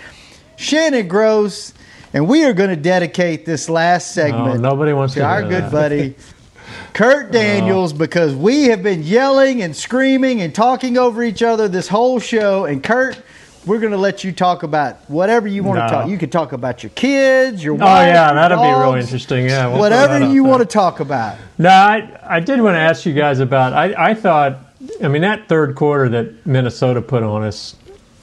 Shannon 0.57 1.07
Gross. 1.07 1.75
And 2.15 2.27
we 2.29 2.45
are 2.45 2.53
going 2.55 2.71
to 2.71 2.77
dedicate 2.77 3.45
this 3.45 3.69
last 3.69 4.13
segment 4.13 4.49
Oh, 4.49 4.57
nobody 4.57 4.93
wants 4.93 5.15
to 5.15 5.23
our 5.23 5.43
good 5.43 5.65
that. 5.65 5.73
buddy 5.73 6.15
Kurt 6.95 7.31
Daniels 7.33 7.93
because 7.93 8.35
we 8.35 8.65
have 8.65 8.83
been 8.83 9.03
yelling 9.03 9.63
and 9.63 9.75
screaming 9.77 10.41
and 10.41 10.55
talking 10.55 10.97
over 10.99 11.23
each 11.23 11.43
other 11.43 11.69
this 11.69 11.87
whole 11.89 12.19
show. 12.19 12.65
And 12.65 12.83
Kurt, 12.83 13.21
we're 13.67 13.79
going 13.79 13.93
to 13.93 13.99
let 13.99 14.25
you 14.25 14.33
talk 14.33 14.63
about 14.63 14.97
whatever 15.09 15.47
you 15.47 15.63
want 15.63 15.79
No. 15.79 15.87
to 15.87 15.93
talk. 15.93 16.09
You 16.09 16.19
can 16.19 16.31
talk 16.31 16.53
about 16.53 16.83
your 16.83 16.91
kids, 16.91 17.63
your 17.63 17.75
wife. 17.75 17.83
Oh 17.83 18.07
yeah, 18.07 18.27
your 18.29 18.35
that'll 18.35 18.63
be 18.63 18.69
really 18.87 19.01
interesting. 19.01 19.45
Yeah, 19.47 19.69
we'll 19.69 19.79
whatever 19.79 20.19
you 20.21 20.43
there. 20.43 20.51
want 20.51 20.61
to 20.63 20.67
talk 20.67 21.01
about. 21.01 21.37
No, 21.59 21.69
I, 21.69 22.19
I 22.25 22.41
did 22.41 22.61
want 22.61 22.75
to 22.75 22.81
ask 22.81 23.05
you 23.07 23.13
guys 23.13 23.39
about. 23.41 23.75
I, 23.75 24.11
I 24.11 24.15
thought, 24.15 24.59
I 25.03 25.09
mean, 25.09 25.23
that 25.23 25.49
third 25.49 25.77
quarter 25.77 26.09
that 26.09 26.47
Minnesota 26.47 27.01
put 27.03 27.23
on 27.23 27.45
us, 27.45 27.77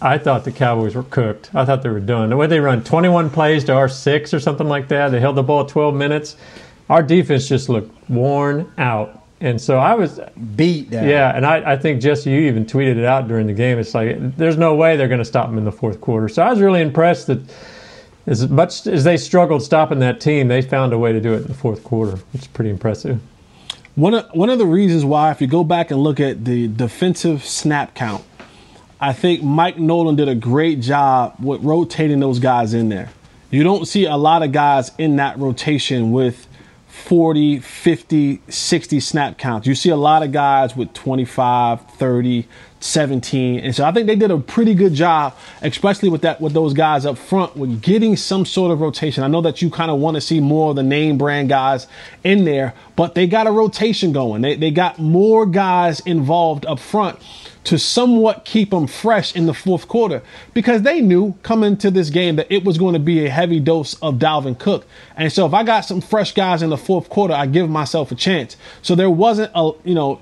I 0.05 0.19
thought 0.19 0.43
the 0.43 0.51
Cowboys 0.51 0.93
were 0.93 1.01
cooked. 1.01 1.49
I 1.55 1.65
thought 1.65 1.81
they 1.81 1.89
were 1.89 1.99
done. 1.99 2.29
The 2.29 2.37
way 2.37 2.45
they 2.45 2.59
run 2.59 2.83
21 2.83 3.31
plays 3.31 3.63
to 3.63 3.73
our 3.73 3.89
six 3.89 4.35
or 4.35 4.39
something 4.39 4.67
like 4.67 4.87
that, 4.89 5.09
they 5.09 5.19
held 5.19 5.35
the 5.35 5.41
ball 5.41 5.65
12 5.65 5.95
minutes. 5.95 6.35
Our 6.91 7.01
defense 7.01 7.47
just 7.47 7.69
looked 7.69 8.07
worn 8.07 8.71
out. 8.77 9.23
And 9.41 9.59
so 9.59 9.79
I 9.79 9.95
was 9.95 10.19
beat 10.55 10.91
down. 10.91 11.09
Yeah, 11.09 11.35
and 11.35 11.43
I, 11.43 11.73
I 11.73 11.75
think 11.75 12.03
Jesse, 12.03 12.29
you 12.29 12.41
even 12.41 12.67
tweeted 12.67 12.97
it 12.97 13.05
out 13.05 13.27
during 13.27 13.47
the 13.47 13.53
game. 13.53 13.79
It's 13.79 13.95
like 13.95 14.37
there's 14.37 14.57
no 14.57 14.75
way 14.75 14.95
they're 14.95 15.07
going 15.07 15.17
to 15.17 15.25
stop 15.25 15.49
them 15.49 15.57
in 15.57 15.65
the 15.65 15.71
fourth 15.71 15.99
quarter. 16.01 16.29
So 16.29 16.43
I 16.43 16.51
was 16.51 16.61
really 16.61 16.81
impressed 16.81 17.25
that 17.25 17.39
as 18.27 18.47
much 18.47 18.85
as 18.85 19.03
they 19.03 19.17
struggled 19.17 19.63
stopping 19.63 19.97
that 19.99 20.21
team, 20.21 20.49
they 20.49 20.61
found 20.61 20.93
a 20.93 20.99
way 20.99 21.13
to 21.13 21.19
do 21.19 21.33
it 21.33 21.37
in 21.37 21.47
the 21.47 21.55
fourth 21.55 21.83
quarter. 21.83 22.19
It's 22.35 22.45
pretty 22.45 22.69
impressive. 22.69 23.19
One 23.95 24.13
of, 24.13 24.29
one 24.33 24.51
of 24.51 24.59
the 24.59 24.67
reasons 24.67 25.03
why, 25.03 25.31
if 25.31 25.41
you 25.41 25.47
go 25.47 25.63
back 25.63 25.89
and 25.89 25.99
look 25.99 26.19
at 26.19 26.45
the 26.45 26.67
defensive 26.67 27.43
snap 27.43 27.95
count, 27.95 28.23
I 28.99 29.13
think 29.13 29.43
Mike 29.43 29.77
Nolan 29.77 30.15
did 30.15 30.29
a 30.29 30.35
great 30.35 30.79
job 30.79 31.35
with 31.39 31.61
rotating 31.63 32.19
those 32.19 32.39
guys 32.39 32.73
in 32.73 32.89
there. 32.89 33.09
You 33.51 33.63
don't 33.63 33.85
see 33.85 34.05
a 34.05 34.15
lot 34.15 34.41
of 34.41 34.51
guys 34.51 34.91
in 34.97 35.17
that 35.17 35.37
rotation 35.37 36.11
with 36.11 36.47
40, 36.87 37.59
50, 37.59 38.41
60 38.47 38.99
snap 39.01 39.37
counts. 39.37 39.67
You 39.67 39.75
see 39.75 39.89
a 39.89 39.97
lot 39.97 40.23
of 40.23 40.31
guys 40.31 40.77
with 40.77 40.93
25, 40.93 41.91
30, 41.91 42.47
17. 42.79 43.59
And 43.59 43.75
so 43.75 43.83
I 43.83 43.91
think 43.91 44.07
they 44.07 44.15
did 44.15 44.31
a 44.31 44.39
pretty 44.39 44.73
good 44.73 44.93
job, 44.93 45.35
especially 45.61 46.07
with 46.07 46.21
that 46.21 46.39
with 46.39 46.53
those 46.53 46.73
guys 46.73 47.05
up 47.05 47.17
front 47.17 47.57
with 47.57 47.81
getting 47.81 48.15
some 48.15 48.45
sort 48.45 48.71
of 48.71 48.79
rotation. 48.79 49.23
I 49.23 49.27
know 49.27 49.41
that 49.41 49.61
you 49.61 49.69
kind 49.69 49.91
of 49.91 49.99
want 49.99 50.15
to 50.15 50.21
see 50.21 50.39
more 50.39 50.69
of 50.69 50.77
the 50.77 50.83
name 50.83 51.17
brand 51.17 51.49
guys 51.49 51.85
in 52.23 52.45
there, 52.45 52.73
but 52.95 53.13
they 53.13 53.27
got 53.27 53.45
a 53.45 53.51
rotation 53.51 54.13
going. 54.13 54.41
They, 54.41 54.55
they 54.55 54.71
got 54.71 54.97
more 54.97 55.45
guys 55.45 55.99
involved 56.01 56.65
up 56.65 56.79
front 56.79 57.19
to 57.65 57.77
somewhat 57.77 58.45
keep 58.45 58.69
them 58.69 58.87
fresh 58.87 59.35
in 59.35 59.45
the 59.45 59.53
fourth 59.53 59.87
quarter 59.87 60.21
because 60.53 60.83
they 60.83 61.01
knew 61.01 61.35
coming 61.43 61.75
to 61.77 61.91
this 61.91 62.09
game 62.09 62.35
that 62.37 62.47
it 62.49 62.63
was 62.63 62.77
going 62.77 62.93
to 62.93 62.99
be 62.99 63.25
a 63.25 63.29
heavy 63.29 63.59
dose 63.59 63.95
of 64.01 64.15
Dalvin 64.15 64.57
Cook. 64.57 64.85
And 65.17 65.31
so 65.31 65.45
if 65.45 65.53
I 65.53 65.63
got 65.63 65.81
some 65.81 66.01
fresh 66.01 66.33
guys 66.33 66.61
in 66.61 66.69
the 66.69 66.77
fourth 66.77 67.09
quarter, 67.09 67.33
I 67.33 67.47
give 67.47 67.69
myself 67.69 68.11
a 68.11 68.15
chance. 68.15 68.55
So 68.81 68.95
there 68.95 69.09
wasn't 69.09 69.51
a, 69.55 69.71
you 69.83 69.95
know, 69.95 70.21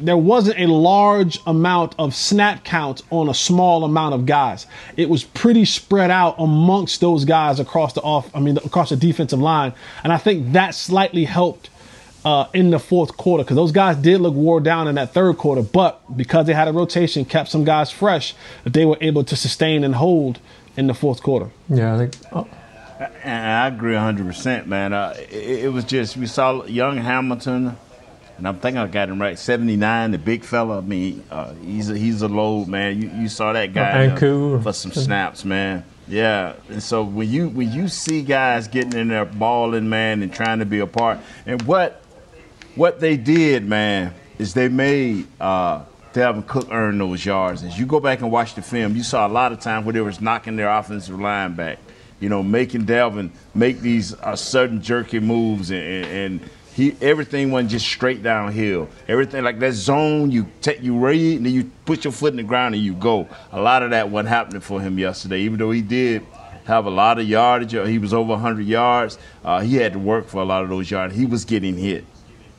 there 0.00 0.16
wasn't 0.16 0.58
a 0.60 0.66
large 0.66 1.40
amount 1.46 1.94
of 1.98 2.14
snap 2.14 2.64
counts 2.64 3.02
on 3.10 3.28
a 3.28 3.34
small 3.34 3.84
amount 3.84 4.14
of 4.14 4.26
guys. 4.26 4.66
It 4.96 5.08
was 5.08 5.24
pretty 5.24 5.64
spread 5.64 6.10
out 6.10 6.36
amongst 6.38 7.00
those 7.00 7.24
guys 7.24 7.58
across 7.58 7.92
the 7.94 8.02
off, 8.02 8.30
I 8.34 8.40
mean, 8.40 8.56
across 8.58 8.90
the 8.90 8.96
defensive 8.96 9.40
line. 9.40 9.72
And 10.04 10.12
I 10.12 10.18
think 10.18 10.52
that 10.52 10.74
slightly 10.74 11.24
helped 11.24 11.70
uh, 12.28 12.46
in 12.52 12.68
the 12.68 12.78
fourth 12.78 13.16
quarter 13.16 13.42
because 13.42 13.56
those 13.56 13.72
guys 13.72 13.96
did 13.96 14.20
look 14.20 14.34
wore 14.34 14.60
down 14.60 14.86
in 14.86 14.96
that 14.96 15.14
third 15.14 15.38
quarter, 15.38 15.62
but 15.62 16.14
because 16.14 16.46
they 16.46 16.52
had 16.52 16.68
a 16.68 16.72
rotation, 16.72 17.24
kept 17.24 17.48
some 17.48 17.64
guys 17.64 17.90
fresh, 17.90 18.34
that 18.64 18.74
they 18.74 18.84
were 18.84 18.98
able 19.00 19.24
to 19.24 19.34
sustain 19.34 19.82
and 19.82 19.94
hold 19.94 20.38
in 20.76 20.88
the 20.88 20.94
fourth 20.94 21.22
quarter. 21.22 21.50
Yeah, 21.70 21.94
I 21.94 21.98
think. 21.98 22.14
Oh. 22.30 22.46
And 23.22 23.46
I 23.46 23.68
agree 23.68 23.94
100%, 23.94 24.66
man. 24.66 24.92
Uh, 24.92 25.14
it, 25.30 25.64
it 25.64 25.72
was 25.72 25.84
just, 25.84 26.18
we 26.18 26.26
saw 26.26 26.64
young 26.66 26.98
Hamilton, 26.98 27.78
and 28.36 28.46
I'm 28.46 28.58
thinking 28.58 28.78
I 28.78 28.86
got 28.88 29.08
him 29.08 29.22
right. 29.22 29.38
79, 29.38 30.10
the 30.10 30.18
big 30.18 30.44
fella. 30.44 30.78
I 30.78 30.80
mean, 30.82 31.24
uh, 31.30 31.54
he's 31.54 31.88
a, 31.88 31.96
he's 31.96 32.20
a 32.20 32.28
load, 32.28 32.68
man. 32.68 33.00
You, 33.00 33.10
you 33.22 33.28
saw 33.28 33.54
that 33.54 33.72
guy 33.72 34.08
uh, 34.08 34.60
for 34.60 34.72
some 34.74 34.92
snaps, 34.92 35.46
man. 35.46 35.82
Yeah, 36.06 36.54
and 36.68 36.82
so 36.82 37.04
when 37.04 37.28
you 37.28 37.50
when 37.50 37.70
you 37.70 37.86
see 37.86 38.22
guys 38.22 38.66
getting 38.66 38.98
in 38.98 39.08
there 39.08 39.26
balling, 39.26 39.90
man, 39.90 40.22
and 40.22 40.32
trying 40.32 40.60
to 40.60 40.64
be 40.64 40.78
a 40.78 40.86
part, 40.86 41.18
and 41.44 41.60
what 41.62 42.02
what 42.78 43.00
they 43.00 43.16
did, 43.16 43.66
man, 43.66 44.14
is 44.38 44.54
they 44.54 44.68
made 44.68 45.26
uh, 45.40 45.82
Dalvin 46.12 46.46
Cook 46.46 46.68
earn 46.70 46.98
those 46.98 47.26
yards. 47.26 47.64
As 47.64 47.76
you 47.76 47.84
go 47.86 47.98
back 47.98 48.20
and 48.20 48.30
watch 48.30 48.54
the 48.54 48.62
film, 48.62 48.94
you 48.94 49.02
saw 49.02 49.26
a 49.26 49.28
lot 49.28 49.50
of 49.50 49.58
times 49.58 49.84
where 49.84 49.92
they 49.92 50.00
was 50.00 50.20
knocking 50.20 50.54
their 50.54 50.70
offensive 50.70 51.18
line 51.20 51.54
back, 51.54 51.80
you 52.20 52.28
know, 52.28 52.40
making 52.40 52.86
Dalvin 52.86 53.30
make 53.52 53.80
these 53.80 54.14
uh, 54.14 54.36
sudden 54.36 54.80
jerky 54.80 55.18
moves 55.18 55.70
and, 55.72 56.06
and 56.06 56.40
he 56.72 56.96
everything 57.00 57.50
wasn't 57.50 57.72
just 57.72 57.84
straight 57.84 58.22
downhill. 58.22 58.88
Everything 59.08 59.42
like 59.42 59.58
that 59.58 59.72
zone, 59.72 60.30
you 60.30 60.46
take 60.60 60.80
you 60.80 60.96
read 60.96 61.38
and 61.38 61.46
then 61.46 61.52
you 61.52 61.68
put 61.84 62.04
your 62.04 62.12
foot 62.12 62.32
in 62.32 62.36
the 62.36 62.44
ground 62.44 62.76
and 62.76 62.84
you 62.84 62.94
go. 62.94 63.28
A 63.50 63.60
lot 63.60 63.82
of 63.82 63.90
that 63.90 64.08
wasn't 64.08 64.28
happening 64.28 64.60
for 64.60 64.80
him 64.80 65.00
yesterday, 65.00 65.40
even 65.40 65.58
though 65.58 65.72
he 65.72 65.82
did 65.82 66.24
have 66.66 66.86
a 66.86 66.90
lot 66.90 67.18
of 67.18 67.28
yardage. 67.28 67.72
He 67.72 67.98
was 67.98 68.14
over 68.14 68.30
100 68.30 68.64
yards. 68.64 69.18
Uh, 69.44 69.60
he 69.62 69.74
had 69.74 69.94
to 69.94 69.98
work 69.98 70.28
for 70.28 70.40
a 70.40 70.44
lot 70.44 70.62
of 70.62 70.68
those 70.68 70.88
yards. 70.88 71.16
He 71.16 71.26
was 71.26 71.44
getting 71.44 71.76
hit. 71.76 72.04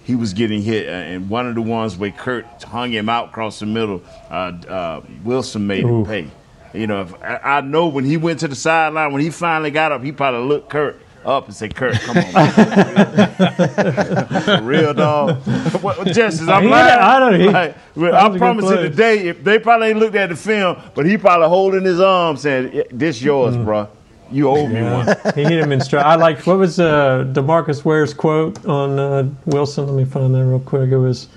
He 0.10 0.16
was 0.16 0.34
getting 0.34 0.64
hit, 0.64 0.88
uh, 0.88 0.92
and 0.92 1.30
one 1.30 1.48
of 1.48 1.54
the 1.54 1.62
ones 1.62 1.96
where 1.96 2.10
Kurt 2.10 2.64
hung 2.64 2.92
him 2.92 3.10
out 3.10 3.30
across 3.30 3.60
the 3.60 3.68
middle, 3.68 4.02
uh, 4.32 4.54
uh, 4.68 5.02
Wilson 5.24 5.68
made 5.68 5.84
Ooh. 5.84 6.00
him 6.00 6.06
pay. 6.08 6.28
You 6.74 6.88
know, 6.88 7.02
if, 7.02 7.14
I, 7.22 7.40
I 7.44 7.62
know 7.62 7.90
when 7.90 8.06
he 8.06 8.18
went 8.18 8.40
to 8.40 8.48
the 8.48 8.56
sideline, 8.56 9.14
when 9.14 9.22
he 9.22 9.30
finally 9.30 9.70
got 9.70 9.92
up, 9.92 10.04
he 10.04 10.12
probably 10.12 10.48
looked 10.48 10.68
Kurt 10.68 11.00
up 11.24 11.46
and 11.46 11.54
said, 11.54 11.76
Kurt, 11.76 11.94
come 12.02 12.18
on. 12.18 12.24
real 14.66 14.96
dog. 14.96 15.44
What, 15.84 16.08
Justice, 16.08 16.48
I'm 16.48 16.66
lying. 16.66 17.00
I 17.00 17.20
don't 17.20 17.54
like, 17.54 17.76
I 18.12 18.36
promise 18.36 18.68
you 18.68 18.78
today, 18.78 19.28
if 19.28 19.44
they 19.44 19.60
probably 19.60 19.90
ain't 19.90 20.00
looked 20.00 20.16
at 20.16 20.30
the 20.30 20.36
film, 20.36 20.82
but 20.96 21.06
he 21.06 21.20
probably 21.20 21.50
holding 21.50 21.84
his 21.84 22.00
arm 22.00 22.36
saying, 22.36 22.86
this 22.90 23.22
yours, 23.22 23.56
mm. 23.56 23.64
bro. 23.64 23.88
You 24.32 24.50
owe 24.50 24.68
me 24.68 24.82
one. 24.82 25.08
he 25.36 25.44
hit 25.44 25.60
him 25.60 25.72
in 25.72 25.82
stride. 25.82 26.06
I 26.06 26.16
like, 26.16 26.46
what 26.46 26.58
was 26.58 26.80
uh, 26.80 27.26
DeMarcus 27.34 27.84
Ware's 27.84 28.14
quote 28.14 28.66
on 28.66 29.00
uh, 29.00 29.30
Wilson? 29.46 29.88
Let 29.88 29.96
me 29.96 30.06
find 30.06 30.34
that 30.36 30.46
real 30.46 30.60
quick. 30.60 30.92
It 30.92 30.98
was, 30.98 31.28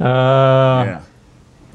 uh, 0.00 0.04
yeah. 0.04 1.02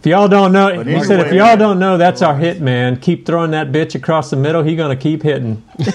If 0.02 0.08
y'all 0.08 0.28
don't 0.28 0.52
know, 0.52 0.76
but 0.78 0.88
he 0.88 0.93
anyway, 0.93 1.06
said, 1.06 1.28
if 1.28 1.32
y'all 1.32 1.56
don't 1.56 1.78
know, 1.78 1.95
that's 1.95 2.24
our 2.24 2.36
hit 2.36 2.60
man. 2.60 2.99
Keep 2.99 3.24
throwing 3.24 3.52
that 3.52 3.72
bitch 3.72 3.93
across 3.93 4.32
the 4.32 4.36
middle. 4.36 4.64
He 4.64 4.76
gonna 4.76 4.95
keep 4.95 5.22
hitting. 5.22 5.62
it's 5.78 5.93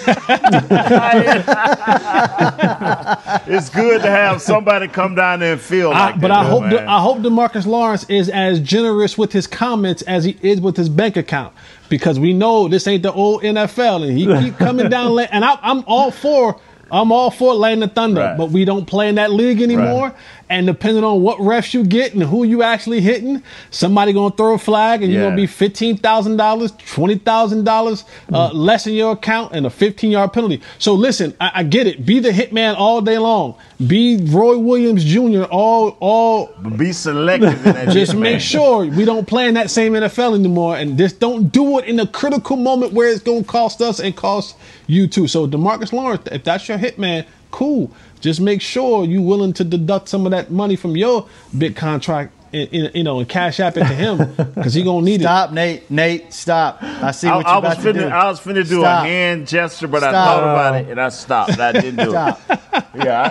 good 3.68 4.02
to 4.02 4.08
have 4.08 4.40
somebody 4.40 4.86
come 4.86 5.16
down 5.16 5.40
there 5.40 5.54
and 5.54 5.60
feel 5.60 5.90
like 5.90 6.14
I, 6.14 6.18
But 6.18 6.30
I 6.30 6.44
hope, 6.44 6.70
De, 6.70 6.88
I 6.88 7.00
hope 7.00 7.18
DeMarcus 7.18 7.66
Lawrence 7.66 8.04
is 8.08 8.28
as 8.28 8.60
generous 8.60 9.18
with 9.18 9.32
his 9.32 9.48
comments 9.48 10.02
as 10.02 10.22
he 10.22 10.38
is 10.40 10.60
with 10.60 10.76
his 10.76 10.88
bank 10.88 11.16
account 11.16 11.52
because 11.88 12.20
we 12.20 12.32
know 12.32 12.68
this 12.68 12.86
ain't 12.86 13.02
the 13.02 13.12
old 13.12 13.42
NFL, 13.42 14.08
and 14.08 14.16
he 14.16 14.26
keep 14.40 14.56
coming 14.56 14.88
down. 14.88 15.18
and 15.18 15.44
I, 15.44 15.58
I'm 15.62 15.82
all 15.88 16.12
for 16.12 16.60
I'm 16.90 17.10
all 17.10 17.30
for 17.30 17.54
laying 17.54 17.80
the 17.80 17.88
thunder, 17.88 18.20
right. 18.20 18.38
but 18.38 18.50
we 18.50 18.64
don't 18.64 18.86
play 18.86 19.08
in 19.08 19.16
that 19.16 19.32
league 19.32 19.60
anymore. 19.60 20.08
Right. 20.08 20.16
And 20.48 20.66
depending 20.66 21.02
on 21.02 21.22
what 21.22 21.38
refs 21.38 21.74
you 21.74 21.84
get 21.84 22.14
and 22.14 22.22
who 22.22 22.44
you 22.44 22.62
actually 22.62 23.00
hitting, 23.00 23.42
somebody 23.70 24.12
gonna 24.12 24.34
throw 24.34 24.54
a 24.54 24.58
flag 24.58 25.02
and 25.02 25.12
yeah. 25.12 25.18
you're 25.18 25.26
gonna 25.30 25.36
be 25.36 25.46
fifteen 25.48 25.96
thousand 25.96 26.36
dollars, 26.36 26.72
twenty 26.86 27.16
thousand 27.16 27.60
uh, 27.60 27.62
dollars 27.72 28.04
less 28.30 28.86
in 28.86 28.94
your 28.94 29.12
account 29.12 29.52
and 29.54 29.66
a 29.66 29.70
fifteen 29.70 30.12
yard 30.12 30.32
penalty. 30.32 30.62
So 30.78 30.94
listen, 30.94 31.34
I, 31.40 31.50
I, 31.54 31.62
get 31.64 31.88
it. 31.88 32.06
Be 32.06 32.20
the 32.20 32.30
hitman 32.30 32.76
all 32.76 33.00
day 33.00 33.18
long. 33.18 33.56
Be 33.84 34.18
Roy 34.22 34.56
Williams 34.56 35.04
Jr. 35.04 35.44
all 35.50 35.96
all. 35.98 36.46
Be 36.76 36.92
selective. 36.92 37.62
just 37.92 38.12
hitman. 38.12 38.20
make 38.20 38.40
sure 38.40 38.86
we 38.86 39.04
don't 39.04 39.26
play 39.26 39.48
in 39.48 39.54
that 39.54 39.70
same 39.70 39.94
NFL 39.94 40.36
anymore, 40.36 40.76
and 40.76 40.96
just 40.96 41.18
don't 41.18 41.48
do 41.48 41.80
it 41.80 41.86
in 41.86 41.98
a 41.98 42.06
critical 42.06 42.56
moment 42.56 42.92
where 42.92 43.08
it's 43.08 43.22
gonna 43.22 43.42
cost 43.42 43.80
us 43.80 43.98
and 43.98 44.14
cost 44.14 44.56
you 44.86 45.08
too. 45.08 45.26
So 45.26 45.48
DeMarcus 45.48 45.92
Lawrence, 45.92 46.22
if 46.30 46.44
that's 46.44 46.68
your 46.68 46.78
hitman, 46.78 47.26
cool. 47.50 47.90
Just 48.20 48.40
make 48.40 48.60
sure 48.60 49.04
you're 49.04 49.22
willing 49.22 49.52
to 49.54 49.64
deduct 49.64 50.08
some 50.08 50.26
of 50.26 50.32
that 50.32 50.50
money 50.50 50.76
from 50.76 50.96
your 50.96 51.28
big 51.56 51.76
contract 51.76 52.32
and, 52.52 52.68
and, 52.72 52.94
you 52.94 53.02
know, 53.02 53.18
and 53.18 53.28
cash 53.28 53.60
app 53.60 53.76
it 53.76 53.80
to 53.80 53.86
him 53.86 54.18
because 54.54 54.74
he 54.74 54.82
gonna 54.82 55.04
need 55.04 55.20
stop, 55.20 55.50
it. 55.50 55.52
Stop, 55.52 55.54
Nate. 55.54 55.90
Nate, 55.90 56.32
stop. 56.32 56.82
I 56.82 57.10
see 57.10 57.26
what 57.26 57.46
I, 57.46 57.56
you're 57.56 57.56
I 57.56 57.58
about 57.58 57.82
to 57.82 57.92
do. 57.92 58.06
I 58.06 58.26
was 58.28 58.40
finna 58.40 58.68
do 58.68 58.80
stop. 58.80 59.04
a 59.04 59.08
hand 59.08 59.46
gesture, 59.46 59.88
but 59.88 59.98
stop. 59.98 60.14
I 60.14 60.24
thought 60.24 60.42
about 60.42 60.74
it 60.76 60.90
and 60.90 61.00
I 61.00 61.08
stopped. 61.10 61.58
I 61.58 61.72
didn't 61.72 61.96
do 62.04 62.10
stop. 62.10 62.40
it. 62.48 62.60
Yeah. 62.96 63.30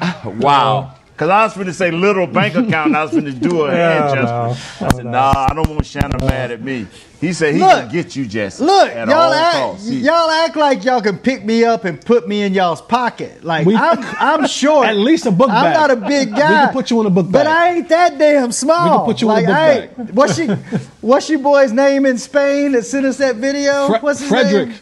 I, 0.00 0.24
I, 0.24 0.28
wow. 0.38 0.78
Uh, 0.78 0.94
because 1.18 1.30
I 1.30 1.42
was 1.44 1.54
going 1.54 1.66
to 1.66 1.74
say 1.74 1.90
little 1.90 2.28
bank 2.28 2.54
account, 2.54 2.88
and 2.88 2.96
I 2.96 3.02
was 3.02 3.10
going 3.10 3.24
to 3.24 3.32
do 3.32 3.62
a 3.62 3.72
hand 3.72 4.14
gesture. 4.14 4.84
I 4.84 4.88
said, 4.90 5.04
nah, 5.04 5.46
I 5.50 5.52
don't 5.52 5.68
want 5.68 5.84
Shannon 5.84 6.24
mad 6.24 6.52
at 6.52 6.62
me. 6.62 6.86
He 7.20 7.32
said 7.32 7.54
he 7.54 7.60
gonna 7.60 7.90
get 7.90 8.14
you, 8.14 8.24
Jesse. 8.26 8.62
Look, 8.62 8.94
y'all 8.94 9.10
act, 9.10 9.82
y'all 9.82 10.27
act 10.48 10.56
like 10.56 10.84
y'all 10.84 11.00
can 11.00 11.18
pick 11.18 11.44
me 11.44 11.64
up 11.64 11.84
and 11.84 12.00
put 12.00 12.26
me 12.26 12.42
in 12.42 12.54
y'all's 12.54 12.80
pocket. 12.80 13.44
Like 13.44 13.66
we, 13.66 13.76
I'm, 13.76 13.98
I'm 14.00 14.46
short. 14.48 14.86
At 14.86 14.96
least 14.96 15.26
a 15.26 15.30
book 15.30 15.48
bag. 15.48 15.66
I'm 15.66 15.72
not 15.72 15.90
a 15.90 16.08
big 16.08 16.30
guy. 16.30 16.36
We 16.36 16.66
can 16.66 16.72
put 16.72 16.90
you 16.90 17.00
in 17.00 17.06
a 17.06 17.10
book 17.10 17.26
bag. 17.26 17.32
But 17.32 17.46
I 17.46 17.74
ain't 17.74 17.88
that 17.88 18.18
damn 18.18 18.52
small. 18.52 18.84
We 18.84 18.96
can 18.96 19.06
put 19.06 19.20
you 19.20 19.26
like, 19.28 19.44
in 19.44 19.50
a 19.50 19.86
book 19.86 19.96
bag. 19.96 20.14
What's 20.14 20.38
your, 20.38 20.56
what's 21.00 21.30
your 21.30 21.40
boy's 21.40 21.72
name 21.72 22.06
in 22.06 22.18
Spain 22.18 22.72
that 22.72 22.84
sent 22.84 23.06
us 23.06 23.18
that 23.18 23.36
video? 23.36 23.88
Fre- 23.88 23.96
what's 23.98 24.20
his 24.20 24.28
Frederick. 24.28 24.68
name? 24.68 24.78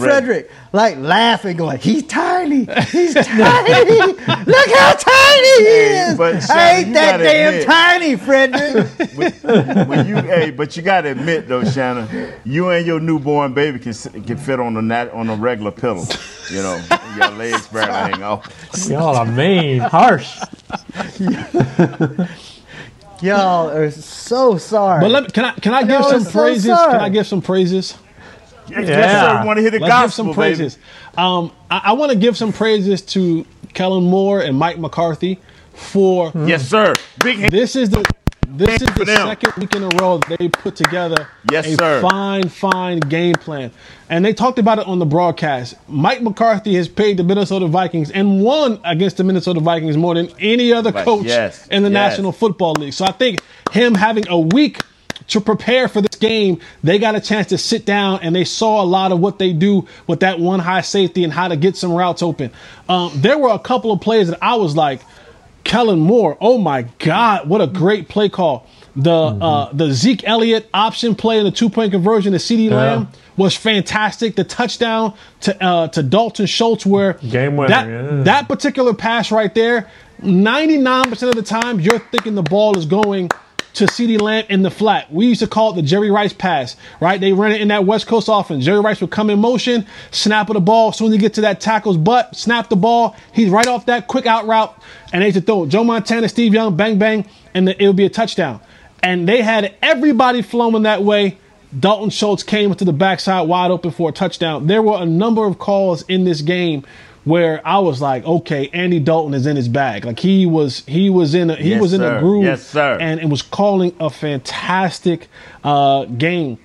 Frederick, 0.00 0.50
like 0.72 0.96
laughing, 0.98 1.56
going, 1.56 1.78
he's 1.78 2.06
tiny, 2.06 2.66
he's 2.90 3.14
tiny. 3.14 3.84
Look 3.84 4.70
how 4.70 4.92
tiny 4.94 5.58
he 5.58 5.66
is. 5.66 6.18
But 6.18 6.40
Shannon, 6.40 6.50
I 6.50 6.70
ain't 6.78 6.94
that 6.94 7.16
damn 7.18 7.54
admit, 7.54 7.66
tiny, 7.66 8.16
Frederick. 8.16 9.86
when 9.88 10.06
you, 10.06 10.16
hey, 10.16 10.50
but 10.50 10.76
you 10.76 10.82
gotta 10.82 11.10
admit 11.10 11.48
though, 11.48 11.64
Shannon, 11.64 12.32
you 12.44 12.70
and 12.70 12.86
your 12.86 13.00
newborn 13.00 13.54
baby 13.54 13.78
can 13.78 13.92
can 14.22 14.36
fit 14.36 14.60
on 14.60 14.76
a 14.76 14.82
nat, 14.82 15.10
on 15.12 15.28
a 15.28 15.36
regular 15.36 15.70
pillow. 15.70 16.04
You 16.50 16.62
know, 16.62 16.82
your 17.16 17.30
legs 17.30 17.68
barely 17.68 17.92
hang 18.12 18.22
off. 18.22 18.46
Y'all 18.88 19.16
are 19.16 19.26
mean, 19.26 19.80
harsh. 19.80 20.38
Y'all 23.22 23.68
are 23.68 23.90
so 23.90 24.56
sorry. 24.56 25.00
But 25.00 25.10
let 25.10 25.22
me, 25.24 25.28
can 25.30 25.44
I 25.44 25.52
can 25.52 25.74
I 25.74 25.84
give 25.84 26.04
some 26.04 26.24
praises? 26.32 26.66
can 26.66 27.00
I 27.00 27.08
give 27.08 27.26
some 27.26 27.42
praises? 27.42 27.96
Yes, 28.70 28.88
yeah. 28.88 29.40
sir. 29.40 29.46
Want 29.46 29.56
to 29.56 29.62
hear 29.62 29.70
the 29.70 29.78
Let's 29.80 29.90
gospel, 29.90 30.24
give 30.24 30.28
some 30.28 30.34
praises. 30.34 30.78
Um, 31.16 31.52
I, 31.70 31.82
I 31.84 31.92
want 31.92 32.12
to 32.12 32.18
give 32.18 32.36
some 32.36 32.52
praises 32.52 33.02
to 33.02 33.46
Kellen 33.74 34.04
Moore 34.04 34.40
and 34.40 34.58
Mike 34.58 34.78
McCarthy 34.78 35.38
for 35.72 36.32
yes, 36.34 36.68
sir. 36.68 36.94
Big. 37.22 37.50
This 37.50 37.76
is 37.76 37.90
the 37.90 38.04
this 38.52 38.82
is 38.82 38.88
the 38.94 39.06
second 39.06 39.52
week 39.58 39.74
in 39.76 39.84
a 39.84 39.88
row 40.00 40.18
they 40.18 40.48
put 40.48 40.74
together 40.74 41.28
yes, 41.52 41.66
a 41.66 41.76
sir. 41.76 42.00
fine, 42.02 42.48
fine 42.48 42.98
game 42.98 43.34
plan. 43.34 43.70
And 44.08 44.24
they 44.24 44.34
talked 44.34 44.58
about 44.58 44.80
it 44.80 44.86
on 44.88 44.98
the 44.98 45.06
broadcast. 45.06 45.76
Mike 45.88 46.20
McCarthy 46.20 46.74
has 46.74 46.88
paid 46.88 47.16
the 47.16 47.22
Minnesota 47.22 47.68
Vikings 47.68 48.10
and 48.10 48.42
won 48.42 48.80
against 48.84 49.18
the 49.18 49.24
Minnesota 49.24 49.60
Vikings 49.60 49.96
more 49.96 50.14
than 50.14 50.30
any 50.40 50.72
other 50.72 50.90
coach 50.90 51.26
yes, 51.26 51.68
in 51.68 51.84
the 51.84 51.90
yes. 51.90 52.10
National 52.10 52.32
Football 52.32 52.72
League. 52.74 52.92
So 52.92 53.04
I 53.04 53.12
think 53.12 53.40
him 53.70 53.94
having 53.94 54.26
a 54.28 54.38
week 54.38 54.80
to 55.30 55.40
prepare 55.40 55.88
for 55.88 56.00
this 56.00 56.18
game, 56.18 56.60
they 56.82 56.98
got 56.98 57.14
a 57.14 57.20
chance 57.20 57.48
to 57.48 57.58
sit 57.58 57.86
down 57.86 58.20
and 58.22 58.34
they 58.34 58.44
saw 58.44 58.82
a 58.82 58.84
lot 58.84 59.12
of 59.12 59.20
what 59.20 59.38
they 59.38 59.52
do 59.52 59.86
with 60.06 60.20
that 60.20 60.38
one 60.38 60.60
high 60.60 60.80
safety 60.80 61.24
and 61.24 61.32
how 61.32 61.48
to 61.48 61.56
get 61.56 61.76
some 61.76 61.92
routes 61.92 62.22
open. 62.22 62.50
Um, 62.88 63.12
there 63.14 63.38
were 63.38 63.50
a 63.50 63.58
couple 63.58 63.92
of 63.92 64.00
plays 64.00 64.28
that 64.28 64.38
I 64.42 64.56
was 64.56 64.76
like, 64.76 65.00
Kellen 65.62 66.00
Moore, 66.00 66.36
oh 66.40 66.58
my 66.58 66.82
God, 66.98 67.48
what 67.48 67.60
a 67.60 67.66
great 67.66 68.08
play 68.08 68.28
call. 68.28 68.66
The 68.96 69.10
mm-hmm. 69.10 69.42
uh, 69.42 69.72
the 69.72 69.92
Zeke 69.92 70.26
Elliott 70.26 70.68
option 70.74 71.14
play 71.14 71.38
in 71.38 71.44
the 71.44 71.52
two 71.52 71.70
point 71.70 71.92
conversion 71.92 72.32
to 72.32 72.38
CeeDee 72.38 72.70
yeah. 72.70 72.76
Lamb 72.76 73.08
was 73.36 73.54
fantastic. 73.54 74.34
The 74.34 74.42
touchdown 74.42 75.14
to 75.42 75.64
uh, 75.64 75.88
to 75.88 76.02
Dalton 76.02 76.46
Schultz, 76.46 76.84
where 76.84 77.12
game 77.12 77.56
winner, 77.56 77.68
that, 77.68 77.86
yeah. 77.86 78.22
that 78.24 78.48
particular 78.48 78.94
pass 78.94 79.30
right 79.30 79.54
there, 79.54 79.88
99% 80.22 81.22
of 81.22 81.36
the 81.36 81.42
time 81.42 81.78
you're 81.78 82.00
thinking 82.00 82.34
the 82.34 82.42
ball 82.42 82.76
is 82.76 82.84
going 82.84 83.30
to 83.74 83.84
CeeDee 83.84 84.20
Lamb 84.20 84.44
in 84.48 84.62
the 84.62 84.70
flat. 84.70 85.12
We 85.12 85.26
used 85.26 85.40
to 85.40 85.46
call 85.46 85.72
it 85.72 85.76
the 85.76 85.82
Jerry 85.82 86.10
Rice 86.10 86.32
pass, 86.32 86.76
right? 87.00 87.20
They 87.20 87.32
ran 87.32 87.52
it 87.52 87.60
in 87.60 87.68
that 87.68 87.84
West 87.84 88.06
Coast 88.06 88.28
offense. 88.30 88.64
Jerry 88.64 88.80
Rice 88.80 89.00
would 89.00 89.10
come 89.10 89.30
in 89.30 89.38
motion, 89.38 89.86
snap 90.10 90.48
of 90.50 90.54
the 90.54 90.60
ball. 90.60 90.92
Soon 90.92 91.08
as 91.08 91.14
he 91.14 91.18
get 91.18 91.34
to 91.34 91.42
that 91.42 91.60
tackle's 91.60 91.96
butt, 91.96 92.36
snap 92.36 92.68
the 92.68 92.76
ball. 92.76 93.16
He's 93.32 93.50
right 93.50 93.66
off 93.66 93.86
that 93.86 94.06
quick 94.06 94.26
out 94.26 94.46
route, 94.46 94.74
and 95.12 95.22
they 95.22 95.26
used 95.26 95.38
to 95.38 95.42
throw. 95.42 95.66
Joe 95.66 95.84
Montana, 95.84 96.28
Steve 96.28 96.54
Young, 96.54 96.76
bang, 96.76 96.98
bang, 96.98 97.28
and 97.54 97.68
it 97.68 97.86
would 97.86 97.96
be 97.96 98.06
a 98.06 98.10
touchdown. 98.10 98.60
And 99.02 99.28
they 99.28 99.42
had 99.42 99.74
everybody 99.82 100.42
flowing 100.42 100.82
that 100.82 101.02
way. 101.02 101.38
Dalton 101.78 102.10
Schultz 102.10 102.42
came 102.42 102.74
to 102.74 102.84
the 102.84 102.92
backside 102.92 103.46
wide 103.46 103.70
open 103.70 103.92
for 103.92 104.08
a 104.08 104.12
touchdown. 104.12 104.66
There 104.66 104.82
were 104.82 105.00
a 105.00 105.06
number 105.06 105.46
of 105.46 105.58
calls 105.58 106.02
in 106.02 106.24
this 106.24 106.40
game 106.42 106.84
where 107.30 107.66
I 107.66 107.78
was 107.78 108.00
like, 108.02 108.24
okay, 108.26 108.68
Andy 108.72 108.98
Dalton 109.00 109.34
is 109.34 109.46
in 109.46 109.54
his 109.56 109.68
bag. 109.68 110.04
Like 110.04 110.18
he 110.18 110.46
was, 110.46 110.84
he 110.86 111.08
was 111.08 111.34
in, 111.34 111.48
a, 111.50 111.56
he 111.56 111.70
Yes, 111.70 111.80
was 111.80 111.92
in 111.94 112.00
sir. 112.00 112.16
a 112.16 112.20
groove, 112.20 112.44
Yes, 112.44 112.66
sir. 112.66 112.98
and 113.00 113.20
it 113.20 113.28
was 113.28 113.40
calling 113.42 113.94
a 114.00 114.10
fantastic 114.10 115.28
uh, 115.64 116.04
game. 116.06 116.58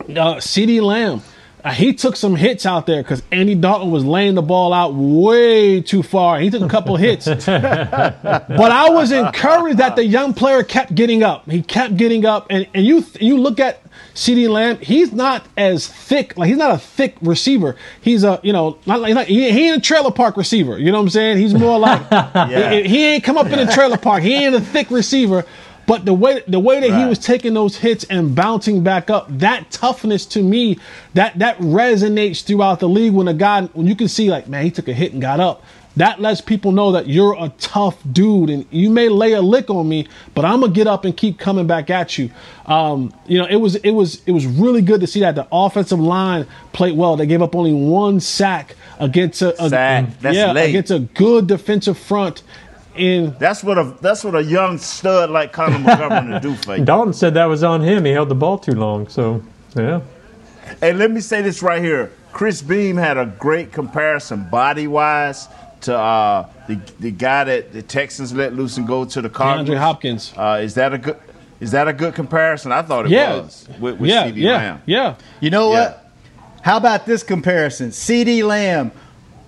Uh, 0.00 0.36
CeeDee 0.36 0.80
Lamb, 0.82 1.22
Uh, 1.64 1.70
he 1.70 1.92
took 1.92 2.16
some 2.16 2.34
hits 2.34 2.66
out 2.66 2.86
there 2.86 3.02
because 3.02 3.22
Andy 3.30 3.54
Dalton 3.54 3.90
was 3.90 4.04
laying 4.04 4.34
the 4.34 4.42
ball 4.42 4.72
out 4.72 4.94
way 4.94 5.80
too 5.80 6.02
far. 6.02 6.40
He 6.40 6.50
took 6.50 6.62
a 6.62 6.68
couple 6.68 6.96
hits, 6.96 7.26
but 7.46 7.46
I 7.46 8.90
was 8.90 9.12
encouraged 9.12 9.78
that 9.78 9.94
the 9.94 10.04
young 10.04 10.34
player 10.34 10.64
kept 10.64 10.94
getting 10.94 11.22
up. 11.22 11.48
He 11.48 11.62
kept 11.62 11.96
getting 11.96 12.26
up, 12.26 12.48
and, 12.50 12.66
and 12.74 12.84
you 12.84 13.04
you 13.20 13.38
look 13.38 13.60
at 13.60 13.80
CeeDee 14.14 14.48
Lamb, 14.48 14.78
he's 14.78 15.12
not 15.12 15.46
as 15.56 15.86
thick. 15.86 16.36
Like 16.36 16.48
he's 16.48 16.58
not 16.58 16.74
a 16.74 16.78
thick 16.78 17.16
receiver. 17.22 17.76
He's 18.00 18.24
a 18.24 18.40
you 18.42 18.52
know 18.52 18.78
not 18.84 19.00
like 19.00 19.28
he, 19.28 19.50
he 19.52 19.68
ain't 19.68 19.78
a 19.78 19.80
trailer 19.80 20.10
park 20.10 20.36
receiver. 20.36 20.78
You 20.78 20.90
know 20.90 20.98
what 20.98 21.04
I'm 21.04 21.10
saying? 21.10 21.38
He's 21.38 21.54
more 21.54 21.78
like 21.78 22.00
he, 22.50 22.88
he 22.88 23.06
ain't 23.06 23.24
come 23.24 23.38
up 23.38 23.46
in 23.46 23.58
a 23.58 23.72
trailer 23.72 23.98
park. 23.98 24.22
He 24.22 24.34
ain't 24.34 24.54
a 24.54 24.60
thick 24.60 24.90
receiver. 24.90 25.44
But 25.86 26.04
the 26.04 26.14
way 26.14 26.42
the 26.46 26.60
way 26.60 26.80
that 26.80 26.98
he 26.98 27.06
was 27.06 27.18
taking 27.18 27.54
those 27.54 27.76
hits 27.76 28.04
and 28.04 28.34
bouncing 28.34 28.82
back 28.82 29.10
up, 29.10 29.26
that 29.38 29.70
toughness 29.70 30.24
to 30.26 30.42
me, 30.42 30.78
that 31.14 31.38
that 31.38 31.58
resonates 31.58 32.44
throughout 32.44 32.80
the 32.80 32.88
league. 32.88 33.12
When 33.12 33.28
a 33.28 33.34
guy, 33.34 33.62
when 33.62 33.86
you 33.86 33.96
can 33.96 34.08
see 34.08 34.30
like, 34.30 34.48
man, 34.48 34.64
he 34.64 34.70
took 34.70 34.88
a 34.88 34.92
hit 34.92 35.12
and 35.12 35.20
got 35.20 35.40
up. 35.40 35.62
That 35.96 36.22
lets 36.22 36.40
people 36.40 36.72
know 36.72 36.92
that 36.92 37.06
you're 37.06 37.36
a 37.38 37.50
tough 37.58 37.98
dude, 38.10 38.48
and 38.48 38.64
you 38.70 38.88
may 38.88 39.10
lay 39.10 39.32
a 39.32 39.42
lick 39.42 39.68
on 39.68 39.86
me, 39.86 40.08
but 40.34 40.44
I'm 40.44 40.60
gonna 40.60 40.72
get 40.72 40.86
up 40.86 41.04
and 41.04 41.14
keep 41.14 41.38
coming 41.38 41.66
back 41.66 41.90
at 41.90 42.16
you. 42.16 42.30
Um, 42.64 43.12
you 43.26 43.36
know, 43.36 43.44
it 43.46 43.56
was 43.56 43.74
it 43.76 43.90
was 43.90 44.22
it 44.24 44.32
was 44.32 44.46
really 44.46 44.80
good 44.80 45.00
to 45.02 45.06
see 45.06 45.20
that 45.20 45.34
the 45.34 45.46
offensive 45.52 46.00
line 46.00 46.46
played 46.72 46.96
well. 46.96 47.16
They 47.16 47.26
gave 47.26 47.42
up 47.42 47.54
only 47.54 47.74
one 47.74 48.20
sack 48.20 48.74
against 48.98 49.42
a, 49.42 49.62
a 49.62 49.68
yeah 50.34 50.52
late. 50.52 50.70
against 50.70 50.90
a 50.90 51.00
good 51.00 51.46
defensive 51.46 51.98
front. 51.98 52.42
In 52.94 53.34
That's 53.38 53.64
what 53.64 53.78
a 53.78 53.94
that's 54.00 54.22
what 54.22 54.34
a 54.34 54.42
young 54.42 54.76
stud 54.78 55.30
like 55.30 55.52
Connor 55.52 55.78
McGovern 55.86 56.30
to 56.34 56.40
do 56.40 56.54
for 56.56 56.76
you. 56.76 56.84
Dalton 56.84 57.12
said 57.14 57.34
that 57.34 57.46
was 57.46 57.62
on 57.62 57.80
him. 57.80 58.04
He 58.04 58.12
held 58.12 58.28
the 58.28 58.34
ball 58.34 58.58
too 58.58 58.72
long. 58.74 59.08
So, 59.08 59.42
yeah. 59.74 60.02
Hey, 60.80 60.92
let 60.92 61.10
me 61.10 61.20
say 61.20 61.40
this 61.42 61.62
right 61.62 61.82
here. 61.82 62.12
Chris 62.32 62.60
Beam 62.62 62.96
had 62.96 63.16
a 63.18 63.26
great 63.26 63.72
comparison 63.72 64.44
body 64.50 64.86
wise 64.88 65.48
to 65.82 65.96
uh, 65.96 66.48
the 66.68 66.78
the 67.00 67.10
guy 67.10 67.44
that 67.44 67.72
the 67.72 67.82
Texans 67.82 68.32
let 68.34 68.54
loose 68.54 68.76
and 68.76 68.86
go 68.86 69.04
to 69.06 69.22
the 69.22 69.28
Cardinals. 69.30 69.68
DeAndre 69.70 69.78
Hopkins. 69.80 70.32
Uh, 70.36 70.60
is 70.62 70.74
that 70.74 70.92
a 70.92 70.98
good 70.98 71.16
is 71.60 71.70
that 71.70 71.88
a 71.88 71.92
good 71.94 72.14
comparison? 72.14 72.72
I 72.72 72.82
thought 72.82 73.06
it 73.06 73.12
Yeah. 73.12 73.36
was 73.36 73.66
with, 73.80 73.98
with 74.00 74.10
yeah, 74.10 74.26
CeeDee 74.30 74.36
yeah, 74.36 74.56
Lamb. 74.56 74.82
yeah. 74.84 75.14
You 75.40 75.48
know 75.50 75.72
Yeah. 75.72 75.80
what? 75.90 75.98
How 76.62 76.76
about 76.76 77.06
this 77.06 77.22
comparison? 77.22 77.88
CeeDee 77.90 78.44
Lamb, 78.44 78.92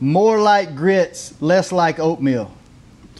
more 0.01 0.41
like 0.41 0.75
grits, 0.75 1.35
less 1.41 1.73
like 1.73 1.99
oatmeal. 2.01 2.51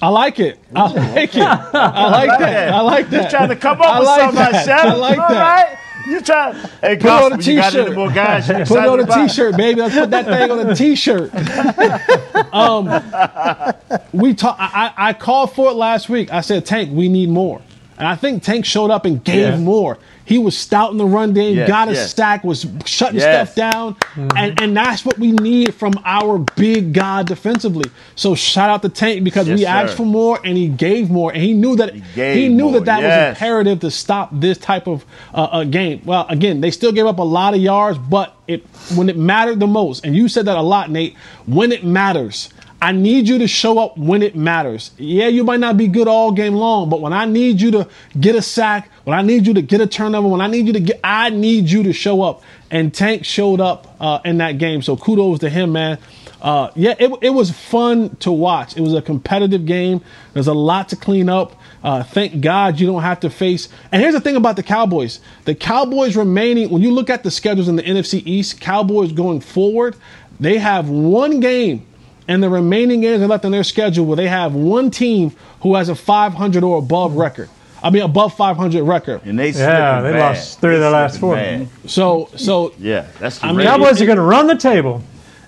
I 0.05 0.09
like 0.09 0.39
it. 0.39 0.59
I 0.77 0.83
like 0.93 1.35
it. 1.35 1.43
I 1.43 2.11
like 2.11 2.39
that. 2.39 2.73
I 2.75 2.81
like 2.83 3.09
that. 3.09 3.25
You 3.25 3.31
trying 3.31 3.49
to 3.49 3.57
come 3.57 3.81
up 3.81 3.87
I 3.89 3.99
with 4.01 4.07
like 4.09 4.21
something, 4.21 4.37
that. 4.37 4.65
Chef? 4.67 4.85
I 4.85 4.95
like 4.95 5.19
All 5.19 5.29
that. 5.31 5.67
right? 5.67 5.79
You 6.07 6.21
trying? 6.21 6.55
Hey, 6.83 6.97
Put 6.97 7.07
it 7.07 7.09
on 7.09 7.33
a 7.33 7.37
Gospel, 7.37 7.53
you 7.55 7.57
got 7.61 7.75
any 7.75 7.85
t-shirt. 7.85 7.97
more 7.97 8.11
guys? 8.11 8.47
Put 8.47 8.61
it 8.61 8.87
on 8.87 9.01
a 9.01 9.07
t-shirt, 9.07 9.57
baby. 9.57 9.81
Let's 9.81 9.95
put 9.95 10.11
that 10.11 10.27
thing 10.27 10.51
on 10.51 10.69
a 10.71 10.75
t-shirt. 10.75 11.35
um, 12.53 14.03
we 14.13 14.35
talk. 14.35 14.57
I 14.59 14.93
I 14.95 15.13
called 15.15 15.55
for 15.55 15.71
it 15.71 15.75
last 15.75 16.11
week. 16.11 16.31
I 16.31 16.43
said, 16.43 16.67
Tank, 16.67 16.91
we 16.93 17.09
need 17.09 17.31
more, 17.31 17.63
and 17.99 18.07
I 18.07 18.17
think 18.17 18.43
Tank 18.43 18.65
showed 18.65 18.91
up 18.91 19.05
and 19.05 19.23
gave 19.23 19.51
Yeah. 19.55 19.57
more. 19.59 19.99
He 20.27 20.39
was 20.39 20.57
stout 20.57 20.91
in 20.91 20.97
the 20.97 21.05
run 21.05 21.35
game, 21.35 21.55
Yes, 21.55 21.69
got 21.69 21.89
a 21.89 21.93
yes. 21.93 22.09
stack, 22.11 22.45
was 22.45 22.65
shutting 22.87 23.21
Yes. 23.21 23.53
stuff 23.53 23.55
down, 23.57 23.97
and 24.37 24.59
and 24.63 24.75
that's 24.75 25.05
what 25.05 25.19
we 25.19 25.33
need 25.33 25.75
from 25.75 25.93
our 26.07 26.39
big 26.57 26.95
guy 26.95 27.23
defensively. 27.25 27.91
So 28.17 28.35
shout 28.35 28.71
out 28.71 28.81
to 28.83 28.89
Tank 28.89 29.23
because 29.23 29.47
Yes, 29.49 29.59
we 29.59 29.67
asked 29.67 29.91
sir. 29.93 29.97
for 29.99 30.07
more 30.07 30.41
and 30.43 30.57
he 30.57 30.69
gave 30.69 31.11
more, 31.11 31.31
and 31.31 31.43
he 31.43 31.53
knew 31.53 31.77
that 31.77 31.93
gave 32.15 32.37
he 32.37 32.49
knew 32.49 32.65
more, 32.71 32.73
that 32.81 32.85
that 32.87 33.03
was 33.03 33.29
imperative 33.37 33.81
to 33.81 33.91
stop 33.91 34.31
this 34.33 34.57
type 34.57 34.87
of 34.89 35.05
uh, 35.35 35.43
uh, 35.53 35.65
game. 35.65 36.01
Well, 36.07 36.25
again, 36.31 36.63
they 36.63 36.71
still 36.71 36.93
gave 36.93 37.05
up 37.07 37.19
a 37.19 37.23
lot 37.23 37.53
of 37.53 37.61
yards, 37.61 37.99
but 37.99 38.35
it 38.49 38.65
when 38.95 39.11
it 39.11 39.19
mattered 39.19 39.61
the 39.61 39.67
most, 39.67 40.07
and 40.07 40.17
you 40.17 40.29
said 40.29 40.47
that 40.47 40.57
a 40.57 40.63
lot, 40.63 40.91
Nate. 40.91 41.17
When 41.47 41.71
it 41.71 41.85
matters, 41.85 42.49
I 42.85 42.93
need 42.93 43.27
you 43.27 43.39
to 43.39 43.49
show 43.49 43.79
up 43.79 43.97
when 43.97 44.23
it 44.23 44.37
matters. 44.37 44.91
Yeah, 44.99 45.29
you 45.29 45.43
might 45.43 45.59
not 45.59 45.79
be 45.79 45.89
good 45.89 46.07
all 46.07 46.33
game 46.33 46.53
long, 46.53 46.91
but 46.91 47.01
when 47.01 47.15
I 47.15 47.25
need 47.25 47.59
you 47.59 47.71
to 47.71 47.89
get 48.21 48.35
a 48.35 48.43
sack, 48.43 48.91
when 49.05 49.19
I 49.19 49.23
need 49.23 49.47
you 49.47 49.55
to 49.55 49.63
get 49.63 49.81
a 49.81 49.87
turnover, 49.87 50.29
when 50.29 50.43
I 50.43 50.49
need 50.49 50.67
you 50.67 50.75
to 50.75 50.81
get, 50.81 51.01
I 51.03 51.31
need 51.31 51.71
you 51.71 51.85
to 51.85 51.95
show 51.95 52.21
up. 52.21 52.43
And 52.71 52.93
Tank 52.93 53.25
showed 53.25 53.59
up 53.59 53.97
uh, 54.01 54.21
in 54.27 54.37
that 54.37 54.59
game, 54.59 54.83
so 54.83 54.99
kudos 54.99 55.39
to 55.39 55.49
him, 55.49 55.73
man. 55.73 55.97
Uh, 56.43 56.73
yeah, 56.75 56.95
it, 56.99 57.11
it 57.23 57.31
was 57.31 57.51
fun 57.51 58.17
to 58.17 58.31
watch. 58.31 58.77
It 58.77 58.83
was 58.83 58.93
a 58.93 59.01
competitive 59.01 59.65
game. 59.65 60.03
There's 60.35 60.47
a 60.47 60.53
lot 60.53 60.91
to 60.91 60.97
clean 60.97 61.31
up. 61.31 61.59
Uh, 61.83 62.03
thank 62.03 62.43
God 62.43 62.79
you 62.79 62.87
don't 62.87 63.01
have 63.01 63.21
to 63.21 63.31
face. 63.31 63.71
And 63.93 64.03
here's 64.03 64.13
the 64.13 64.21
thing 64.21 64.37
about 64.37 64.57
the 64.57 64.63
Cowboys: 64.63 65.21
the 65.47 65.55
Cowboys 65.55 66.19
remaining. 66.19 66.69
When 66.69 66.83
you 66.83 66.91
look 66.91 67.09
at 67.09 67.23
the 67.23 67.31
schedules 67.31 67.67
in 67.67 67.77
the 67.77 67.83
NFC 67.83 68.23
East, 68.27 68.61
Cowboys 68.61 69.11
going 69.13 69.41
forward, 69.41 69.97
they 70.39 70.59
have 70.59 70.91
one 70.91 71.41
game, 71.41 71.87
and 72.29 72.43
the 72.43 72.49
remaining 72.49 73.01
games 73.01 73.23
are 73.23 73.27
left 73.29 73.45
on 73.45 73.53
their 73.53 73.65
schedule 73.65 74.07
where 74.07 74.17
they 74.17 74.29
have 74.29 74.55
one 74.55 74.91
team 74.91 75.33
who 75.61 75.75
has 75.75 75.89
a 75.89 75.95
500 75.95 76.63
or 76.65 76.79
above 76.79 77.15
record. 77.17 77.49
I 77.83 77.91
mean, 77.91 78.03
above 78.03 78.35
500 78.35 78.83
record. 78.83 79.21
And 79.27 79.39
they 79.39 79.51
Yeah, 79.51 80.01
they 80.01 80.13
bad. 80.13 80.21
lost 80.37 80.61
three 80.61 80.75
of 80.75 80.81
their 80.81 80.91
last 80.91 81.21
four. 81.21 81.35
bad. 81.35 81.69
So, 81.87 82.31
so 82.35 82.73
Yeah, 82.79 83.07
that's 83.21 83.39
the 83.41 83.47
I 83.47 83.49
mean, 83.51 83.59
rate. 83.59 83.67
Cowboys 83.67 84.01
are 84.01 84.07
going 84.07 84.17
to 84.17 84.23
run 84.23 84.47
the 84.47 84.57
table. 84.57 85.03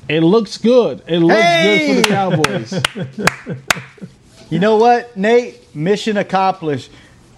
it 0.08 0.20
looks 0.20 0.58
good. 0.58 1.02
It 1.08 1.20
looks 1.20 1.40
Hey! 1.40 1.86
good 1.86 1.96
for 1.96 2.02
the 2.02 2.14
Cowboys. 2.14 3.56
You 4.50 4.60
know 4.60 4.76
what, 4.76 5.16
Nate? 5.16 5.74
Mission 5.74 6.16
accomplished. 6.18 6.90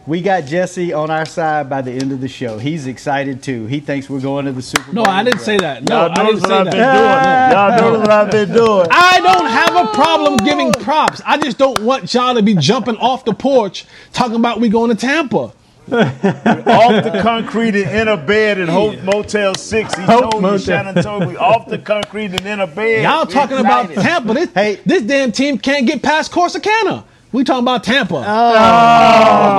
We 0.09 0.23
got 0.23 0.47
Jesse 0.47 0.95
on 0.95 1.11
our 1.11 1.27
side 1.27 1.69
by 1.69 1.83
the 1.83 1.93
end 1.93 2.13
of 2.13 2.23
the 2.23 2.29
show. 2.29 2.57
He's 2.59 2.87
excited 2.87 3.43
too. 3.43 3.67
He 3.67 3.79
thinks 3.79 4.09
we're 4.09 4.21
going 4.23 4.47
to 4.47 4.53
the 4.53 4.63
Super 4.63 4.91
Bowl. 4.91 5.05
No, 5.05 5.11
I 5.11 5.23
didn't 5.23 5.41
say 5.41 5.59
that. 5.59 5.83
No, 5.87 6.07
Y'all 6.07 6.13
I 6.19 6.25
didn't 6.25 6.41
say 6.41 6.49
what 6.49 6.53
I've 6.69 6.73
that. 6.73 6.73
been 6.73 6.97
doing. 6.97 7.53
Y'all 7.53 7.93
notice 7.93 8.01
what 8.01 8.11
I've 8.11 8.31
been 8.31 8.53
doing. 8.57 8.87
I 8.91 9.21
don't 9.21 9.51
have 9.51 9.77
a 9.77 9.93
problem 9.93 10.37
giving 10.39 10.73
props. 10.73 11.21
I 11.27 11.37
just 11.37 11.59
don't 11.59 11.79
want 11.81 12.15
y'all 12.15 12.35
to 12.35 12.43
be 12.43 12.55
jumping 12.55 12.97
off 12.97 13.27
the 13.27 13.35
porch 13.35 13.85
talking 14.15 14.37
about 14.37 14.61
we 14.61 14.71
going 14.71 14.89
to 14.89 14.97
Tampa. 14.97 15.53
off 15.91 17.05
the 17.05 17.21
concrete 17.23 17.75
and 17.75 17.91
in 17.97 18.09
a 18.09 18.17
bed 18.17 18.59
in 18.59 18.69
Hope 18.69 19.03
Motel 19.03 19.55
6. 19.55 19.95
He 19.95 20.03
Hope 20.05 20.23
told 20.23 20.35
me, 20.37 20.41
Motel. 20.41 20.59
Shannon 20.59 21.03
told 21.03 21.29
me, 21.29 21.37
off 21.37 21.67
the 21.69 21.79
concrete 21.79 22.33
and 22.33 22.47
in 22.47 22.61
a 22.61 22.67
bed. 22.67 23.03
Y'all 23.03 23.27
We 23.27 23.33
talking 23.35 23.59
about. 23.59 23.91
Tampa. 23.93 24.33
This, 24.33 24.51
Hey. 24.55 24.81
this 24.87 25.03
damn 25.03 25.33
team 25.33 25.59
can't 25.59 25.87
get 25.87 26.03
past 26.03 26.33
Corsicana. 26.33 27.05
We 27.31 27.45
talking 27.45 27.65
about 27.65 27.85
Tampa. 27.85 28.15
Oh, 28.15 28.21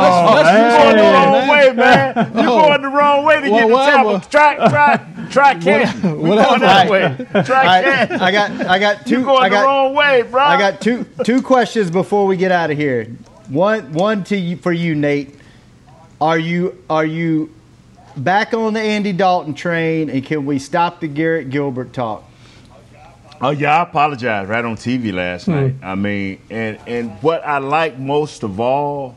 let's, 0.01 0.35
let's 0.35 0.49
oh, 0.49 0.57
you 0.57 0.63
move 0.63 0.77
going 0.77 0.97
the 0.97 1.03
wrong 1.03 1.31
man. 1.31 1.49
way, 1.49 1.73
man. 1.73 2.31
You 2.35 2.49
Oh. 2.49 2.61
going 2.61 2.81
the 2.81 2.87
wrong 2.89 3.25
way 3.25 3.41
to 3.41 3.49
Well, 3.49 3.59
get 3.59 3.67
to 3.67 3.73
whatever. 3.73 4.11
Tampa. 4.27 4.29
Try, 4.29 4.69
try, 4.69 5.27
try 5.29 5.53
Canton. 5.59 6.21
We 6.21 6.29
whatever. 6.29 6.47
going 6.49 6.61
that 6.61 6.89
way. 6.89 7.03
All 7.35 7.43
Try 7.43 7.65
right, 7.65 7.83
Canton. 7.85 8.21
I 8.21 8.31
got, 8.31 8.51
I 8.67 8.79
got 8.79 9.05
two. 9.05 9.19
You 9.19 9.25
going 9.25 9.43
I 9.43 9.49
the 9.49 9.55
wrong 9.63 9.93
way, 9.93 10.21
bro. 10.23 10.41
I 10.43 10.57
got 10.57 10.81
two, 10.81 11.05
two 11.23 11.41
questions 11.43 11.91
before 11.91 12.25
we 12.25 12.37
get 12.37 12.51
out 12.51 12.71
of 12.71 12.77
here. 12.77 13.05
One, 13.49 13.93
one 13.93 14.23
to 14.25 14.37
you 14.37 14.57
for 14.57 14.71
you, 14.71 14.95
Nate. 14.95 15.35
Are 16.19 16.39
you, 16.39 16.83
are 16.89 17.05
you 17.05 17.53
back 18.17 18.53
on 18.53 18.73
the 18.73 18.81
Andy 18.81 19.13
Dalton 19.13 19.53
train, 19.53 20.09
and 20.09 20.25
can 20.25 20.45
we 20.45 20.57
stop 20.59 20.99
the 21.01 21.07
Garrett 21.07 21.49
Gilbert 21.49 21.93
talk? 21.93 22.23
Oh 23.41 23.51
yeah, 23.51 23.79
I 23.79 23.83
apologize 23.83 24.47
right 24.47 24.63
on 24.65 24.75
TV 24.75 25.13
last 25.13 25.45
Hmm. 25.45 25.51
night. 25.51 25.75
I 25.81 25.95
mean, 25.95 26.39
and 26.49 26.77
and 26.87 27.11
what 27.21 27.45
I 27.45 27.59
like 27.59 27.97
most 27.97 28.43
of 28.43 28.59
all 28.59 29.15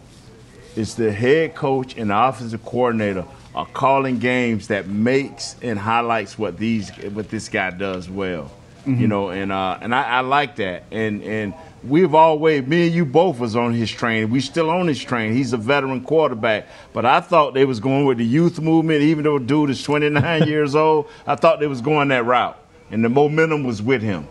is 0.77 0.95
the 0.95 1.13
head 1.13 1.55
coach 1.55 1.97
and 1.99 2.11
the 2.11 2.19
offensive 2.19 2.65
coordinator 2.65 3.25
are 3.55 3.67
calling 3.67 4.19
games 4.19 4.69
that 4.69 4.87
makes 4.89 5.57
and 5.61 5.79
highlights 5.79 6.39
what 6.39 6.57
these 6.57 6.91
what 7.13 7.29
this 7.31 7.49
guy 7.49 7.71
does 7.71 8.09
well. 8.09 8.51
Mm-hmm. 8.87 9.01
You 9.01 9.09
know, 9.09 9.31
and 9.31 9.51
uh, 9.53 9.79
and 9.81 9.95
I, 9.95 10.03
I 10.05 10.21
like 10.21 10.57
that. 10.57 10.85
And 10.93 11.23
and 11.25 11.55
we've 11.85 12.15
always 12.15 12.65
me 12.67 12.87
and 12.87 12.95
you 12.95 13.05
both 13.05 13.39
was 13.41 13.57
on 13.57 13.73
his 13.75 13.91
train. 13.91 14.31
We 14.31 14.41
still 14.41 14.71
on 14.71 14.87
his 14.87 15.03
train. 15.03 15.35
He's 15.35 15.53
a 15.53 15.57
veteran 15.57 16.01
quarterback. 16.01 16.67
But 16.93 17.05
I 17.05 17.21
thought 17.21 17.55
they 17.55 17.65
was 17.65 17.81
going 17.81 18.07
with 18.07 18.19
the 18.19 18.25
youth 18.25 18.61
movement, 18.61 19.03
even 19.03 19.25
though 19.25 19.39
dude 19.41 19.71
is 19.71 19.83
29 19.83 20.43
years 20.49 20.75
old. 20.77 21.09
I 21.27 21.35
thought 21.37 21.59
they 21.61 21.67
was 21.69 21.81
going 21.81 22.09
that 22.09 22.25
route, 22.25 22.57
and 22.93 23.05
the 23.05 23.09
momentum 23.09 23.65
was 23.65 23.83
with 23.83 24.03
him. 24.03 24.29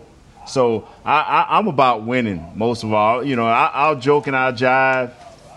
So 0.47 0.88
I, 1.03 1.20
I, 1.20 1.57
I'm 1.59 1.68
about 1.68 2.03
winning 2.03 2.45
most 2.55 2.84
of 2.84 2.93
all. 2.93 3.24
You 3.24 3.36
know, 3.36 3.45
I, 3.45 3.70
I'll 3.74 3.95
joke 3.99 4.28
and 4.28 4.36
I'll 4.36 4.53
jive. 4.53 5.12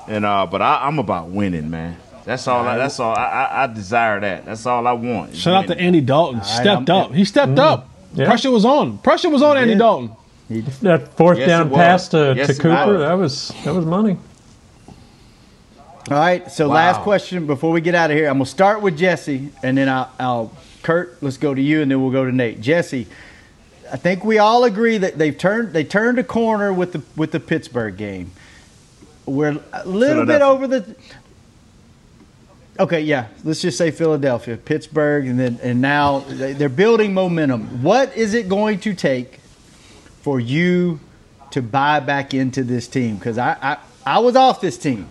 And 0.08 0.24
uh, 0.26 0.46
but 0.50 0.60
I, 0.60 0.86
I'm 0.86 0.98
about 0.98 1.28
winning, 1.28 1.70
man. 1.70 1.96
That's 2.24 2.46
all. 2.48 2.66
I, 2.66 2.76
that's 2.76 2.98
all. 3.00 3.14
I, 3.16 3.24
I, 3.24 3.62
I 3.64 3.66
desire 3.68 4.20
that. 4.20 4.44
That's 4.46 4.66
all 4.66 4.86
I 4.86 4.92
want. 4.92 5.32
is 5.32 5.38
Shout 5.40 5.54
out 5.54 5.66
to. 5.68 5.78
Andy 5.78 6.00
Dalton. 6.00 6.40
right, 6.40 6.46
stepped 6.46 6.90
I'm- 6.90 7.02
up. 7.10 7.12
He 7.14 7.24
stepped 7.24 7.52
Mm. 7.52 7.58
up. 7.58 7.88
Yeah. 8.14 8.26
Pressure 8.26 8.50
was 8.50 8.64
on. 8.64 8.98
Pressure 8.98 9.28
was 9.30 9.42
on 9.42 9.56
Andy 9.56 9.74
did. 9.74 9.78
Dalton. 9.78 10.10
That 10.82 11.14
fourth 11.16 11.38
Yes, 11.38 11.48
down 11.48 11.70
pass 11.70 12.08
to, 12.08 12.34
Yes, 12.36 12.48
to 12.56 12.62
Cooper, 12.62 12.98
that 12.98 13.14
was 13.14 13.48
that 13.64 13.74
was 13.74 13.86
money. 13.86 14.18
All 16.10 16.16
right. 16.18 16.50
So 16.52 16.68
Wow. 16.68 16.74
last 16.74 17.00
question 17.00 17.46
before 17.46 17.72
we 17.72 17.80
get 17.80 17.94
out 17.94 18.10
of 18.10 18.16
here. 18.16 18.28
I'm 18.28 18.34
gonna 18.34 18.46
start 18.46 18.82
with 18.82 18.96
Jesse, 18.98 19.48
and 19.62 19.78
then 19.78 19.88
I'll, 19.88 20.10
I'll 20.20 20.52
Kurt. 20.84 21.20
Let's 21.22 21.38
go 21.38 21.52
to 21.54 21.60
you, 21.60 21.82
and 21.82 21.90
then 21.90 22.00
we'll 22.00 22.12
go 22.12 22.24
to 22.24 22.30
Nate. 22.30 22.60
Jesse, 22.60 23.08
I 23.92 23.96
think 23.96 24.24
we 24.24 24.38
all 24.38 24.62
agree 24.64 24.98
that 24.98 25.18
they've 25.18 25.36
turned 25.36 25.72
they 25.72 25.82
turned 25.82 26.18
a 26.20 26.24
corner 26.24 26.72
with 26.72 26.92
the 26.92 27.02
with 27.16 27.32
the 27.32 27.40
Pittsburgh 27.40 27.96
game. 27.96 28.30
We're 29.26 29.58
a 29.72 29.86
little 29.88 30.26
bit 30.26 30.42
over 30.42 30.66
the. 30.68 30.94
Okay, 32.78 33.00
yeah. 33.02 33.28
Let's 33.44 33.62
just 33.62 33.78
say 33.78 33.90
Philadelphia, 33.90 34.56
Pittsburgh, 34.56 35.26
and 35.26 35.38
then 35.38 35.58
and 35.62 35.80
now 35.80 36.20
they- 36.20 36.52
they're 36.52 36.68
building 36.68 37.14
momentum. 37.14 37.82
What 37.82 38.16
is 38.16 38.34
it 38.34 38.48
going 38.48 38.80
to 38.80 38.94
take 38.94 39.38
for 40.22 40.40
you 40.40 40.98
to 41.52 41.62
buy 41.62 42.00
back 42.00 42.34
into 42.34 42.64
this 42.64 42.88
team? 42.88 43.16
Because 43.16 43.38
I, 43.38 43.56
I 43.62 43.76
I 44.04 44.18
was 44.18 44.36
off 44.36 44.60
this 44.60 44.76
team, 44.76 45.08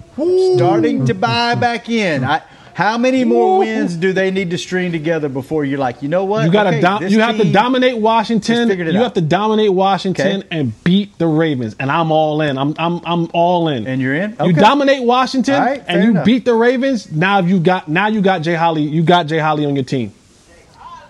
starting 0.55 1.05
to 1.05 1.13
buy 1.15 1.55
back 1.55 1.89
in. 1.89 2.23
I, 2.23 2.43
how 2.73 2.97
many 2.97 3.23
more 3.23 3.59
wins 3.59 3.95
do 3.95 4.13
they 4.13 4.31
need 4.31 4.49
to 4.51 4.57
string 4.57 4.91
together 4.91 5.29
before 5.29 5.63
you're 5.65 5.79
like, 5.79 6.01
you 6.01 6.09
know 6.09 6.25
what? 6.25 6.45
You 6.45 6.51
got 6.51 6.63
to 6.63 6.69
Okay, 6.69 6.81
dom- 6.81 7.07
you 7.07 7.19
have 7.21 7.37
to 7.37 7.51
dominate 7.51 7.97
Washington. 7.97 8.69
it 8.71 8.79
You 8.79 8.97
out. 8.99 9.03
have 9.03 9.13
to 9.13 9.21
dominate 9.21 9.71
Washington 9.73 10.37
Okay. 10.39 10.47
and 10.51 10.83
beat 10.83 11.17
the 11.19 11.27
Ravens. 11.27 11.75
And 11.79 11.91
I'm 11.91 12.11
all 12.11 12.41
in. 12.41 12.57
I'm 12.57 12.73
I'm 12.79 12.99
I'm 13.05 13.29
all 13.33 13.67
in. 13.67 13.85
And 13.87 14.01
you're 14.01 14.15
in. 14.15 14.35
You 14.43 14.53
dominate 14.53 15.03
Washington 15.03 15.55
All 15.55 15.61
right, 15.61 15.85
fair 15.85 15.95
and 15.95 16.03
you 16.03 16.09
enough. 16.11 16.25
beat 16.25 16.45
the 16.45 16.53
Ravens. 16.55 17.11
Now 17.11 17.39
you 17.39 17.59
got 17.59 17.87
now 17.87 18.07
you 18.07 18.21
got 18.21 18.41
Jay 18.41 18.55
Holley. 18.55 18.83
You 18.83 19.03
got 19.03 19.27
Jay 19.27 19.39
Holley 19.39 19.65
on 19.65 19.75
your 19.75 19.85
team. 19.85 20.11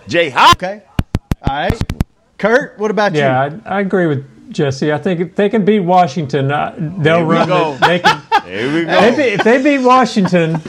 Jay 0.07 0.29
Hop. 0.29 0.57
Okay. 0.57 0.81
All 1.47 1.55
right. 1.55 1.81
Kurt, 2.37 2.77
what 2.77 2.91
about 2.91 3.13
Yeah, 3.13 3.45
you? 3.47 3.61
I, 3.65 3.77
I 3.77 3.79
agree 3.79 4.07
with 4.07 4.51
Jesse. 4.51 4.91
I 4.91 4.97
think 4.97 5.19
if 5.21 5.35
they 5.35 5.47
can 5.49 5.63
beat 5.63 5.79
Washington, 5.79 6.51
uh, 6.51 6.75
they'll 6.77 7.17
Here 7.19 7.25
we 7.25 7.35
run. 7.35 7.47
go. 7.47 7.73
It. 7.75 7.79
They 7.81 7.99
can. 7.99 8.21
There 8.43 8.67
we 8.73 8.81
they 8.83 9.11
go. 9.11 9.15
beat, 9.15 9.33
if 9.35 9.43
they 9.45 9.63
beat 9.63 9.85
Washington, 9.85 10.61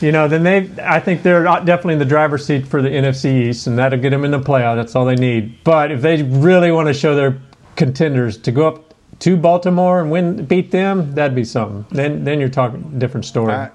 you 0.00 0.12
know, 0.12 0.28
then 0.28 0.42
they. 0.42 0.70
I 0.82 1.00
think 1.00 1.22
they're 1.22 1.44
definitely 1.44 1.94
in 1.94 1.98
the 1.98 2.04
driver's 2.04 2.44
seat 2.44 2.66
for 2.66 2.82
the 2.82 2.88
NFC 2.88 3.48
East, 3.48 3.66
and 3.66 3.78
that'll 3.78 3.98
get 3.98 4.10
them 4.10 4.24
in 4.24 4.30
the 4.30 4.40
playoff. 4.40 4.76
That's 4.76 4.94
all 4.94 5.04
they 5.04 5.16
need. 5.16 5.62
But 5.64 5.90
if 5.90 6.02
they 6.02 6.22
really 6.22 6.70
want 6.70 6.88
to 6.88 6.94
show 6.94 7.14
their 7.14 7.40
contenders 7.76 8.36
to 8.38 8.52
go 8.52 8.68
up 8.68 8.94
to 9.20 9.36
Baltimore 9.36 10.00
and 10.00 10.10
win, 10.10 10.44
beat 10.44 10.70
them, 10.70 11.14
that'd 11.14 11.34
be 11.34 11.44
something. 11.44 11.84
Then, 11.90 12.24
then 12.24 12.38
you're 12.38 12.48
talking 12.48 12.98
different 12.98 13.24
story. 13.26 13.52
All 13.52 13.58
right. 13.58 13.72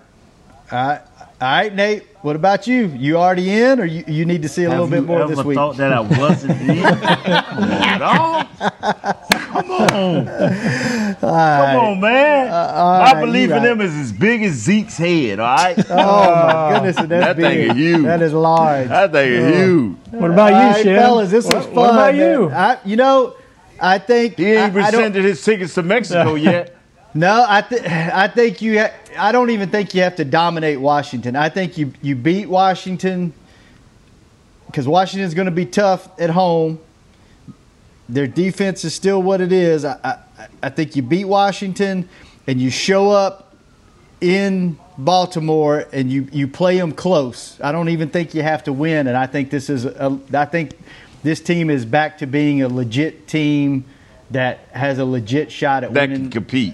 All 0.71 0.87
right. 0.87 1.01
All 1.41 1.49
right, 1.49 1.73
Nate. 1.75 2.03
What 2.21 2.37
about 2.37 2.67
you? 2.67 2.87
You 2.87 3.17
already 3.17 3.51
in, 3.51 3.81
or 3.81 3.85
you, 3.85 4.05
you 4.07 4.23
need 4.23 4.43
to 4.43 4.49
see 4.49 4.63
a 4.63 4.69
little 4.69 4.87
bit 4.87 5.03
more 5.03 5.23
ever 5.23 5.35
this 5.35 5.43
week? 5.43 5.55
thought 5.55 5.75
that 5.75 5.91
I 5.91 5.99
wasn't 5.99 6.61
in? 6.61 6.81
Come 6.83 7.71
on, 7.71 7.99
dog. 7.99 8.47
Come 9.29 9.71
on. 9.71 10.99
Come 11.29 11.79
on, 11.79 11.99
man. 12.01 12.47
Uh, 12.47 12.53
all 12.75 12.99
My 12.99 13.11
right, 13.13 13.25
belief 13.25 13.45
in 13.49 13.51
right. 13.57 13.63
them 13.63 13.81
is 13.81 13.93
as 13.95 14.11
big 14.11 14.43
as 14.43 14.53
Zeke's 14.53 14.97
head, 14.97 15.39
all 15.39 15.55
right? 15.55 15.77
Oh 15.89 15.95
my 15.95 16.01
uh, 16.01 16.73
goodness, 16.73 16.95
that's 16.97 17.07
That 17.09 17.35
thing 17.37 17.59
is 17.69 17.73
huge. 17.77 18.03
That 18.03 18.21
is 18.21 18.33
large. 18.33 18.87
That 18.89 19.11
thing 19.11 19.31
is 19.31 19.43
uh, 19.43 19.57
huge. 19.57 19.97
What 20.11 20.31
about 20.31 20.49
you, 20.49 20.55
All 20.55 20.61
right, 20.71 20.83
Shem? 20.83 20.95
fellas, 20.99 21.31
this 21.31 21.45
was 21.45 21.65
fun. 21.65 21.73
What 21.75 21.89
about 21.91 22.15
you? 22.15 22.49
I, 22.51 22.77
you 22.85 22.95
know, 22.95 23.35
I 23.79 23.97
think 23.99 24.37
He 24.37 24.51
ain't 24.53 24.59
I, 24.59 24.65
I 24.65 24.91
don't- 24.91 25.01
rescinded 25.01 25.23
his 25.25 25.43
tickets 25.43 25.73
to 25.75 25.83
Mexico 25.83 26.35
yet. 26.49 26.75
No, 27.15 27.45
I 27.47 27.61
th- 27.61 27.83
I 27.83 28.27
think 28.27 28.61
you. 28.63 28.79
Ha- 28.79 28.91
I 29.15 29.31
don't 29.31 29.51
even 29.51 29.69
think 29.69 29.93
you 29.93 30.01
have 30.01 30.15
to 30.15 30.25
dominate 30.25 30.79
Washington. 30.81 31.35
I 31.35 31.47
think 31.49 31.77
you 31.77 31.93
you 32.01 32.15
beat 32.15 32.47
Washington 32.49 33.33
because 34.65 34.87
Washington's 34.87 35.35
going 35.35 35.45
to 35.45 35.51
be 35.51 35.67
tough 35.67 36.09
at 36.19 36.31
home. 36.31 36.79
Their 38.09 38.27
defense 38.27 38.83
is 38.83 38.93
still 38.93 39.21
what 39.21 39.41
it 39.41 39.51
is. 39.51 39.85
I, 39.85 39.97
I 40.03 40.47
I 40.61 40.69
think 40.69 40.95
you 40.95 41.01
beat 41.01 41.25
Washington 41.25 42.07
and 42.47 42.59
you 42.59 42.69
show 42.69 43.09
up 43.11 43.53
in 44.19 44.77
Baltimore 44.97 45.85
and 45.93 46.11
you 46.11 46.27
you 46.31 46.47
play 46.47 46.77
them 46.77 46.91
close. 46.91 47.59
I 47.61 47.71
don't 47.71 47.89
even 47.89 48.09
think 48.09 48.33
you 48.33 48.41
have 48.43 48.63
to 48.65 48.73
win. 48.73 49.07
And 49.07 49.15
I 49.17 49.25
think 49.27 49.49
this 49.49 49.69
is 49.69 49.85
a, 49.85 50.19
I 50.33 50.45
think 50.45 50.71
this 51.23 51.39
team 51.39 51.69
is 51.69 51.85
back 51.85 52.17
to 52.19 52.27
being 52.27 52.61
a 52.61 52.67
legit 52.67 53.27
team 53.27 53.85
that 54.31 54.59
has 54.71 54.99
a 54.99 55.05
legit 55.05 55.51
shot 55.51 55.83
at 55.83 55.93
That 55.93 56.09
winning 56.09 56.23
That 56.25 56.31
can 56.31 56.31
compete. 56.31 56.73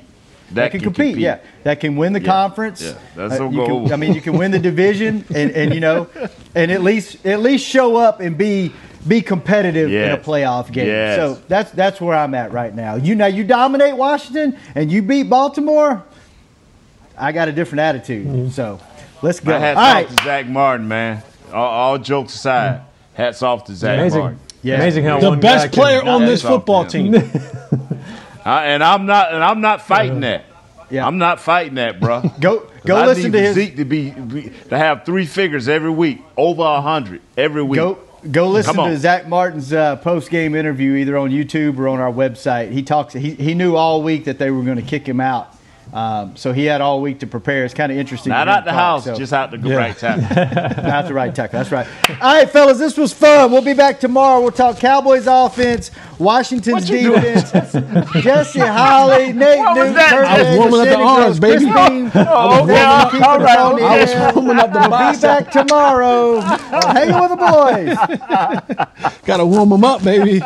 that, 0.52 0.72
can, 0.72 0.80
compete, 0.82 1.18
Yeah, 1.18 1.40
that 1.64 1.80
can 1.80 1.96
win 1.96 2.14
the 2.14 2.22
Yeah, 2.22 2.26
conference. 2.26 2.82
yeah, 2.82 2.94
that's 3.16 3.34
Uh, 3.36 3.38
gonna 3.40 3.52
you 3.52 3.58
go 3.68 3.84
can- 3.84 3.94
I 3.94 3.96
mean, 3.98 4.14
you 4.14 4.22
can 4.22 4.38
win 4.38 4.50
the 4.52 4.60
division, 4.60 5.24
and, 5.36 5.52
and 5.52 5.74
you 5.74 5.80
know, 5.80 6.08
and 6.56 6.72
at 6.72 6.82
least 6.84 7.24
at 7.26 7.42
least 7.42 7.66
show 7.66 7.98
up 7.98 8.20
and 8.22 8.36
be 8.38 8.72
be 9.08 9.22
competitive 9.22 9.92
in 9.92 10.12
a 10.12 10.18
playoff 10.18 10.72
game. 10.72 10.88
Yes. 10.88 11.18
So 11.18 11.42
that's 11.48 11.72
that's 11.72 12.02
where 12.02 12.18
I'm 12.18 12.34
at 12.34 12.52
right 12.52 12.74
now. 12.74 12.96
You 12.96 13.16
know, 13.16 13.28
you 13.28 13.44
dominate 13.44 13.96
Washington 13.96 14.58
and 14.76 14.92
you 14.92 15.02
beat 15.02 15.24
Baltimore. 15.30 16.04
I 17.18 17.32
got 17.32 17.48
a 17.48 17.52
different 17.52 17.82
attitude. 17.82 18.28
Mm-hmm. 18.28 18.50
So 18.50 18.80
let's 19.22 19.40
go. 19.40 19.52
My 19.52 19.56
All 19.56 19.62
hats 19.62 19.78
right. 20.12 20.18
to 20.18 20.24
Zack 20.24 20.48
Martin, 20.48 20.88
man. 20.88 21.24
All, 21.54 21.66
all 21.68 21.98
jokes 21.98 22.36
aside, 22.36 22.82
hats 23.14 23.42
off 23.42 23.66
to 23.66 23.76
Zack 23.76 24.00
Amazing. 24.00 24.20
Martin. 24.20 24.40
Yeah. 24.62 24.76
Amazing 24.76 25.04
how 25.06 25.20
The 25.20 25.30
one 25.30 25.40
best 25.40 25.66
guy 25.66 25.70
can- 25.70 25.82
player 25.82 26.04
on 26.04 26.26
this 26.26 26.42
football 26.42 26.86
team. 26.86 27.16
I, 28.46 28.66
and 28.68 28.84
I'm 28.84 29.06
not, 29.06 29.34
and 29.34 29.44
I'm 29.44 29.62
not 29.62 29.82
fighting 29.82 30.22
that. 30.22 30.46
Yeah. 30.90 31.06
I'm 31.06 31.18
not 31.18 31.40
fighting 31.40 31.76
that, 31.76 32.00
bro. 32.00 32.22
Go 32.40 32.68
go 32.84 32.96
I 32.96 33.06
listen 33.06 33.26
need 33.26 33.34
to 33.34 33.42
his 33.44 33.56
Zeke 33.56 33.76
to 33.76 33.86
be, 33.86 34.10
be 34.12 34.52
to 34.70 34.78
have 34.78 35.06
three 35.06 35.26
figures 35.26 35.70
every 35.70 35.92
week, 35.92 36.22
over 36.36 36.64
a 36.64 36.82
hundred 36.82 37.22
every 37.38 37.62
week. 37.62 37.76
Go 37.76 38.00
go 38.32 38.48
listen 38.50 38.76
to 38.76 38.98
Zack 38.98 39.28
Martin's 39.28 39.72
uh, 39.74 39.96
post 39.98 40.30
game 40.30 40.56
interview 40.56 40.96
either 40.96 41.18
on 41.18 41.30
YouTube 41.32 41.78
or 41.78 41.88
on 41.88 42.00
our 42.00 42.12
website. 42.12 42.72
He 42.72 42.84
talks. 42.84 43.14
He, 43.14 43.32
he 43.32 43.54
knew 43.54 43.76
all 43.76 44.02
week 44.04 44.26
that 44.26 44.38
they 44.40 44.52
were 44.52 44.64
going 44.64 44.78
to 44.78 44.82
kick 44.84 45.08
him 45.08 45.20
out, 45.22 45.56
um, 45.94 46.36
so 46.36 46.54
he 46.54 46.66
had 46.66 46.82
all 46.82 47.02
week 47.02 47.20
to 47.20 47.28
prepare. 47.28 47.66
It's 47.66 47.74
kind 47.74 47.92
of 47.92 47.98
interesting. 47.98 48.32
Not 48.32 48.46
to 48.46 48.52
out 48.52 48.66
the 48.66 48.72
talk, 48.72 48.80
house, 48.80 49.06
so- 49.06 49.16
just 49.16 49.34
out 49.34 49.52
the 49.52 49.58
right 49.58 49.98
time. 49.98 50.22
Not 50.22 51.08
the 51.08 51.14
right 51.14 51.34
tackle. 51.34 51.60
That's 51.60 51.72
right. 51.72 51.88
All 52.22 52.34
right, 52.36 52.50
fellas, 52.50 52.78
this 52.78 52.98
was 52.98 53.14
fun. 53.14 53.52
We'll 53.52 53.62
be 53.62 53.74
back 53.74 54.00
tomorrow. 54.00 54.42
We'll 54.42 54.52
talk 54.52 54.78
Cowboys 54.78 55.26
offense, 55.28 55.92
Washington's 56.20 56.86
defense, 56.88 57.52
Jesse 58.22 58.60
Holley, 58.60 59.32
Nate 59.34 59.60
What 59.60 59.78
was 59.78 59.88
Newton, 59.88 60.26
I 60.26 60.42
was 60.42 60.58
warming 60.60 60.80
up 60.82 60.86
the 60.86 60.92
Sandy 60.92 61.04
arms, 61.06 61.40
baby. 61.40 61.66
Oh, 62.30 62.64
okay, 62.64 62.74
We'll 62.74 62.86
all 62.86 63.10
keep 63.10 63.22
it 63.22 63.26
right, 63.26 63.60
on 63.60 63.76
the 63.78 63.82
I 63.84 64.00
was 64.02 64.36
warming 64.36 64.60
up 64.60 64.74
the 64.74 64.80
We'll 64.80 65.14
be 65.14 65.20
back 65.22 65.52
tomorrow. 65.52 66.38
on 66.40 66.96
Hanging 66.96 67.20
with 67.20 67.30
the 67.30 67.38
boys. 67.38 69.20
Got 69.26 69.38
to 69.38 69.46
warm 69.46 69.70
them 69.70 69.84
up, 69.86 70.04
baby. 70.04 70.40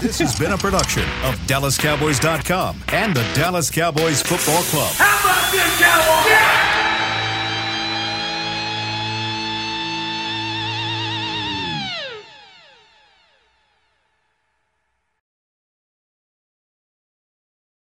This 0.00 0.18
has 0.18 0.36
been 0.38 0.52
a 0.52 0.58
production 0.58 1.04
of 1.24 1.36
DallasCowboys.com 1.46 2.82
and 2.88 3.14
the 3.14 3.22
Dallas 3.34 3.70
Cowboys 3.70 4.22
Football 4.22 4.62
Club. 4.64 4.92
How 4.96 5.20
about 5.20 5.52
this, 5.52 6.59